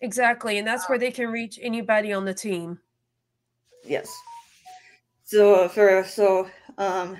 Exactly. 0.00 0.58
And 0.58 0.66
that's 0.66 0.88
where 0.88 0.98
they 0.98 1.10
can 1.10 1.30
reach 1.30 1.58
anybody 1.62 2.12
on 2.12 2.24
the 2.24 2.34
team. 2.34 2.78
Yes. 3.84 4.14
So 5.24 5.68
for 5.68 6.04
so 6.04 6.48
um 6.78 7.16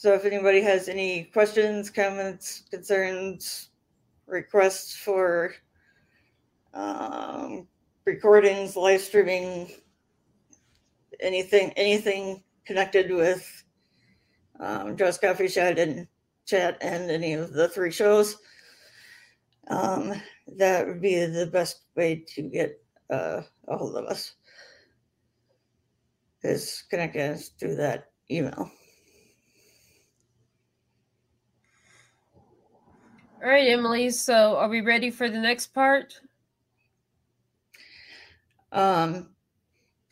so 0.00 0.14
if 0.14 0.24
anybody 0.24 0.62
has 0.62 0.88
any 0.88 1.24
questions, 1.24 1.90
comments, 1.90 2.62
concerns, 2.70 3.68
requests 4.26 4.96
for 4.96 5.52
um 6.72 7.68
recordings, 8.06 8.76
live 8.76 9.02
streaming, 9.02 9.70
anything 11.20 11.74
anything 11.76 12.42
connected 12.64 13.10
with 13.10 13.44
um 14.58 14.96
Jaws 14.96 15.18
Coffee 15.18 15.48
Chat 15.48 15.78
and 15.78 16.08
chat 16.46 16.78
and 16.80 17.10
any 17.10 17.34
of 17.34 17.52
the 17.52 17.68
three 17.68 17.90
shows, 17.90 18.38
um, 19.68 20.14
that 20.56 20.86
would 20.86 21.02
be 21.02 21.26
the 21.26 21.44
best 21.44 21.82
way 21.94 22.24
to 22.26 22.40
get 22.40 22.82
uh, 23.10 23.42
a 23.68 23.76
hold 23.76 23.96
of 23.96 24.06
us. 24.06 24.32
Is 26.42 26.84
connect 26.88 27.16
us 27.16 27.50
through 27.50 27.76
that 27.76 28.12
email. 28.30 28.70
All 33.42 33.48
right, 33.48 33.68
Emily. 33.68 34.10
So, 34.10 34.58
are 34.58 34.68
we 34.68 34.82
ready 34.82 35.10
for 35.10 35.30
the 35.30 35.38
next 35.38 35.68
part? 35.68 36.20
Um, 38.70 39.30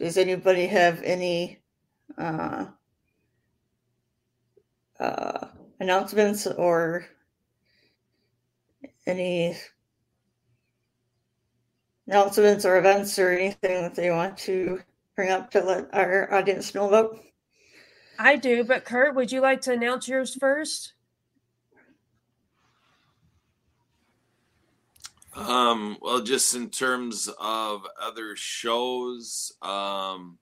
does 0.00 0.16
anybody 0.16 0.66
have 0.66 1.02
any 1.02 1.58
uh, 2.16 2.66
uh, 4.98 5.48
announcements 5.78 6.46
or 6.46 7.04
any 9.06 9.54
announcements 12.06 12.64
or 12.64 12.78
events 12.78 13.18
or 13.18 13.30
anything 13.30 13.82
that 13.82 13.94
they 13.94 14.10
want 14.10 14.38
to 14.38 14.80
bring 15.16 15.30
up 15.30 15.50
to 15.50 15.60
let 15.60 15.88
our 15.92 16.32
audience 16.32 16.74
know 16.74 16.88
about? 16.88 17.18
I 18.18 18.36
do, 18.36 18.64
but 18.64 18.86
Kurt, 18.86 19.14
would 19.14 19.30
you 19.30 19.42
like 19.42 19.60
to 19.62 19.72
announce 19.72 20.08
yours 20.08 20.34
first? 20.34 20.94
Um, 25.34 25.96
well, 26.00 26.20
just 26.20 26.54
in 26.54 26.70
terms 26.70 27.28
of 27.38 27.82
other 28.00 28.34
shows, 28.36 29.52
um, 29.62 30.38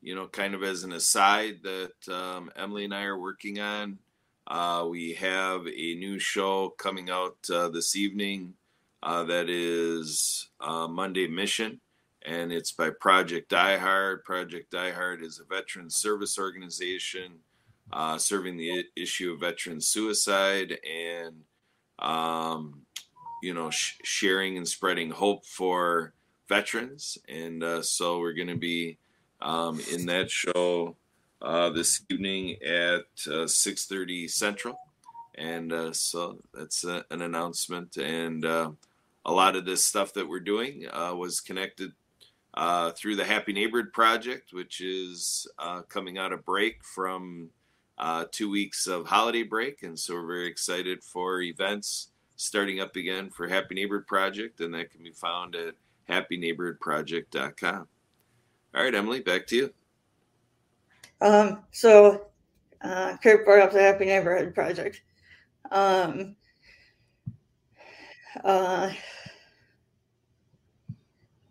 you 0.00 0.14
know, 0.14 0.26
kind 0.28 0.54
of 0.54 0.62
as 0.62 0.84
an 0.84 0.92
aside 0.92 1.56
that 1.62 2.14
um, 2.14 2.50
Emily 2.56 2.84
and 2.84 2.94
I 2.94 3.02
are 3.02 3.18
working 3.18 3.60
on. 3.60 3.98
Uh, 4.46 4.86
we 4.88 5.12
have 5.14 5.66
a 5.66 5.94
new 5.96 6.18
show 6.18 6.70
coming 6.70 7.10
out 7.10 7.36
uh, 7.52 7.68
this 7.68 7.94
evening 7.94 8.54
uh, 9.02 9.24
that 9.24 9.50
is 9.50 10.48
uh, 10.60 10.88
Monday 10.88 11.28
Mission, 11.28 11.80
and 12.24 12.50
it's 12.50 12.72
by 12.72 12.90
Project 12.90 13.50
Die 13.50 13.76
Hard. 13.76 14.24
Project 14.24 14.70
Die 14.70 14.90
Hard 14.90 15.22
is 15.22 15.38
a 15.38 15.44
veteran 15.44 15.90
service 15.90 16.38
organization 16.38 17.40
uh, 17.92 18.16
serving 18.18 18.56
the 18.56 18.84
issue 18.96 19.32
of 19.32 19.40
veteran 19.40 19.80
suicide 19.80 20.78
and, 20.88 21.42
um, 21.98 22.82
you 23.42 23.54
know, 23.54 23.70
sh- 23.70 23.98
sharing 24.02 24.56
and 24.56 24.66
spreading 24.66 25.10
hope 25.10 25.44
for 25.44 26.12
veterans. 26.48 27.18
And 27.28 27.62
uh, 27.62 27.82
so 27.82 28.18
we're 28.18 28.32
going 28.32 28.48
to 28.48 28.56
be 28.56 28.98
um, 29.40 29.80
in 29.92 30.06
that 30.06 30.30
show 30.30 30.96
uh, 31.40 31.70
this 31.70 32.02
evening 32.10 32.56
at 32.62 33.06
uh, 33.26 33.46
6.30 33.46 34.28
Central. 34.30 34.78
And 35.36 35.72
uh, 35.72 35.92
so 35.92 36.38
that's 36.52 36.84
a, 36.84 37.04
an 37.10 37.22
announcement. 37.22 37.96
And 37.96 38.44
uh, 38.44 38.72
a 39.24 39.32
lot 39.32 39.54
of 39.54 39.64
this 39.64 39.84
stuff 39.84 40.12
that 40.14 40.28
we're 40.28 40.40
doing 40.40 40.86
uh, 40.92 41.14
was 41.14 41.40
connected 41.40 41.92
through 42.96 43.14
the 43.14 43.24
Happy 43.24 43.52
Neighborhood 43.52 43.92
Project, 43.92 44.52
which 44.52 44.80
is 44.80 45.46
coming 45.88 46.18
out 46.18 46.32
of 46.32 46.44
break 46.44 46.82
from 46.82 47.50
two 48.32 48.50
weeks 48.50 48.88
of 48.88 49.06
holiday 49.06 49.44
break. 49.44 49.84
And 49.84 49.96
so 49.96 50.14
we're 50.14 50.26
very 50.26 50.48
excited 50.48 51.04
for 51.04 51.40
events 51.40 52.08
starting 52.38 52.80
up 52.80 52.96
again 52.96 53.28
for 53.28 53.46
Happy 53.48 53.74
Neighborhood 53.74 54.06
Project. 54.06 54.60
And 54.60 54.72
that 54.72 54.90
can 54.90 55.02
be 55.02 55.10
found 55.10 55.54
at 55.54 55.74
happyneighborhoodproject.com. 56.08 57.88
All 58.74 58.82
right, 58.82 58.94
Emily, 58.94 59.20
back 59.20 59.46
to 59.48 59.56
you. 59.56 59.74
Um, 61.20 61.64
so, 61.72 62.28
uh, 62.80 63.16
Kurt 63.22 63.44
brought 63.44 63.60
up 63.60 63.72
the 63.72 63.80
Happy 63.80 64.04
Neighborhood 64.04 64.54
Project. 64.54 65.02
Um, 65.70 66.36
uh, 68.44 68.92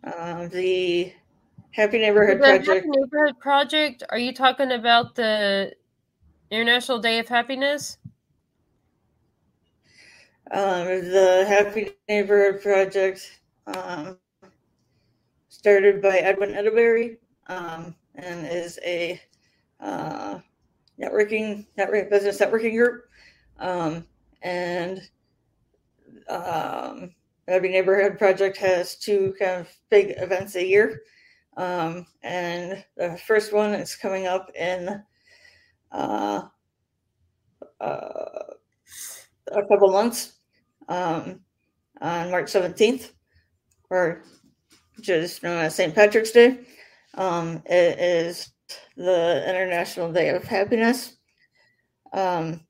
uh, 0.04 0.48
the 0.48 1.12
Happy 1.72 1.98
Neighborhood 1.98 2.38
The 2.38 2.44
Project. 2.44 2.66
Happy 2.66 2.88
Neighborhood 2.88 3.38
Project. 3.40 4.02
Are 4.08 4.18
you 4.18 4.32
talking 4.32 4.72
about 4.72 5.14
the 5.14 5.72
International 6.50 6.98
Day 6.98 7.18
of 7.18 7.28
Happiness? 7.28 7.98
Um, 10.50 10.86
the 10.86 11.44
Happy 11.46 11.90
Neighborhood 12.08 12.62
Project 12.62 13.40
um, 13.66 14.16
started 15.50 16.00
by 16.00 16.18
Edwin 16.18 16.52
Edebiri 16.52 17.18
um, 17.48 17.94
and 18.14 18.46
is 18.46 18.78
a 18.82 19.20
uh, 19.80 20.38
networking 20.98 21.66
network 21.76 22.08
business 22.08 22.38
networking 22.38 22.74
group. 22.74 23.04
Um, 23.58 24.06
and 24.40 25.02
um, 26.30 27.14
Happy 27.46 27.68
Neighborhood 27.68 28.16
Project 28.16 28.56
has 28.56 28.96
two 28.96 29.34
kind 29.38 29.60
of 29.60 29.68
big 29.90 30.14
events 30.16 30.56
a 30.56 30.66
year. 30.66 31.02
Um, 31.58 32.06
and 32.22 32.82
the 32.96 33.20
first 33.26 33.52
one 33.52 33.74
is 33.74 33.94
coming 33.94 34.26
up 34.26 34.50
in 34.58 35.02
uh, 35.92 36.40
uh, 37.82 38.44
a 39.52 39.62
couple 39.68 39.92
months 39.92 40.37
um, 40.88 41.40
on 42.00 42.30
March 42.30 42.46
17th, 42.46 43.12
or 43.90 44.22
just 45.00 45.42
known 45.42 45.64
as 45.64 45.74
St. 45.74 45.94
Patrick's 45.94 46.30
Day. 46.30 46.58
Um, 47.14 47.62
it 47.66 47.98
is 47.98 48.52
the 48.96 49.44
International 49.48 50.12
Day 50.12 50.30
of 50.30 50.44
Happiness. 50.44 51.16
Um, 52.12 52.60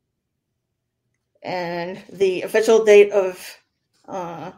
and 1.43 2.03
the 2.12 2.43
official 2.43 2.85
date 2.85 3.12
of 3.12 3.57
uh, 4.09 4.53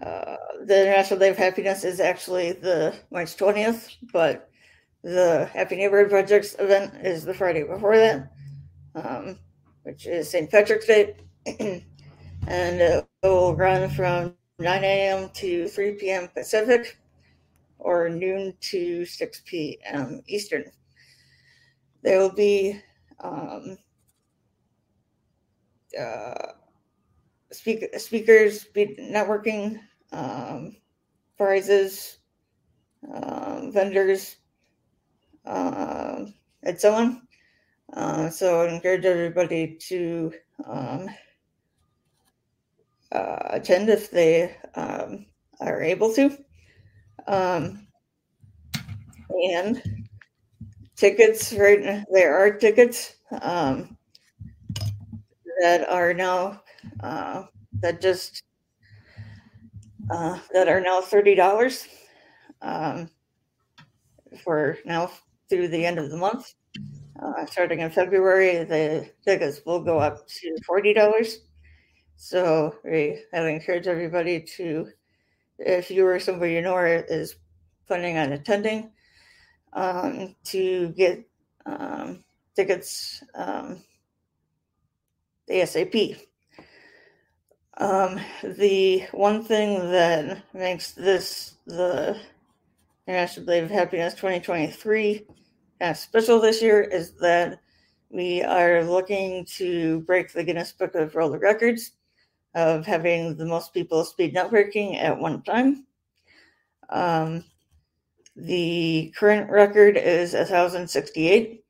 uh, 0.00 0.36
the 0.64 0.82
International 0.82 1.18
Day 1.18 1.28
of 1.28 1.36
Happiness 1.36 1.84
is 1.84 2.00
actually 2.00 2.52
the 2.52 2.94
March 3.10 3.36
20th, 3.36 3.94
but 4.12 4.50
the 5.02 5.48
Happy 5.52 5.76
Neighborhood 5.76 6.10
Projects 6.10 6.56
event 6.58 6.94
is 7.04 7.24
the 7.24 7.34
Friday 7.34 7.62
before 7.62 7.96
that, 7.96 8.32
um, 8.94 9.38
which 9.82 10.06
is 10.06 10.30
St. 10.30 10.50
Patrick's 10.50 10.86
Day. 10.86 11.16
and 12.46 12.80
it 12.80 13.06
will 13.22 13.54
run 13.56 13.90
from 13.90 14.34
9 14.58 14.84
a.m. 14.84 15.30
to 15.34 15.68
3 15.68 15.92
p.m. 15.94 16.28
Pacific 16.34 16.98
or 17.78 18.08
noon 18.08 18.54
to 18.60 19.04
6 19.04 19.42
p.m. 19.46 20.22
Eastern. 20.28 20.64
There 22.02 22.18
will 22.20 22.34
be 22.34 22.80
um, 23.20 23.78
uh, 25.98 26.34
speak, 27.52 27.84
speakers, 27.98 28.66
networking, 28.76 29.80
um, 30.12 30.76
prizes, 31.38 32.18
um, 33.12 33.72
vendors, 33.72 34.36
um, 35.46 36.34
and 36.62 36.80
so 36.80 36.94
on. 36.94 37.22
Uh, 37.94 38.30
so 38.30 38.62
I 38.62 38.72
encourage 38.74 39.04
everybody 39.04 39.76
to 39.88 40.32
um, 40.66 41.08
uh, 43.12 43.48
attend 43.50 43.88
if 43.88 44.10
they 44.10 44.56
um, 44.74 45.26
are 45.60 45.82
able 45.82 46.12
to. 46.14 46.36
Um, 47.26 47.86
and 49.28 49.82
tickets, 50.96 51.52
right? 51.52 52.04
There 52.12 52.36
are 52.36 52.50
tickets 52.52 53.16
um, 53.40 53.96
that 55.60 55.88
are 55.88 56.14
now 56.14 56.62
uh, 57.00 57.44
that 57.80 58.00
just 58.00 58.42
uh, 60.10 60.38
that 60.52 60.68
are 60.68 60.80
now 60.80 61.00
thirty 61.00 61.34
dollars 61.34 61.86
um, 62.60 63.08
for 64.44 64.78
now 64.84 65.10
through 65.48 65.68
the 65.68 65.84
end 65.84 65.98
of 65.98 66.10
the 66.10 66.16
month. 66.16 66.54
Uh, 67.22 67.46
starting 67.46 67.80
in 67.80 67.90
February, 67.90 68.64
the 68.64 69.08
tickets 69.24 69.60
will 69.66 69.82
go 69.82 69.98
up 69.98 70.26
to 70.26 70.56
forty 70.66 70.92
dollars. 70.92 71.40
So 72.24 72.76
I 72.84 73.18
would 73.32 73.48
encourage 73.48 73.88
everybody 73.88 74.40
to, 74.54 74.88
if 75.58 75.90
you 75.90 76.06
or 76.06 76.20
somebody 76.20 76.52
you 76.52 76.62
know 76.62 76.78
is 76.78 77.34
planning 77.88 78.16
on 78.16 78.32
attending, 78.32 78.92
um, 79.72 80.36
to 80.44 80.90
get 80.90 81.24
um, 81.66 82.22
tickets 82.54 83.24
um, 83.34 83.82
ASAP. 85.50 86.20
Um, 87.78 88.20
the 88.44 89.00
one 89.10 89.42
thing 89.42 89.90
that 89.90 90.44
makes 90.54 90.92
this 90.92 91.56
the 91.66 92.16
International 93.08 93.46
Day 93.46 93.58
of 93.58 93.68
Happiness 93.68 94.14
2023 94.14 95.26
kind 95.80 95.90
of 95.90 95.96
special 95.96 96.40
this 96.40 96.62
year 96.62 96.82
is 96.82 97.14
that 97.14 97.58
we 98.10 98.44
are 98.44 98.84
looking 98.84 99.44
to 99.56 100.02
break 100.02 100.32
the 100.32 100.44
Guinness 100.44 100.70
Book 100.70 100.94
of 100.94 101.16
World 101.16 101.36
Records 101.42 101.90
of 102.54 102.86
having 102.86 103.36
the 103.36 103.46
most 103.46 103.72
people 103.72 104.04
speed 104.04 104.34
networking 104.34 104.96
at 104.96 105.18
one 105.18 105.42
time. 105.42 105.86
Um, 106.90 107.44
the 108.36 109.12
current 109.16 109.50
record 109.50 109.96
is 109.96 110.34
1,068. 110.34 111.64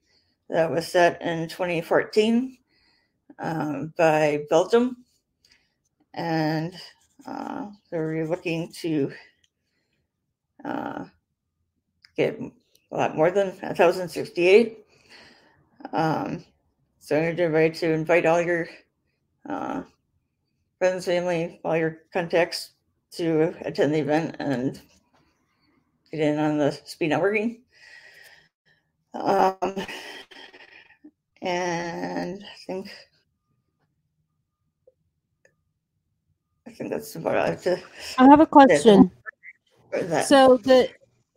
That 0.48 0.70
was 0.70 0.86
set 0.86 1.20
in 1.22 1.48
2014 1.48 2.58
um, 3.38 3.92
by 3.96 4.44
Belgium. 4.50 5.04
And 6.14 6.74
uh, 7.26 7.66
so 7.88 7.98
we're 7.98 8.26
looking 8.26 8.70
to 8.80 9.12
uh, 10.64 11.04
get 12.16 12.38
a 12.38 12.96
lot 12.96 13.16
more 13.16 13.30
than 13.30 13.48
1,068. 13.60 14.78
Um, 15.92 16.44
so 16.98 17.16
I 17.16 17.20
urge 17.20 17.40
everybody 17.40 17.74
to 17.80 17.92
invite 17.92 18.26
all 18.26 18.40
your 18.40 18.68
uh, 19.48 19.82
friends, 20.82 21.04
family, 21.04 21.60
all 21.64 21.76
your 21.76 21.98
contacts 22.12 22.70
to 23.12 23.54
attend 23.64 23.94
the 23.94 24.00
event 24.00 24.34
and 24.40 24.80
get 26.10 26.18
in 26.18 26.40
on 26.40 26.58
the 26.58 26.72
speed 26.72 27.12
networking. 27.12 27.60
Um, 29.14 29.86
and 31.40 32.42
I 32.42 32.56
think 32.66 32.90
I 36.66 36.72
think 36.72 36.90
that's 36.90 37.14
about 37.14 37.36
I 37.36 37.50
have 37.50 37.62
to 37.62 37.80
I 38.18 38.24
have 38.24 38.40
a 38.40 38.46
question. 38.46 39.12
So 40.24 40.56
the 40.56 40.90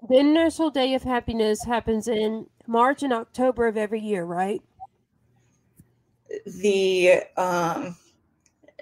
the 0.10 0.18
International 0.18 0.72
Day 0.72 0.96
of 0.96 1.04
Happiness 1.04 1.64
happens 1.66 2.08
in 2.08 2.48
March 2.66 3.04
and 3.04 3.14
October 3.14 3.68
of 3.68 3.78
every 3.78 4.00
year, 4.00 4.26
right? 4.26 4.64
the 6.46 7.22
um 7.38 7.96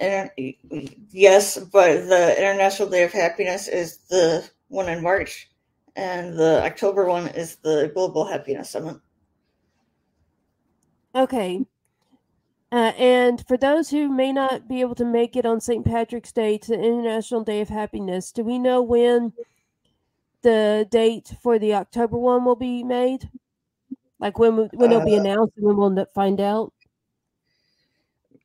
inter- 0.03 0.87
yes 1.11 1.57
but 1.71 2.07
the 2.07 2.35
international 2.37 2.89
day 2.89 3.03
of 3.03 3.11
happiness 3.11 3.67
is 3.67 3.97
the 4.09 4.47
one 4.67 4.89
in 4.89 5.01
march 5.01 5.49
and 5.95 6.37
the 6.37 6.63
october 6.63 7.05
one 7.05 7.27
is 7.29 7.57
the 7.57 7.91
global 7.93 8.25
happiness 8.25 8.69
summit 8.71 8.97
Okay. 11.15 11.65
Uh, 12.71 12.91
and 12.97 13.45
for 13.47 13.55
those 13.55 13.91
who 13.91 14.09
may 14.09 14.33
not 14.33 14.67
be 14.67 14.81
able 14.81 14.95
to 14.95 15.05
make 15.05 15.35
it 15.35 15.45
on 15.45 15.61
St. 15.61 15.85
Patrick's 15.85 16.31
Day 16.31 16.57
to 16.57 16.69
the 16.69 16.79
International 16.81 17.43
Day 17.43 17.61
of 17.61 17.69
Happiness, 17.69 18.31
do 18.31 18.43
we 18.43 18.57
know 18.57 18.81
when 18.81 19.33
the 20.41 20.87
date 20.89 21.35
for 21.41 21.59
the 21.59 21.75
October 21.75 22.17
one 22.17 22.45
will 22.45 22.55
be 22.55 22.83
made? 22.83 23.29
Like 24.19 24.39
when 24.39 24.57
when 24.73 24.91
it'll 24.91 25.05
be 25.05 25.15
Uh, 25.15 25.19
announced 25.19 25.53
and 25.57 25.65
when 25.67 25.77
we'll 25.95 26.05
find 26.15 26.41
out? 26.41 26.73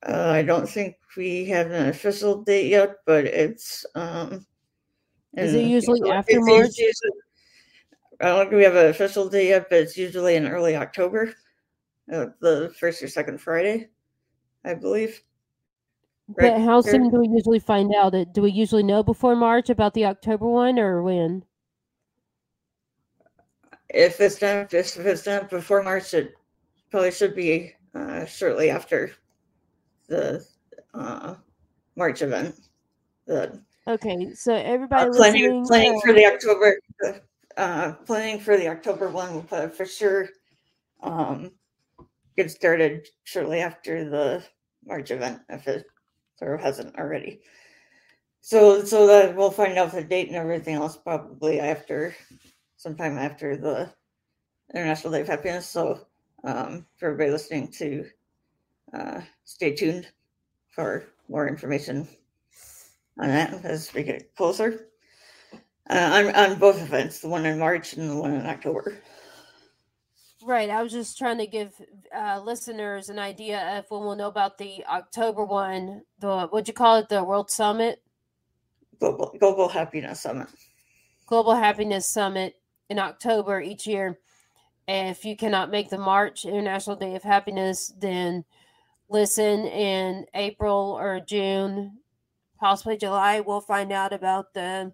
uh, 0.06 0.30
i 0.30 0.42
don't 0.42 0.68
think 0.68 0.96
we 1.18 1.44
have 1.46 1.70
an 1.72 1.88
official 1.88 2.42
date 2.44 2.68
yet 2.70 2.94
but 3.04 3.24
it's 3.26 3.84
um 3.96 4.46
Is 5.36 5.52
it 5.52 5.66
usually 5.66 6.00
it's 6.00 6.10
after 6.10 6.32
usually- 6.38 6.58
March? 6.60 6.78
i 8.20 8.26
don't 8.26 8.46
think 8.48 8.52
we 8.56 8.62
have 8.64 8.76
an 8.76 8.86
official 8.86 9.28
date 9.28 9.48
yet 9.48 9.66
but 9.68 9.80
it's 9.80 9.96
usually 9.98 10.36
in 10.36 10.46
early 10.48 10.76
october 10.76 11.34
uh, 12.12 12.26
the 12.40 12.72
first 12.78 13.02
or 13.02 13.08
second 13.08 13.38
friday 13.40 13.88
i 14.64 14.72
believe 14.72 15.20
But 16.28 16.42
Right, 16.52 16.60
how 16.60 16.82
Karen? 16.82 17.04
soon 17.04 17.10
do 17.10 17.20
we 17.24 17.28
usually 17.32 17.58
find 17.58 17.88
out? 17.96 18.14
It 18.14 18.34
Do 18.36 18.42
we 18.42 18.52
usually 18.52 18.82
know 18.84 19.02
before 19.02 19.34
March 19.34 19.70
about 19.70 19.94
the 19.94 20.04
October 20.04 20.44
one 20.46 20.78
or 20.78 21.00
when? 21.02 21.42
if 23.88 24.20
it's 24.20 24.36
not 24.42 24.68
if 24.74 24.98
it's 24.98 25.24
not 25.26 25.48
before 25.48 25.82
March, 25.82 26.12
it 26.12 26.34
probably 26.90 27.10
should 27.12 27.34
be 27.34 27.72
uh, 27.94 28.26
shortly 28.26 28.68
after 28.68 29.10
the 30.12 30.44
uh, 30.94 31.34
March 31.96 32.22
event. 32.22 32.54
The 33.26 33.60
Okay, 33.88 34.34
so 34.34 34.54
uh, 34.54 34.58
everybody 34.58 35.10
planning 35.16 35.64
planning 35.64 35.96
uh, 35.96 36.00
for 36.00 36.12
the 36.12 36.26
October 36.26 36.78
uh, 37.56 37.92
planning 38.04 38.38
for 38.38 38.58
the 38.58 38.68
October 38.68 39.08
one 39.08 39.32
will 39.32 39.42
put 39.42 39.74
for 39.74 39.86
sure 39.86 40.28
um, 41.02 41.50
get 42.36 42.50
started 42.50 43.08
shortly 43.24 43.60
after 43.60 44.08
the 44.08 44.44
March 44.84 45.10
event 45.10 45.40
if 45.48 45.66
it 45.66 45.86
sort 46.38 46.54
of 46.54 46.60
hasn't 46.60 46.96
already. 46.96 47.40
So 48.42 48.84
so 48.84 49.06
that 49.06 49.34
we'll 49.34 49.50
find 49.50 49.78
out 49.78 49.92
the 49.92 50.04
date 50.04 50.28
and 50.28 50.36
everything 50.36 50.74
else 50.74 50.98
probably 50.98 51.58
after 51.58 52.14
sometime 52.76 53.16
after 53.16 53.56
the 53.56 53.90
International 54.74 55.14
Day 55.14 55.22
of 55.22 55.28
Happiness. 55.28 55.66
So 55.66 56.06
um, 56.44 56.84
for 56.98 57.06
everybody 57.06 57.30
listening 57.30 57.68
to 57.78 58.04
uh, 58.92 59.22
stay 59.44 59.74
tuned 59.74 60.08
for 60.78 61.02
more 61.28 61.48
information 61.48 62.06
on 63.18 63.26
that 63.30 63.64
as 63.64 63.92
we 63.92 64.04
get 64.04 64.32
closer. 64.36 64.86
Uh, 65.90 66.28
on, 66.28 66.34
on 66.36 66.58
both 66.60 66.80
events, 66.80 67.18
the 67.18 67.28
one 67.28 67.44
in 67.46 67.58
March 67.58 67.94
and 67.94 68.08
the 68.08 68.14
one 68.14 68.32
in 68.32 68.46
October. 68.46 68.96
Right. 70.40 70.70
I 70.70 70.80
was 70.80 70.92
just 70.92 71.18
trying 71.18 71.38
to 71.38 71.48
give 71.48 71.72
uh, 72.16 72.40
listeners 72.44 73.08
an 73.08 73.18
idea 73.18 73.76
of 73.76 73.86
when 73.88 74.02
we'll 74.02 74.14
know 74.14 74.28
about 74.28 74.56
the 74.56 74.84
October 74.88 75.44
one, 75.44 76.02
the 76.20 76.46
what'd 76.46 76.68
you 76.68 76.74
call 76.74 76.98
it, 76.98 77.08
the 77.08 77.24
World 77.24 77.50
Summit? 77.50 78.00
Global, 79.00 79.34
Global 79.40 79.68
Happiness 79.68 80.20
Summit. 80.20 80.46
Global 81.26 81.56
Happiness 81.56 82.12
Summit 82.12 82.54
in 82.88 83.00
October 83.00 83.60
each 83.60 83.84
year. 83.84 84.20
And 84.86 85.08
if 85.08 85.24
you 85.24 85.36
cannot 85.36 85.72
make 85.72 85.90
the 85.90 85.98
March 85.98 86.44
International 86.44 86.94
Day 86.94 87.16
of 87.16 87.24
Happiness, 87.24 87.92
then 87.98 88.44
listen 89.08 89.64
in 89.66 90.26
April 90.34 90.96
or 90.98 91.20
June, 91.20 91.98
possibly 92.58 92.96
July. 92.96 93.40
We'll 93.40 93.60
find 93.60 93.92
out 93.92 94.12
about 94.12 94.54
the 94.54 94.92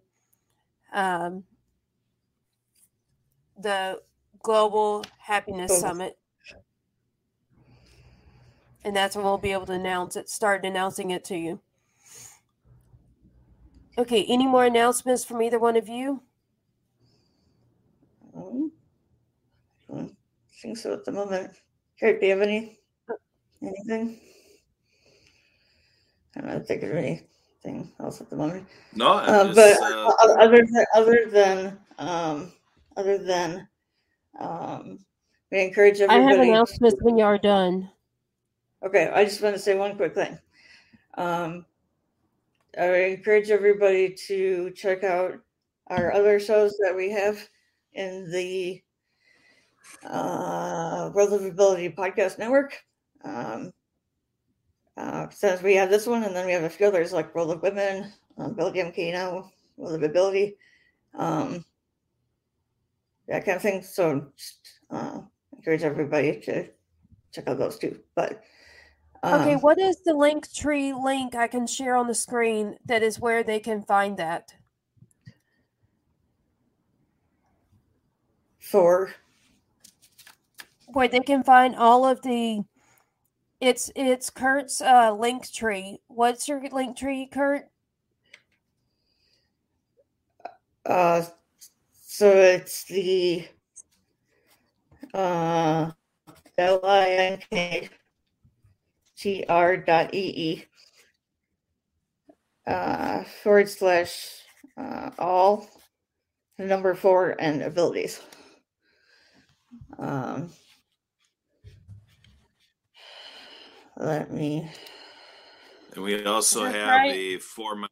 um, 0.92 1.44
the 3.58 4.02
Global 4.42 5.04
Happiness. 5.18 5.80
Summit. 5.80 6.18
And 8.84 8.94
that's 8.94 9.16
when 9.16 9.24
we'll 9.24 9.38
be 9.38 9.52
able 9.52 9.64
to 9.66 9.72
announce 9.72 10.14
it, 10.14 10.28
start 10.28 10.64
announcing 10.66 11.10
it 11.10 11.24
to 11.24 11.36
you. 11.36 11.60
Okay, 13.96 14.24
any 14.28 14.46
more 14.46 14.66
announcements 14.66 15.24
from 15.24 15.40
either 15.40 15.58
one 15.58 15.76
of 15.76 15.88
you? 15.88 16.22
I 18.36 18.40
don't 19.88 20.16
think 20.60 20.76
so 20.76 20.92
at 20.92 21.04
the 21.04 21.12
moment. 21.12 21.52
Kurt, 21.98 22.20
do 22.20 22.26
you 22.26 22.32
have 22.32 22.42
any 22.42 22.80
anything? 23.66 24.20
I 26.36 26.40
don't 26.40 26.66
think 26.66 26.82
of 26.82 26.90
anything 26.92 27.92
else 28.00 28.20
at 28.20 28.30
the 28.30 28.36
moment. 28.36 28.66
No, 28.94 29.12
Uh, 29.12 29.52
just, 29.52 29.80
but 29.80 29.92
uh, 29.92 30.12
other 30.38 30.66
than 30.66 30.84
other 30.94 31.26
than 31.30 31.78
um, 31.98 32.52
other 32.96 33.18
than 33.18 33.68
um, 34.38 34.98
we 35.50 35.62
encourage 35.62 36.00
everybody. 36.00 36.24
I 36.24 36.36
have 36.36 36.40
announcements 36.40 36.96
when 37.02 37.16
you 37.16 37.24
are 37.24 37.38
done. 37.38 37.90
Okay, 38.82 39.10
I 39.14 39.24
just 39.24 39.40
want 39.40 39.54
to 39.54 39.60
say 39.60 39.76
one 39.76 39.96
quick 39.96 40.14
thing. 40.14 40.38
Um, 41.16 41.64
I 42.78 42.86
encourage 42.86 43.50
everybody 43.50 44.14
to 44.26 44.72
check 44.72 45.04
out 45.04 45.38
our 45.88 46.12
other 46.12 46.40
shows 46.40 46.76
that 46.82 46.94
we 46.94 47.10
have 47.10 47.38
in 47.92 48.30
the 48.30 48.82
uh, 50.04 51.10
World 51.14 51.32
of 51.32 51.44
Ability 51.44 51.90
Podcast 51.90 52.38
Network. 52.38 52.76
Um, 53.24 53.72
uh, 54.96 55.28
since 55.30 55.62
we 55.62 55.74
have 55.74 55.90
this 55.90 56.06
one, 56.06 56.22
and 56.22 56.34
then 56.34 56.46
we 56.46 56.52
have 56.52 56.62
a 56.64 56.70
few 56.70 56.86
others 56.86 57.12
like 57.12 57.34
World 57.34 57.50
of 57.50 57.62
Women, 57.62 58.12
Ability 58.38 58.80
MK 58.80 59.12
now, 59.12 59.50
World 59.76 59.94
of 59.96 60.02
Ability, 60.02 60.56
um, 61.16 61.64
that 63.26 63.44
kind 63.44 63.56
of 63.56 63.62
thing. 63.62 63.82
So, 63.82 64.26
just, 64.36 64.78
uh, 64.90 65.20
encourage 65.56 65.82
everybody 65.82 66.40
to 66.42 66.68
check 67.32 67.48
out 67.48 67.58
those 67.58 67.78
too. 67.78 67.98
But 68.14 68.42
Okay, 69.24 69.54
um, 69.54 69.60
what 69.60 69.78
is 69.78 70.02
the 70.04 70.12
link 70.12 70.52
tree 70.52 70.92
link 70.92 71.34
I 71.34 71.48
can 71.48 71.66
share 71.66 71.96
on 71.96 72.06
the 72.06 72.14
screen 72.14 72.76
that 72.84 73.02
is 73.02 73.18
where 73.18 73.42
they 73.42 73.58
can 73.58 73.82
find 73.82 74.18
that? 74.18 74.52
for 78.58 79.14
Where 80.88 81.08
they 81.08 81.20
can 81.20 81.42
find 81.42 81.76
all 81.76 82.04
of 82.04 82.20
the 82.22 82.64
it's 83.64 83.90
it's 83.96 84.30
Kurt's 84.30 84.80
uh 84.80 85.12
link 85.12 85.50
tree. 85.50 86.00
What's 86.08 86.48
your 86.48 86.62
link 86.70 86.96
tree, 86.96 87.26
Kurt? 87.26 87.68
uh, 90.86 91.24
so 92.06 92.30
it's 92.30 92.84
the 92.84 93.46
uh, 95.12 95.90
L 96.58 96.80
I 96.84 97.08
N 97.08 97.38
K 97.50 97.88
T 99.16 99.44
R 99.48 99.76
dot 99.76 100.14
E 100.14 100.32
E 100.36 100.64
uh, 102.66 103.24
forward 103.42 103.68
slash 103.68 104.42
uh, 104.76 105.10
all 105.18 105.68
number 106.58 106.94
four 106.94 107.34
and 107.38 107.62
abilities. 107.62 108.20
Um, 109.98 110.50
let 113.96 114.32
me. 114.32 114.70
and 115.94 116.04
we 116.04 116.24
also 116.24 116.64
have 116.64 116.88
right? 116.88 117.14
a 117.14 117.38
for 117.38 117.74
my 117.74 117.88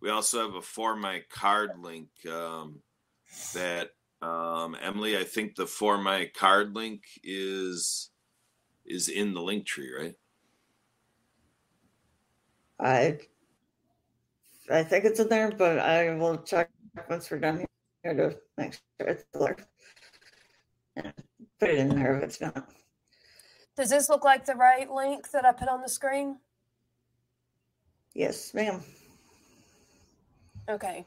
we 0.00 0.10
also 0.10 0.46
have 0.46 0.54
a 0.54 0.62
for 0.62 0.94
my 0.94 1.22
card 1.30 1.72
link 1.80 2.08
um, 2.30 2.80
that 3.54 3.90
um, 4.22 4.76
Emily. 4.80 5.16
I 5.16 5.24
think 5.24 5.56
the 5.56 5.66
for 5.66 5.98
my 5.98 6.30
card 6.34 6.74
link 6.74 7.02
is 7.22 8.10
is 8.84 9.08
in 9.08 9.34
the 9.34 9.40
link 9.40 9.66
tree, 9.66 9.92
right? 9.92 10.14
I 12.78 13.18
I 14.70 14.82
think 14.82 15.04
it's 15.04 15.20
in 15.20 15.28
there, 15.28 15.50
but 15.50 15.78
I 15.78 16.14
will 16.14 16.38
check 16.38 16.70
once 17.08 17.30
we're 17.30 17.38
done 17.38 17.64
here 18.02 18.14
to 18.14 18.36
make 18.56 18.74
sure 18.74 19.08
it's 19.08 19.24
there. 19.32 19.56
Put 21.58 21.70
it 21.70 21.78
in 21.78 21.88
there 21.90 22.16
if 22.18 22.24
it's 22.24 22.40
not. 22.40 22.70
Does 23.76 23.90
this 23.90 24.08
look 24.08 24.24
like 24.24 24.46
the 24.46 24.54
right 24.54 24.90
link 24.90 25.30
that 25.32 25.44
I 25.44 25.52
put 25.52 25.68
on 25.68 25.82
the 25.82 25.88
screen? 25.88 26.38
Yes, 28.14 28.54
ma'am. 28.54 28.82
Okay. 30.68 31.04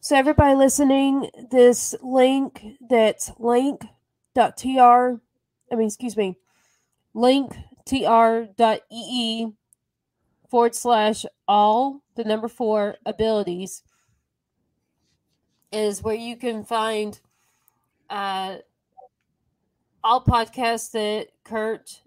So 0.00 0.16
everybody 0.16 0.56
listening, 0.56 1.30
this 1.50 1.94
link 2.02 2.64
that's 2.88 3.30
link.tr, 3.38 3.90
I 4.40 5.18
mean, 5.72 5.86
excuse 5.86 6.16
me, 6.16 6.36
linktr.ee 7.14 8.56
forward 10.48 10.74
slash 10.74 11.24
all, 11.46 12.02
the 12.16 12.24
number 12.24 12.48
four, 12.48 12.96
abilities, 13.06 13.82
is 15.70 16.02
where 16.02 16.14
you 16.14 16.36
can 16.36 16.64
find 16.64 17.20
uh, 18.10 18.56
all 20.02 20.22
podcasts 20.24 20.90
that 20.92 21.28
Kurt 21.44 22.02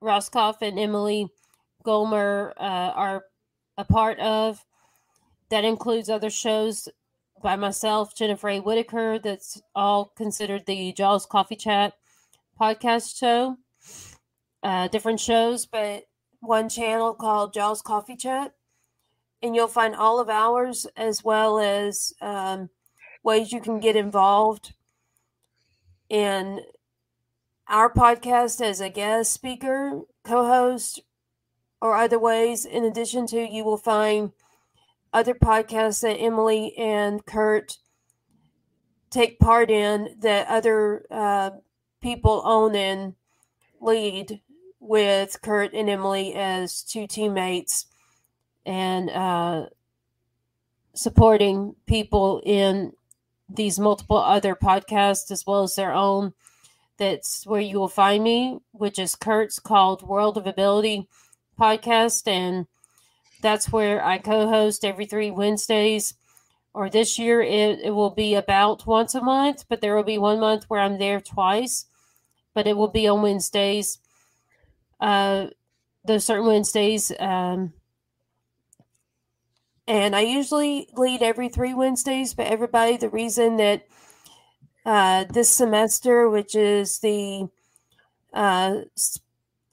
Roscoff 0.00 0.62
and 0.62 0.78
Emily 0.78 1.28
Gomer 1.82 2.52
uh, 2.56 2.92
are 2.94 3.24
a 3.76 3.84
part 3.84 4.18
of. 4.20 4.64
That 5.50 5.64
includes 5.64 6.10
other 6.10 6.30
shows 6.30 6.88
by 7.42 7.56
myself, 7.56 8.14
Jennifer 8.14 8.48
A. 8.48 8.60
Whitaker, 8.60 9.18
that's 9.18 9.62
all 9.74 10.12
considered 10.16 10.66
the 10.66 10.92
Jaws 10.92 11.24
Coffee 11.24 11.56
Chat 11.56 11.94
podcast 12.60 13.16
show. 13.16 13.56
Uh, 14.62 14.88
different 14.88 15.20
shows, 15.20 15.64
but 15.66 16.04
one 16.40 16.68
channel 16.68 17.14
called 17.14 17.54
Jaws 17.54 17.80
Coffee 17.80 18.16
Chat. 18.16 18.54
And 19.40 19.54
you'll 19.54 19.68
find 19.68 19.94
all 19.94 20.18
of 20.18 20.28
ours 20.28 20.86
as 20.96 21.22
well 21.22 21.60
as 21.60 22.12
um, 22.20 22.70
ways 23.22 23.52
you 23.52 23.60
can 23.60 23.78
get 23.78 23.94
involved 23.94 24.74
in 26.08 26.60
our 27.68 27.92
podcast 27.92 28.60
as 28.60 28.80
a 28.80 28.88
guest 28.88 29.32
speaker, 29.32 30.02
co 30.24 30.46
host, 30.46 31.00
or 31.80 31.94
other 31.94 32.18
ways. 32.18 32.64
In 32.64 32.84
addition 32.84 33.26
to, 33.28 33.40
you 33.40 33.64
will 33.64 33.76
find 33.76 34.32
other 35.12 35.34
podcasts 35.34 36.02
that 36.02 36.16
Emily 36.16 36.76
and 36.76 37.24
Kurt 37.24 37.78
take 39.10 39.38
part 39.38 39.70
in 39.70 40.16
that 40.20 40.48
other 40.48 41.06
uh, 41.10 41.50
people 42.00 42.42
own 42.44 42.74
and 42.74 43.14
lead 43.80 44.40
with 44.80 45.40
Kurt 45.42 45.72
and 45.72 45.88
Emily 45.88 46.34
as 46.34 46.82
two 46.82 47.06
teammates 47.06 47.86
and 48.66 49.10
uh, 49.10 49.66
supporting 50.94 51.74
people 51.86 52.42
in 52.44 52.92
these 53.48 53.78
multiple 53.78 54.18
other 54.18 54.54
podcasts 54.54 55.30
as 55.30 55.44
well 55.46 55.62
as 55.62 55.74
their 55.74 55.92
own. 55.92 56.34
That's 56.98 57.46
where 57.46 57.60
you 57.60 57.78
will 57.78 57.88
find 57.88 58.24
me, 58.24 58.58
which 58.72 58.98
is 58.98 59.14
Kurt's 59.14 59.58
called 59.58 60.02
World 60.02 60.36
of 60.36 60.46
Ability 60.46 61.08
podcast. 61.58 62.26
And 62.26 62.66
that's 63.40 63.70
where 63.70 64.04
I 64.04 64.18
co 64.18 64.48
host 64.48 64.84
every 64.84 65.06
three 65.06 65.30
Wednesdays 65.30 66.14
or 66.78 66.88
this 66.88 67.18
year 67.18 67.40
it, 67.40 67.80
it 67.80 67.90
will 67.90 68.10
be 68.10 68.34
about 68.34 68.86
once 68.86 69.14
a 69.14 69.20
month, 69.20 69.64
but 69.68 69.80
there 69.80 69.96
will 69.96 70.04
be 70.04 70.16
one 70.16 70.38
month 70.38 70.64
where 70.68 70.80
I'm 70.80 70.98
there 70.98 71.20
twice, 71.20 71.86
but 72.54 72.68
it 72.68 72.76
will 72.76 72.88
be 72.88 73.08
on 73.08 73.22
Wednesdays. 73.22 73.98
Uh, 75.00 75.48
those 76.04 76.24
certain 76.24 76.46
Wednesdays. 76.46 77.10
Um, 77.18 77.72
and 79.88 80.14
I 80.14 80.20
usually 80.20 80.88
lead 80.94 81.22
every 81.22 81.48
three 81.48 81.74
Wednesdays, 81.74 82.34
but 82.34 82.46
everybody, 82.46 82.96
the 82.96 83.08
reason 83.08 83.56
that 83.56 83.86
uh, 84.88 85.24
this 85.24 85.54
semester, 85.54 86.30
which 86.30 86.54
is 86.54 87.00
the 87.00 87.46
uh, 88.32 88.76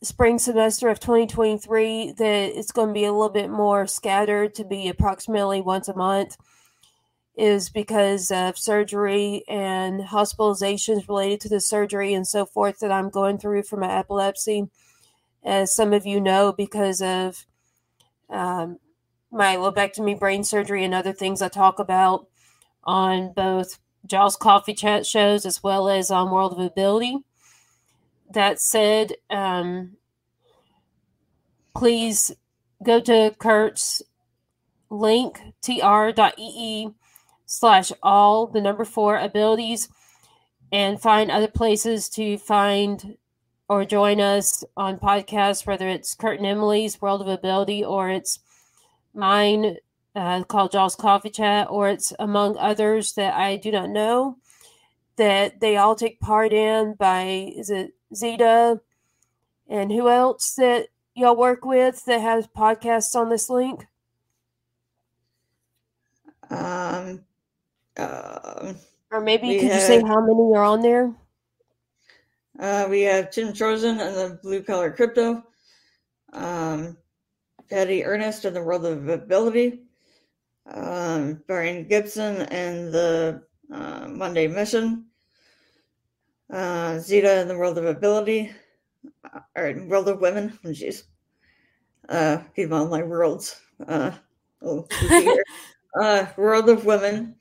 spring 0.02 0.38
semester 0.38 0.90
of 0.90 1.00
2023 1.00 2.12
that 2.18 2.52
it's 2.54 2.74
going 2.74 2.90
to 2.90 2.94
be 2.94 3.06
a 3.06 3.14
little 3.14 3.30
bit 3.30 3.50
more 3.50 3.88
scattered 3.88 4.54
to 4.54 4.66
be 4.66 4.90
approximately 4.90 5.62
once 5.62 5.88
a 5.88 5.96
month 5.96 6.36
is 7.38 7.70
because 7.70 8.30
of 8.30 8.58
surgery 8.58 9.46
and 9.48 10.02
hospitalizations 10.02 11.08
related 11.08 11.40
to 11.40 11.50
the 11.50 11.62
surgery 11.62 12.14
and 12.14 12.28
so 12.28 12.46
forth 12.46 12.80
that 12.80 12.92
I'm 12.92 13.10
going 13.10 13.38
through 13.38 13.64
for 13.64 13.78
my 13.78 13.98
epilepsy. 13.98 14.68
As 15.46 15.74
some 15.74 15.94
of 15.94 16.06
you 16.06 16.20
know, 16.20 16.52
because 16.52 17.02
of 17.02 17.46
um, 18.30 18.80
my 19.32 19.56
lobectomy 19.56 20.20
brain 20.20 20.44
surgery 20.44 20.84
and 20.84 20.94
other 20.94 21.14
things 21.14 21.42
I 21.42 21.48
talk 21.48 21.80
about 21.80 22.28
on 22.84 23.32
both 23.32 23.80
Jaws 24.06 24.36
Coffee 24.36 24.74
Chat 24.74 25.06
shows 25.06 25.46
as 25.46 25.64
well 25.64 25.90
as 25.90 26.12
on 26.12 26.32
World 26.32 26.54
of 26.54 26.60
Ability 26.60 27.20
that 28.32 28.60
said, 28.60 29.14
um, 29.30 29.98
please 31.76 32.32
go 32.84 33.00
to 33.00 33.36
Kurt's 33.38 34.02
link, 34.90 35.40
tr.ee 35.62 36.90
slash 37.46 37.92
all, 38.02 38.48
the 38.48 38.62
number 38.62 38.86
four 38.86 39.18
abilities, 39.18 39.90
and 40.72 41.02
find 41.02 41.30
other 41.30 41.48
places 41.48 42.10
to 42.10 42.38
find 42.38 43.18
or 43.68 43.86
join 43.86 44.22
us 44.22 44.64
on 44.78 45.00
podcasts, 45.00 45.66
whether 45.66 45.88
it's 45.88 46.16
Kurt 46.16 46.38
and 46.38 46.48
Emily's 46.48 47.02
World 47.02 47.22
of 47.22 47.28
Ability 47.28 47.84
or 47.84 48.10
it's 48.10 48.40
mine 49.14 49.78
uh, 50.16 50.44
called 50.44 50.72
Jaws 50.72 50.96
Coffee 50.96 51.30
Chat, 51.30 51.68
or 51.70 51.90
it's 51.90 52.14
among 52.20 52.58
others 52.58 53.14
that 53.14 53.34
I 53.34 53.58
do 53.58 53.72
not 53.72 53.90
know 53.90 54.38
that 55.18 55.60
they 55.60 55.78
all 55.78 55.96
take 55.96 56.20
part 56.20 56.54
in 56.54 56.94
by 56.94 57.54
is 57.56 57.70
it 57.70 57.94
Zeta 58.14 58.82
and 59.68 59.92
who 59.92 60.10
else 60.10 60.56
that 60.56 60.88
y'all 61.16 61.36
work 61.36 61.66
with 61.66 62.04
that 62.06 62.22
has 62.22 62.48
podcasts 62.48 63.16
on 63.16 63.30
this 63.30 63.50
link? 63.50 63.86
Um, 66.50 67.24
uh, 67.98 68.74
or 69.12 69.22
maybe 69.22 69.60
could 69.60 69.72
have, 69.72 69.82
you 69.82 69.88
say 69.88 70.02
how 70.02 70.22
many 70.22 70.56
are 70.56 70.64
on 70.64 70.82
there? 70.82 71.14
Uh, 72.60 72.88
we 72.90 73.02
have 73.02 73.32
Tim 73.32 73.52
Trojan 73.52 74.00
and 74.00 74.16
the 74.16 74.40
Blue 74.42 74.62
Collar 74.62 74.92
Crypto, 74.92 75.44
um, 76.34 76.98
Patty 77.70 78.06
Ernest 78.06 78.46
and 78.46 78.56
the 78.56 78.64
World 78.64 78.86
of 78.86 79.10
Ability, 79.10 79.85
um, 80.68 81.42
Brian 81.48 81.88
Gibson 81.88 82.44
and 82.44 82.92
the 82.92 83.44
uh, 83.72 84.08
Monday 84.08 84.48
Mission, 84.48 85.06
uh, 86.52 87.00
Zeta 87.00 87.42
in 87.42 87.48
the 87.48 87.58
World 87.58 87.78
of 87.78 87.86
Ability, 87.86 88.52
uh, 89.24 89.40
or 89.56 89.74
World 89.88 90.10
of 90.10 90.22
Women. 90.22 90.58
Oh, 90.64 90.70
jeez, 90.70 91.04
uh, 92.10 92.40
keep 92.56 92.72
on 92.72 92.90
my 92.90 93.04
worlds. 93.04 93.60
Uh, 93.88 94.12
oh, 94.62 94.88
uh, 96.02 96.26
World 96.38 96.70
of 96.70 96.86
Women. 96.86 97.36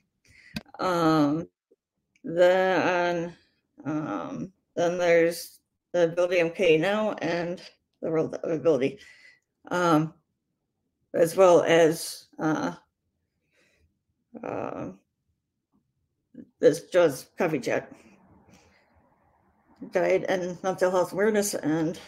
Um, 0.79 1.47
then, 2.23 3.33
um, 3.85 4.51
then 4.75 4.97
there's 4.97 5.59
the 5.93 6.05
Ability 6.05 6.37
MK 6.37 6.79
now 6.79 7.13
and 7.21 7.61
the 8.01 8.09
World 8.09 8.35
of 8.35 8.51
Ability, 8.51 8.99
um, 9.71 10.13
as 11.13 11.37
well 11.37 11.61
as 11.63 12.27
uh, 12.39 12.73
uh, 14.43 14.91
this 16.59 16.81
coffee 17.37 17.59
chat 17.59 17.91
died 19.91 20.25
and 20.27 20.61
mental 20.63 20.91
health 20.91 21.13
awareness 21.13 21.53
and 21.53 21.99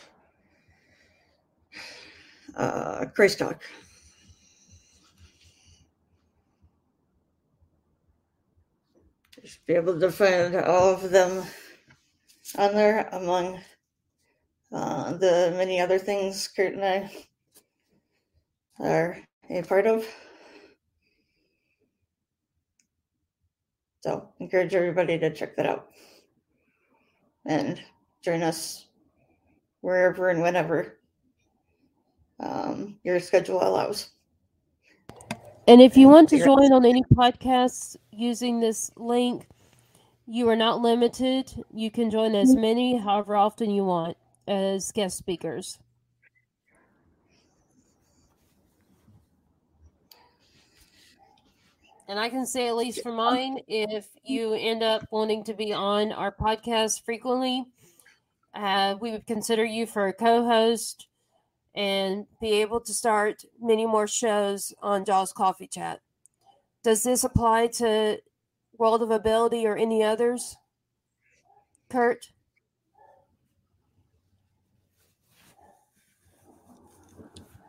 uh, 2.56 3.06
Christ 3.16 3.40
talk. 3.40 3.62
Just 9.42 9.66
be 9.66 9.74
able 9.74 10.00
to 10.00 10.12
find 10.12 10.56
all 10.56 10.94
of 10.94 11.12
them 11.12 11.46
on 12.58 12.74
there 12.74 13.08
among 13.12 13.60
uh, 14.72 15.14
the 15.14 15.54
many 15.56 15.80
other 15.80 16.00
things 16.00 16.48
Kurt 16.48 16.74
and 16.74 16.84
I 16.84 17.12
are 18.80 19.18
a 19.50 19.62
part 19.62 19.88
of. 19.88 20.06
So 24.08 24.30
encourage 24.40 24.74
everybody 24.74 25.20
to 25.20 25.34
check 25.34 25.58
that 25.58 25.66
out 25.66 25.90
and 27.46 27.82
join 28.22 28.42
us 28.42 28.86
wherever 29.82 30.30
and 30.30 30.42
whenever 30.42 31.00
um, 32.40 33.00
your 33.04 33.20
schedule 33.20 33.62
allows. 33.62 34.12
And 35.68 35.82
if 35.82 35.98
you 35.98 36.08
want 36.08 36.30
to 36.30 36.38
join 36.38 36.72
on 36.72 36.86
any 36.86 37.04
podcasts 37.16 37.98
using 38.10 38.62
this 38.62 38.92
link, 38.96 39.46
you 40.26 40.48
are 40.48 40.56
not 40.56 40.80
limited. 40.80 41.52
You 41.74 41.92
can 41.92 42.10
join 42.10 42.34
as 42.34 42.52
mm-hmm. 42.52 42.62
many, 42.62 42.98
however 42.98 43.36
often 43.36 43.70
you 43.70 43.84
want, 43.84 44.16
as 44.48 44.94
guest 44.94 45.18
speakers. 45.18 45.80
And 52.08 52.18
I 52.18 52.30
can 52.30 52.46
say, 52.46 52.68
at 52.70 52.78
least 52.78 53.04
for 53.04 53.12
mine, 53.12 53.60
if 53.68 54.08
you 54.24 54.54
end 54.54 54.82
up 54.82 55.06
wanting 55.12 55.44
to 55.44 55.54
be 55.54 55.74
on 55.74 56.14
our 56.14 56.32
podcast 56.32 57.04
frequently, 57.04 57.66
uh, 58.54 58.96
we 59.02 59.12
would 59.12 59.28
consider 59.28 59.66
you 59.66 59.86
for 59.86 60.08
a 60.08 60.14
co 60.14 60.46
host 60.46 61.08
and 61.76 62.26
be 62.40 62.62
able 62.62 62.80
to 62.80 62.94
start 62.94 63.44
many 63.62 63.86
more 63.86 64.08
shows 64.08 64.74
on 64.82 65.04
Jaws 65.04 65.34
Coffee 65.34 65.68
Chat. 65.68 66.00
Does 66.82 67.04
this 67.04 67.26
apply 67.26 67.68
to 67.76 68.20
World 68.78 69.04
of 69.04 69.12
Ability 69.12 69.68
or 69.68 69.76
any 69.76 70.02
others? 70.02 70.56
Kurt? 71.90 72.28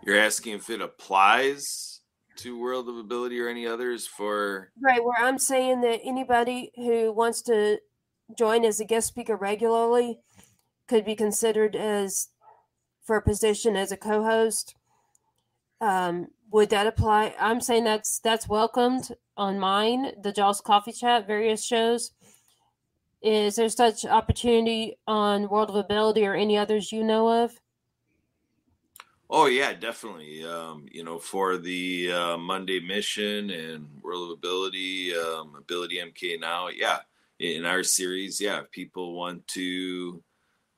You're 0.06 0.18
asking 0.18 0.54
if 0.54 0.70
it 0.70 0.80
applies 0.80 1.97
to 2.38 2.58
World 2.58 2.88
of 2.88 2.96
Ability 2.96 3.40
or 3.40 3.48
any 3.48 3.66
others 3.66 4.06
for 4.06 4.70
right 4.80 5.02
where 5.02 5.18
I'm 5.18 5.38
saying 5.38 5.80
that 5.82 6.00
anybody 6.04 6.70
who 6.76 7.12
wants 7.12 7.42
to 7.42 7.78
join 8.36 8.64
as 8.64 8.80
a 8.80 8.84
guest 8.84 9.08
speaker 9.08 9.36
regularly 9.36 10.20
could 10.86 11.04
be 11.04 11.14
considered 11.14 11.76
as 11.76 12.28
for 13.04 13.16
a 13.16 13.22
position 13.22 13.76
as 13.76 13.90
a 13.90 13.96
co-host. 13.96 14.74
Um, 15.80 16.28
would 16.50 16.70
that 16.70 16.86
apply? 16.86 17.34
I'm 17.38 17.60
saying 17.60 17.84
that's 17.84 18.18
that's 18.18 18.48
welcomed 18.48 19.14
on 19.36 19.58
mine, 19.58 20.12
the 20.22 20.32
Jaws 20.32 20.60
Coffee 20.60 20.92
Chat, 20.92 21.26
various 21.26 21.64
shows. 21.64 22.12
Is 23.22 23.56
there 23.56 23.68
such 23.68 24.04
opportunity 24.04 24.98
on 25.06 25.48
World 25.48 25.70
of 25.70 25.76
Ability 25.76 26.24
or 26.24 26.34
any 26.34 26.56
others 26.56 26.92
you 26.92 27.02
know 27.02 27.44
of? 27.44 27.58
Oh 29.30 29.46
yeah, 29.46 29.74
definitely. 29.74 30.44
Um, 30.44 30.86
you 30.90 31.04
know, 31.04 31.18
for 31.18 31.58
the 31.58 32.12
uh, 32.12 32.36
Monday 32.38 32.80
Mission 32.80 33.50
and 33.50 33.88
World 34.02 34.30
of 34.30 34.38
Ability, 34.38 35.14
um, 35.16 35.54
Ability 35.56 35.98
MK 35.98 36.38
now, 36.38 36.68
yeah, 36.68 37.00
in 37.38 37.64
our 37.66 37.82
series, 37.82 38.40
yeah, 38.40 38.62
people 38.72 39.14
want 39.14 39.46
to, 39.48 40.22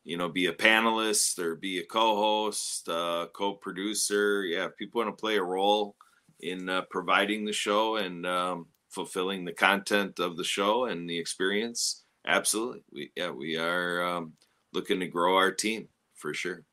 you 0.05 0.17
know, 0.17 0.29
be 0.29 0.47
a 0.47 0.53
panelist 0.53 1.39
or 1.39 1.57
be 1.57 1.79
a 1.81 1.85
co-host, 1.87 2.89
uh, 2.89 3.29
co-producer, 3.35 4.45
yeah, 4.45 4.69
people 4.79 5.03
want 5.03 5.17
to 5.17 5.21
play 5.21 5.37
a 5.39 5.43
role 5.45 5.97
in 6.41 6.69
uh, 6.69 6.83
providing 6.91 7.45
the 7.45 7.53
show 7.53 7.97
and 7.97 8.27
um, 8.27 8.67
fulfilling 8.91 9.45
the 9.45 9.53
content 9.53 10.21
of 10.21 10.37
the 10.37 10.45
show 10.45 10.87
and 10.87 11.09
the 11.11 11.19
experience, 11.19 12.05
absolutely, 12.27 12.83
we 12.93 13.13
yeah, 13.17 13.31
we 13.31 13.57
are 13.59 14.05
um, 14.05 14.35
looking 14.73 15.01
to 15.01 15.09
grow 15.09 15.37
our 15.37 15.53
team 15.53 15.89
for 16.15 16.35
sure. 16.35 16.65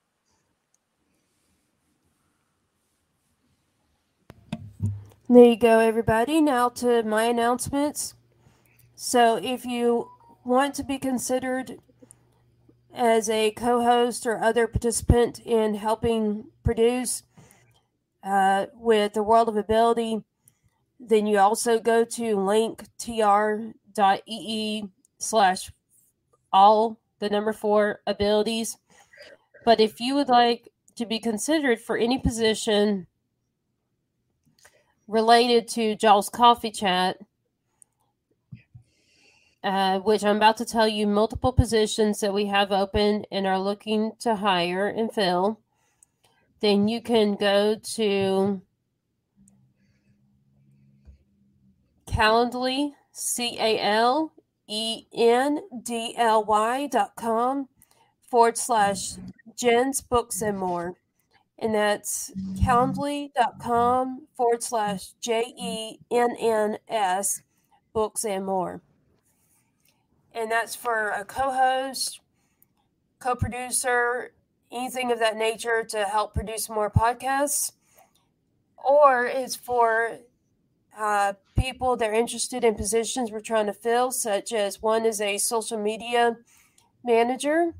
There 5.30 5.44
you 5.44 5.58
go, 5.58 5.80
everybody. 5.80 6.40
Now 6.40 6.70
to 6.70 7.04
my 7.04 7.26
announcements. 7.26 8.16
So, 8.95 9.36
if 9.36 9.66
you 9.66 10.10
want 10.45 10.74
to 10.76 10.86
be 10.86 10.98
considered 10.98 11.80
as 12.94 13.30
a 13.30 13.52
co 13.52 13.84
host 13.84 14.26
or 14.26 14.41
other 14.41 14.68
participant 14.68 15.40
in 15.40 15.76
helping 15.76 16.45
produce 16.64 17.24
uh, 18.24 18.68
with 18.74 19.16
the 19.16 19.24
World 19.24 19.49
of 19.49 19.58
Ability, 19.58 20.24
then 20.98 21.28
you 21.28 21.40
also 21.40 21.78
go 21.78 22.06
to 22.06 22.38
linktr.ee 22.38 23.74
slash 25.20 25.72
all 26.54 27.02
the 27.20 27.30
number 27.30 27.52
four 27.52 27.99
abilities. 28.08 28.78
But 29.66 29.82
if 29.82 29.99
you 29.99 30.16
would 30.16 30.30
like 30.30 30.72
to 30.95 31.06
be 31.06 31.20
considered 31.20 31.82
for 31.82 31.98
any 31.98 32.18
position 32.18 33.08
related 35.08 35.68
to 35.70 35.96
Jaw's 35.96 36.30
Coffee 36.30 36.72
Chat, 36.72 37.18
uh, 39.64 40.00
which 40.00 40.24
I'm 40.24 40.38
about 40.38 40.58
to 40.58 40.66
tell 40.66 40.88
you 40.88 41.08
multiple 41.08 41.54
positions 41.54 42.20
that 42.20 42.34
we 42.34 42.46
have 42.48 42.72
open 42.72 43.26
and 43.32 43.48
are 43.48 43.60
looking 43.60 44.12
to 44.20 44.36
hire 44.36 44.88
and 44.88 45.12
fill, 45.12 45.60
then 46.60 46.88
you 46.88 47.02
can 47.02 47.36
go 47.36 47.76
to 47.96 48.62
Calendly, 52.08 52.94
C 53.12 53.58
A 53.60 53.80
L 53.80 54.34
E 54.68 55.06
N 55.14 55.62
D 55.84 56.14
L 56.18 56.44
Y 56.44 56.88
dot 56.88 57.16
com 57.16 57.68
forward 58.30 58.58
slash 58.58 59.16
Jen's 59.56 60.02
Books 60.02 60.42
and 60.42 60.58
More. 60.58 60.96
And 61.60 61.74
that's 61.74 62.32
calendly.com 62.62 64.28
forward 64.36 64.62
slash 64.62 65.14
J 65.20 65.54
E 65.60 66.00
N 66.12 66.36
N 66.40 66.78
S 66.88 67.42
Books 67.94 68.24
and 68.24 68.46
More. 68.46 68.82
And 70.34 70.52
that's 70.52 70.76
for 70.76 71.10
a 71.10 71.26
co 71.26 71.52
host, 71.52 72.20
co 73.20 73.36
producer, 73.36 74.34
anything 74.72 75.12
of 75.12 75.18
that 75.20 75.36
nature 75.36 75.84
to 75.84 76.04
help 76.04 76.36
produce 76.36 76.70
more 76.70 76.92
podcasts. 76.92 77.72
Or 78.78 79.26
it's 79.26 79.56
for 79.56 80.20
uh, 80.98 81.34
people 81.58 81.98
that 81.98 82.10
are 82.10 82.14
interested 82.14 82.64
in 82.64 82.76
positions 82.76 83.32
we're 83.32 83.40
trying 83.40 83.66
to 83.66 83.74
fill, 83.74 84.12
such 84.12 84.54
as 84.54 84.82
one 84.82 85.06
is 85.06 85.20
a 85.20 85.40
social 85.40 85.78
media 85.78 86.38
manager 87.04 87.74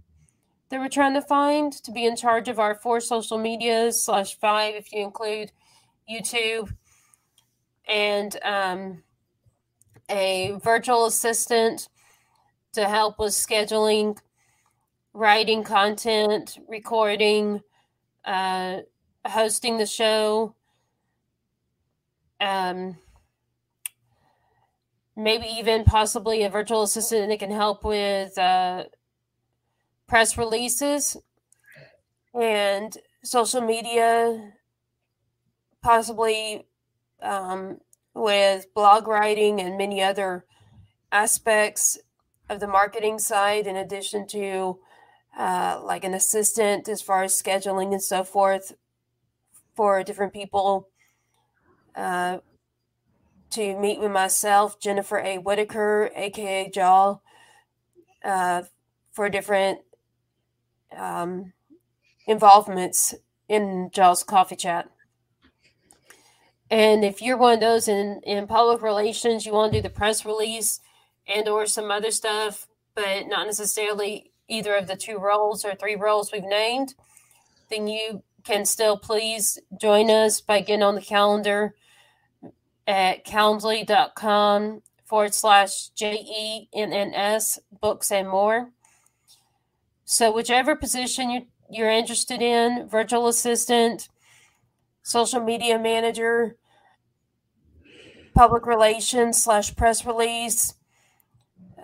that 0.70 0.80
we're 0.80 0.90
trying 0.90 1.14
to 1.14 1.22
find 1.22 1.72
to 1.72 1.92
be 1.92 2.06
in 2.06 2.16
charge 2.16 2.50
of 2.50 2.60
our 2.60 2.76
four 2.76 3.00
social 3.00 3.38
medias 3.38 4.04
slash 4.04 4.38
five 4.38 4.76
if 4.76 4.92
you 4.92 5.04
include 5.04 5.52
YouTube, 6.10 6.74
and 7.88 8.38
um, 8.44 9.04
a 10.10 10.58
virtual 10.64 11.06
assistant 11.06 11.90
to 12.74 12.88
help 12.88 13.20
with 13.20 13.34
scheduling, 13.34 14.18
writing 15.14 15.64
content, 15.64 16.58
recording, 16.68 17.62
uh, 18.26 18.80
hosting 19.26 19.78
the 19.78 19.86
show. 19.86 20.54
Um, 22.40 22.98
maybe 25.16 25.48
even 25.48 25.84
possibly 25.84 26.44
a 26.44 26.50
virtual 26.50 26.84
assistant 26.84 27.30
that 27.30 27.40
can 27.40 27.50
help 27.50 27.84
with 27.84 28.38
uh, 28.38 28.84
press 30.08 30.38
releases 30.38 31.18
and 32.34 32.98
social 33.24 33.62
media, 33.62 34.54
possibly 35.82 36.66
um, 37.22 37.78
with 38.14 38.74
blog 38.74 39.08
writing 39.08 39.60
and 39.60 39.78
many 39.78 40.02
other 40.02 40.46
aspects 41.12 41.98
of 42.50 42.60
the 42.60 42.68
marketing 42.68 43.20
side, 43.20 43.68
in 43.68 43.76
addition 43.76 44.26
to 44.28 44.80
uh, 45.38 45.80
like 45.84 46.04
an 46.04 46.14
assistant 46.14 46.88
as 46.88 47.02
far 47.02 47.24
as 47.24 47.40
scheduling 47.40 47.92
and 47.92 48.02
so 48.02 48.24
forth 48.24 48.74
for 49.76 50.04
different 50.04 50.34
people. 50.34 50.90
Uh, 51.96 52.40
to 53.50 53.80
meet 53.80 54.00
with 54.00 54.12
myself, 54.12 54.80
Jennifer 54.80 55.20
A. 55.20 55.38
Whitaker, 55.38 56.12
aka 56.16 56.70
Jaw, 56.70 57.20
uh, 58.24 58.64
for 59.14 59.30
different 59.30 59.80
um, 60.96 61.54
involvements 62.26 63.16
in 63.48 63.90
Jaw's 63.94 64.24
Coffee 64.24 64.56
Chat. 64.56 64.90
And 66.70 67.06
if 67.06 67.22
you're 67.22 67.38
one 67.38 67.56
of 67.56 67.60
those 67.62 67.88
in, 67.88 68.20
in 68.24 68.46
public 68.48 68.82
relations, 68.82 69.46
you 69.46 69.54
want 69.54 69.72
to 69.72 69.80
do 69.80 69.84
the 69.84 69.90
press 69.90 70.26
release 70.26 70.82
and 71.28 71.48
or 71.48 71.66
some 71.66 71.92
other 71.92 72.12
stuff, 72.12 72.68
but 72.94 73.28
not 73.28 73.48
necessarily 73.48 74.32
either 74.48 74.76
of 74.76 74.88
the 74.88 74.96
two 74.96 75.18
roles 75.18 75.64
or 75.64 75.76
three 75.76 75.96
roles 75.96 76.32
we've 76.32 76.44
named, 76.44 76.96
then 77.70 77.88
you 77.88 78.24
can 78.44 78.66
still 78.66 78.98
please 78.98 79.60
join 79.80 80.10
us 80.10 80.40
by 80.42 80.62
getting 80.62 80.84
on 80.84 80.96
the 80.96 81.02
calendar 81.02 81.76
at 82.86 83.26
calendly.com 83.26 84.82
forward 85.06 85.34
slash 85.34 85.90
J-E-N-N-S 85.90 87.60
books 87.82 88.12
and 88.12 88.30
more. 88.30 88.72
So 90.10 90.32
whichever 90.32 90.74
position 90.74 91.30
you, 91.30 91.48
you're 91.70 91.90
interested 91.92 92.42
in, 92.42 92.88
virtual 92.88 93.28
assistant, 93.28 94.08
social 95.04 95.42
media 95.42 95.78
manager, 95.78 96.56
public 98.34 98.66
relations 98.66 99.44
slash 99.44 99.76
press 99.76 100.06
release, 100.06 100.76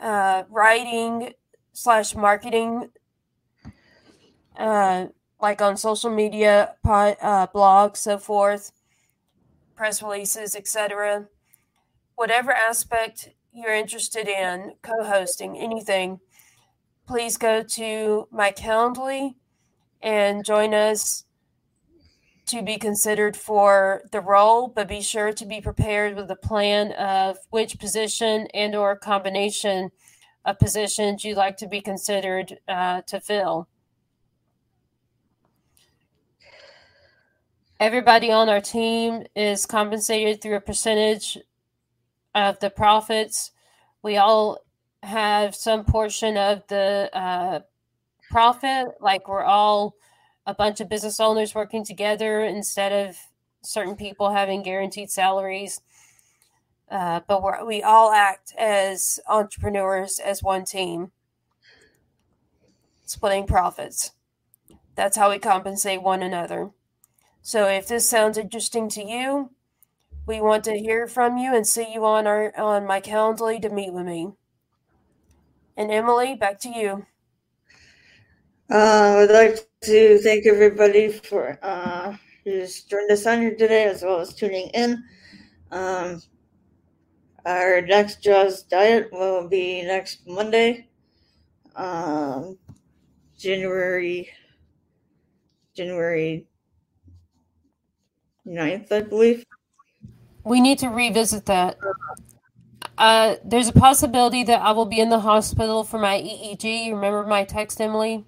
uh, 0.02 0.44
writing 0.50 1.34
slash 1.74 2.16
marketing, 2.16 2.92
uh, 4.58 5.08
like 5.42 5.62
on 5.62 5.76
social 5.76 6.10
media, 6.10 6.76
uh, 6.86 7.48
blogs, 7.48 7.98
so 7.98 8.18
forth 8.18 8.72
press 9.76 10.02
releases, 10.02 10.56
etc. 10.56 11.28
Whatever 12.16 12.54
aspect 12.54 13.32
you're 13.52 13.74
interested 13.74 14.30
in, 14.30 14.76
co 14.82 15.04
hosting, 15.04 15.58
anything, 15.58 16.22
please 17.08 17.38
go 17.38 17.64
to 17.64 18.28
my 18.32 18.52
Calendly 18.52 19.36
and 20.02 20.44
join 20.44 20.74
us 20.74 21.26
to 22.46 22.62
be 22.62 22.78
considered 22.78 23.38
for 23.38 24.04
the 24.12 24.20
role, 24.20 24.68
but 24.68 24.88
be 24.88 25.02
sure 25.02 25.32
to 25.32 25.46
be 25.46 25.62
prepared 25.62 26.16
with 26.16 26.30
a 26.30 26.36
plan 26.36 26.92
of 26.94 27.38
which 27.50 27.80
position 27.80 28.48
and 28.54 28.76
or 28.76 28.96
combination 28.96 29.92
of 30.46 30.60
positions 30.60 31.24
you'd 31.24 31.38
like 31.38 31.56
to 31.58 31.68
be 31.68 31.80
considered 31.80 32.60
uh, 32.68 33.02
to 33.08 33.22
fill. 33.22 33.68
everybody 37.84 38.32
on 38.32 38.48
our 38.48 38.62
team 38.62 39.26
is 39.36 39.66
compensated 39.66 40.42
through 40.42 40.56
a 40.56 40.62
percentage 40.62 41.38
of 42.34 42.58
the 42.60 42.70
profits. 42.70 43.52
We 44.02 44.16
all 44.16 44.60
have 45.04 45.54
some 45.54 45.84
portion 45.84 46.38
of 46.38 46.66
the 46.68 47.10
uh, 47.14 47.60
profit, 48.32 48.88
like 49.02 49.28
we're 49.28 49.44
all 49.44 49.96
a 50.46 50.54
bunch 50.54 50.80
of 50.80 50.90
business 50.90 51.20
owners 51.20 51.54
working 51.54 51.86
together 51.86 52.42
instead 52.42 52.92
of 52.92 53.18
certain 53.62 53.96
people 53.96 54.32
having 54.32 54.64
guaranteed 54.64 55.12
salaries. 55.12 55.82
Uh, 56.90 57.20
but 57.28 57.66
we 57.66 57.82
all 57.84 58.12
act 58.12 58.54
as 58.58 59.20
entrepreneurs 59.28 60.20
as 60.20 60.44
one 60.44 60.64
team, 60.64 61.12
splitting 63.06 63.48
profits. 63.48 64.12
That's 64.96 65.18
how 65.18 65.32
we 65.32 65.40
compensate 65.40 66.02
one 66.02 66.24
another. 66.24 66.72
So 67.42 67.68
if 67.68 67.88
this 67.88 68.10
sounds 68.10 68.38
interesting 68.38 68.88
to 68.90 69.04
you, 69.04 69.52
we 70.26 70.40
want 70.40 70.64
to 70.66 70.80
hear 70.80 71.08
from 71.08 71.38
you 71.38 71.54
and 71.54 71.68
see 71.68 71.92
you 71.94 72.06
on 72.06 72.26
our 72.26 72.58
on 72.58 72.86
my 72.86 73.02
Calendly 73.02 73.62
to 73.62 73.70
meet 73.70 73.92
with 73.92 74.06
me. 74.06 74.34
And 75.76 75.92
Emily, 75.92 76.36
back 76.36 76.60
to 76.62 76.70
you. 76.70 77.06
Uh, 78.70 79.26
I'd 79.28 79.32
like 79.32 79.60
to 79.82 80.20
thank 80.20 80.46
everybody 80.46 81.10
for 81.10 81.60
uh, 81.62 82.16
who's 82.44 82.84
joined 82.84 83.12
us 83.12 83.26
on 83.26 83.42
here 83.42 83.56
today, 83.56 83.86
as 83.86 84.04
well 84.04 84.20
as 84.20 84.34
tuning 84.34 84.70
in. 84.74 85.04
Um, 85.72 86.22
our 87.46 87.82
next 87.82 88.24
Jaws 88.24 88.64
diet 88.64 89.10
will 89.12 89.48
be 89.48 89.84
next 89.84 90.28
Monday, 90.28 90.88
um, 91.76 92.58
January 93.38 94.30
January 95.76 96.48
9th, 98.48 98.92
I 98.92 99.02
believe. 99.02 99.44
We 100.44 100.62
need 100.62 100.80
to 100.80 100.90
revisit 100.90 101.46
that. 101.48 101.78
Uh, 102.98 103.36
there's 103.44 103.68
a 103.68 103.74
possibility 103.74 104.44
that 104.44 104.62
I 104.62 104.72
will 104.72 104.86
be 104.86 105.00
in 105.00 105.10
the 105.10 105.20
hospital 105.20 105.84
for 105.84 105.98
my 105.98 106.20
EEG. 106.20 106.86
You 106.86 106.96
remember 106.96 107.26
my 107.26 107.44
text, 107.44 107.82
Emily? 107.82 108.26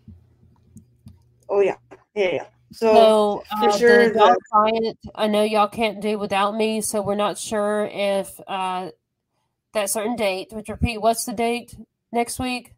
Oh 1.47 1.61
yeah, 1.61 1.77
yeah, 2.15 2.29
yeah. 2.33 2.45
So, 2.71 2.93
so 2.93 3.43
uh, 3.51 3.71
for 3.71 3.77
sure, 3.77 4.09
the 4.09 4.39
client, 4.51 4.97
I 5.13 5.27
know 5.27 5.43
y'all 5.43 5.67
can't 5.67 6.01
do 6.01 6.17
without 6.17 6.55
me, 6.55 6.81
so 6.81 7.01
we're 7.01 7.15
not 7.15 7.37
sure 7.37 7.89
if 7.91 8.39
uh, 8.47 8.89
that 9.73 9.89
certain 9.89 10.15
date. 10.15 10.47
Which 10.51 10.69
repeat, 10.69 10.99
what's 10.99 11.25
the 11.25 11.33
date 11.33 11.77
next 12.11 12.39
week? 12.39 12.73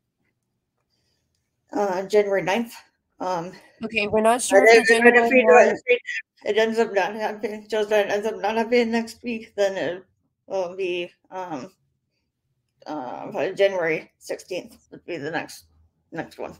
Uh, 1.71 2.03
January 2.03 2.43
9th. 2.43 2.71
Um, 3.19 3.51
okay, 3.83 4.07
we're 4.07 4.21
not 4.21 4.41
sure. 4.41 4.65
If, 4.67 4.89
if, 4.89 5.79
it 6.45 6.57
ends 6.57 6.79
up 6.79 6.93
not 6.93 7.15
happening, 7.15 7.65
just 7.67 7.89
that 7.89 8.09
ends 8.09 8.27
up 8.27 8.35
not 8.39 8.55
happening 8.55 8.91
next 8.91 9.23
week, 9.23 9.53
then 9.55 9.75
it 9.77 10.05
will 10.47 10.75
be 10.75 11.11
um, 11.29 11.71
uh, 12.85 13.51
January 13.51 14.11
16th 14.21 14.77
would 14.91 15.05
be 15.05 15.17
the 15.17 15.31
next 15.31 15.65
next 16.11 16.39
one. 16.39 16.53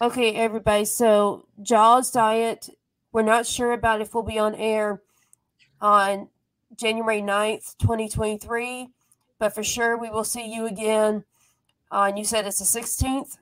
Okay, 0.00 0.34
everybody. 0.34 0.84
So 0.84 1.46
Jaws 1.60 2.10
Diet, 2.10 2.68
we're 3.12 3.22
not 3.22 3.46
sure 3.46 3.72
about 3.72 4.00
if 4.00 4.14
we'll 4.14 4.22
be 4.22 4.38
on 4.38 4.54
air 4.54 5.02
on 5.80 6.28
January 6.76 7.20
9th, 7.20 7.76
2023, 7.78 8.88
but 9.38 9.54
for 9.54 9.64
sure 9.64 9.98
we 9.98 10.10
will 10.10 10.24
see 10.24 10.52
you 10.52 10.66
again 10.66 11.24
on, 11.90 12.16
you 12.16 12.24
said 12.24 12.46
it's 12.46 12.58
the 12.58 12.80
16th? 12.80 13.38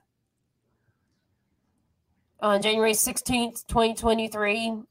On 2.39 2.61
January 2.61 2.93
16th, 2.93 3.65
2023 3.67 4.83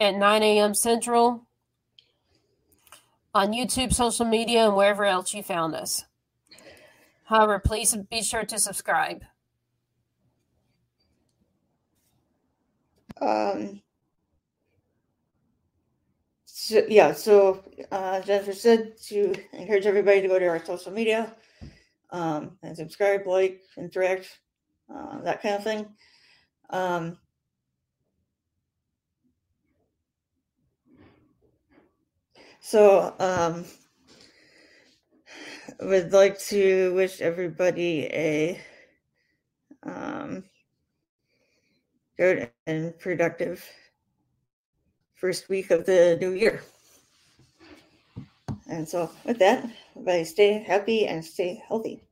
at 0.00 0.14
9 0.14 0.42
a.m. 0.42 0.74
Central 0.74 1.46
on 3.34 3.52
YouTube, 3.52 3.92
social 3.92 4.26
media, 4.26 4.66
and 4.66 4.76
wherever 4.76 5.04
else 5.04 5.32
you 5.34 5.42
found 5.42 5.74
us. 5.74 6.04
However, 7.24 7.60
please 7.60 7.94
be 8.10 8.22
sure 8.22 8.44
to 8.44 8.58
subscribe. 8.58 9.22
Um, 13.20 13.82
so, 16.44 16.82
yeah, 16.88 17.12
so 17.12 17.62
uh, 17.92 18.20
Jennifer 18.22 18.52
said 18.52 18.98
to 19.04 19.34
encourage 19.52 19.86
everybody 19.86 20.22
to 20.22 20.28
go 20.28 20.38
to 20.38 20.46
our 20.46 20.64
social 20.64 20.90
media 20.90 21.36
um, 22.10 22.56
and 22.62 22.76
subscribe, 22.76 23.26
like, 23.26 23.60
interact, 23.76 24.40
uh, 24.92 25.20
that 25.20 25.42
kind 25.42 25.54
of 25.54 25.62
thing. 25.62 25.86
Um, 26.70 27.18
so, 32.60 33.14
um, 33.18 33.64
would 35.80 36.12
like 36.12 36.38
to 36.38 36.94
wish 36.94 37.20
everybody 37.20 38.04
a 38.12 38.60
um, 39.82 40.44
good 42.16 42.50
and 42.66 42.98
productive 42.98 43.64
first 45.14 45.48
week 45.48 45.70
of 45.70 45.86
the 45.86 46.18
new 46.20 46.32
year. 46.32 46.62
And 48.68 48.88
so, 48.88 49.10
with 49.24 49.38
that, 49.38 49.68
everybody 49.96 50.24
stay 50.24 50.62
happy 50.62 51.06
and 51.06 51.24
stay 51.24 51.62
healthy. 51.66 52.02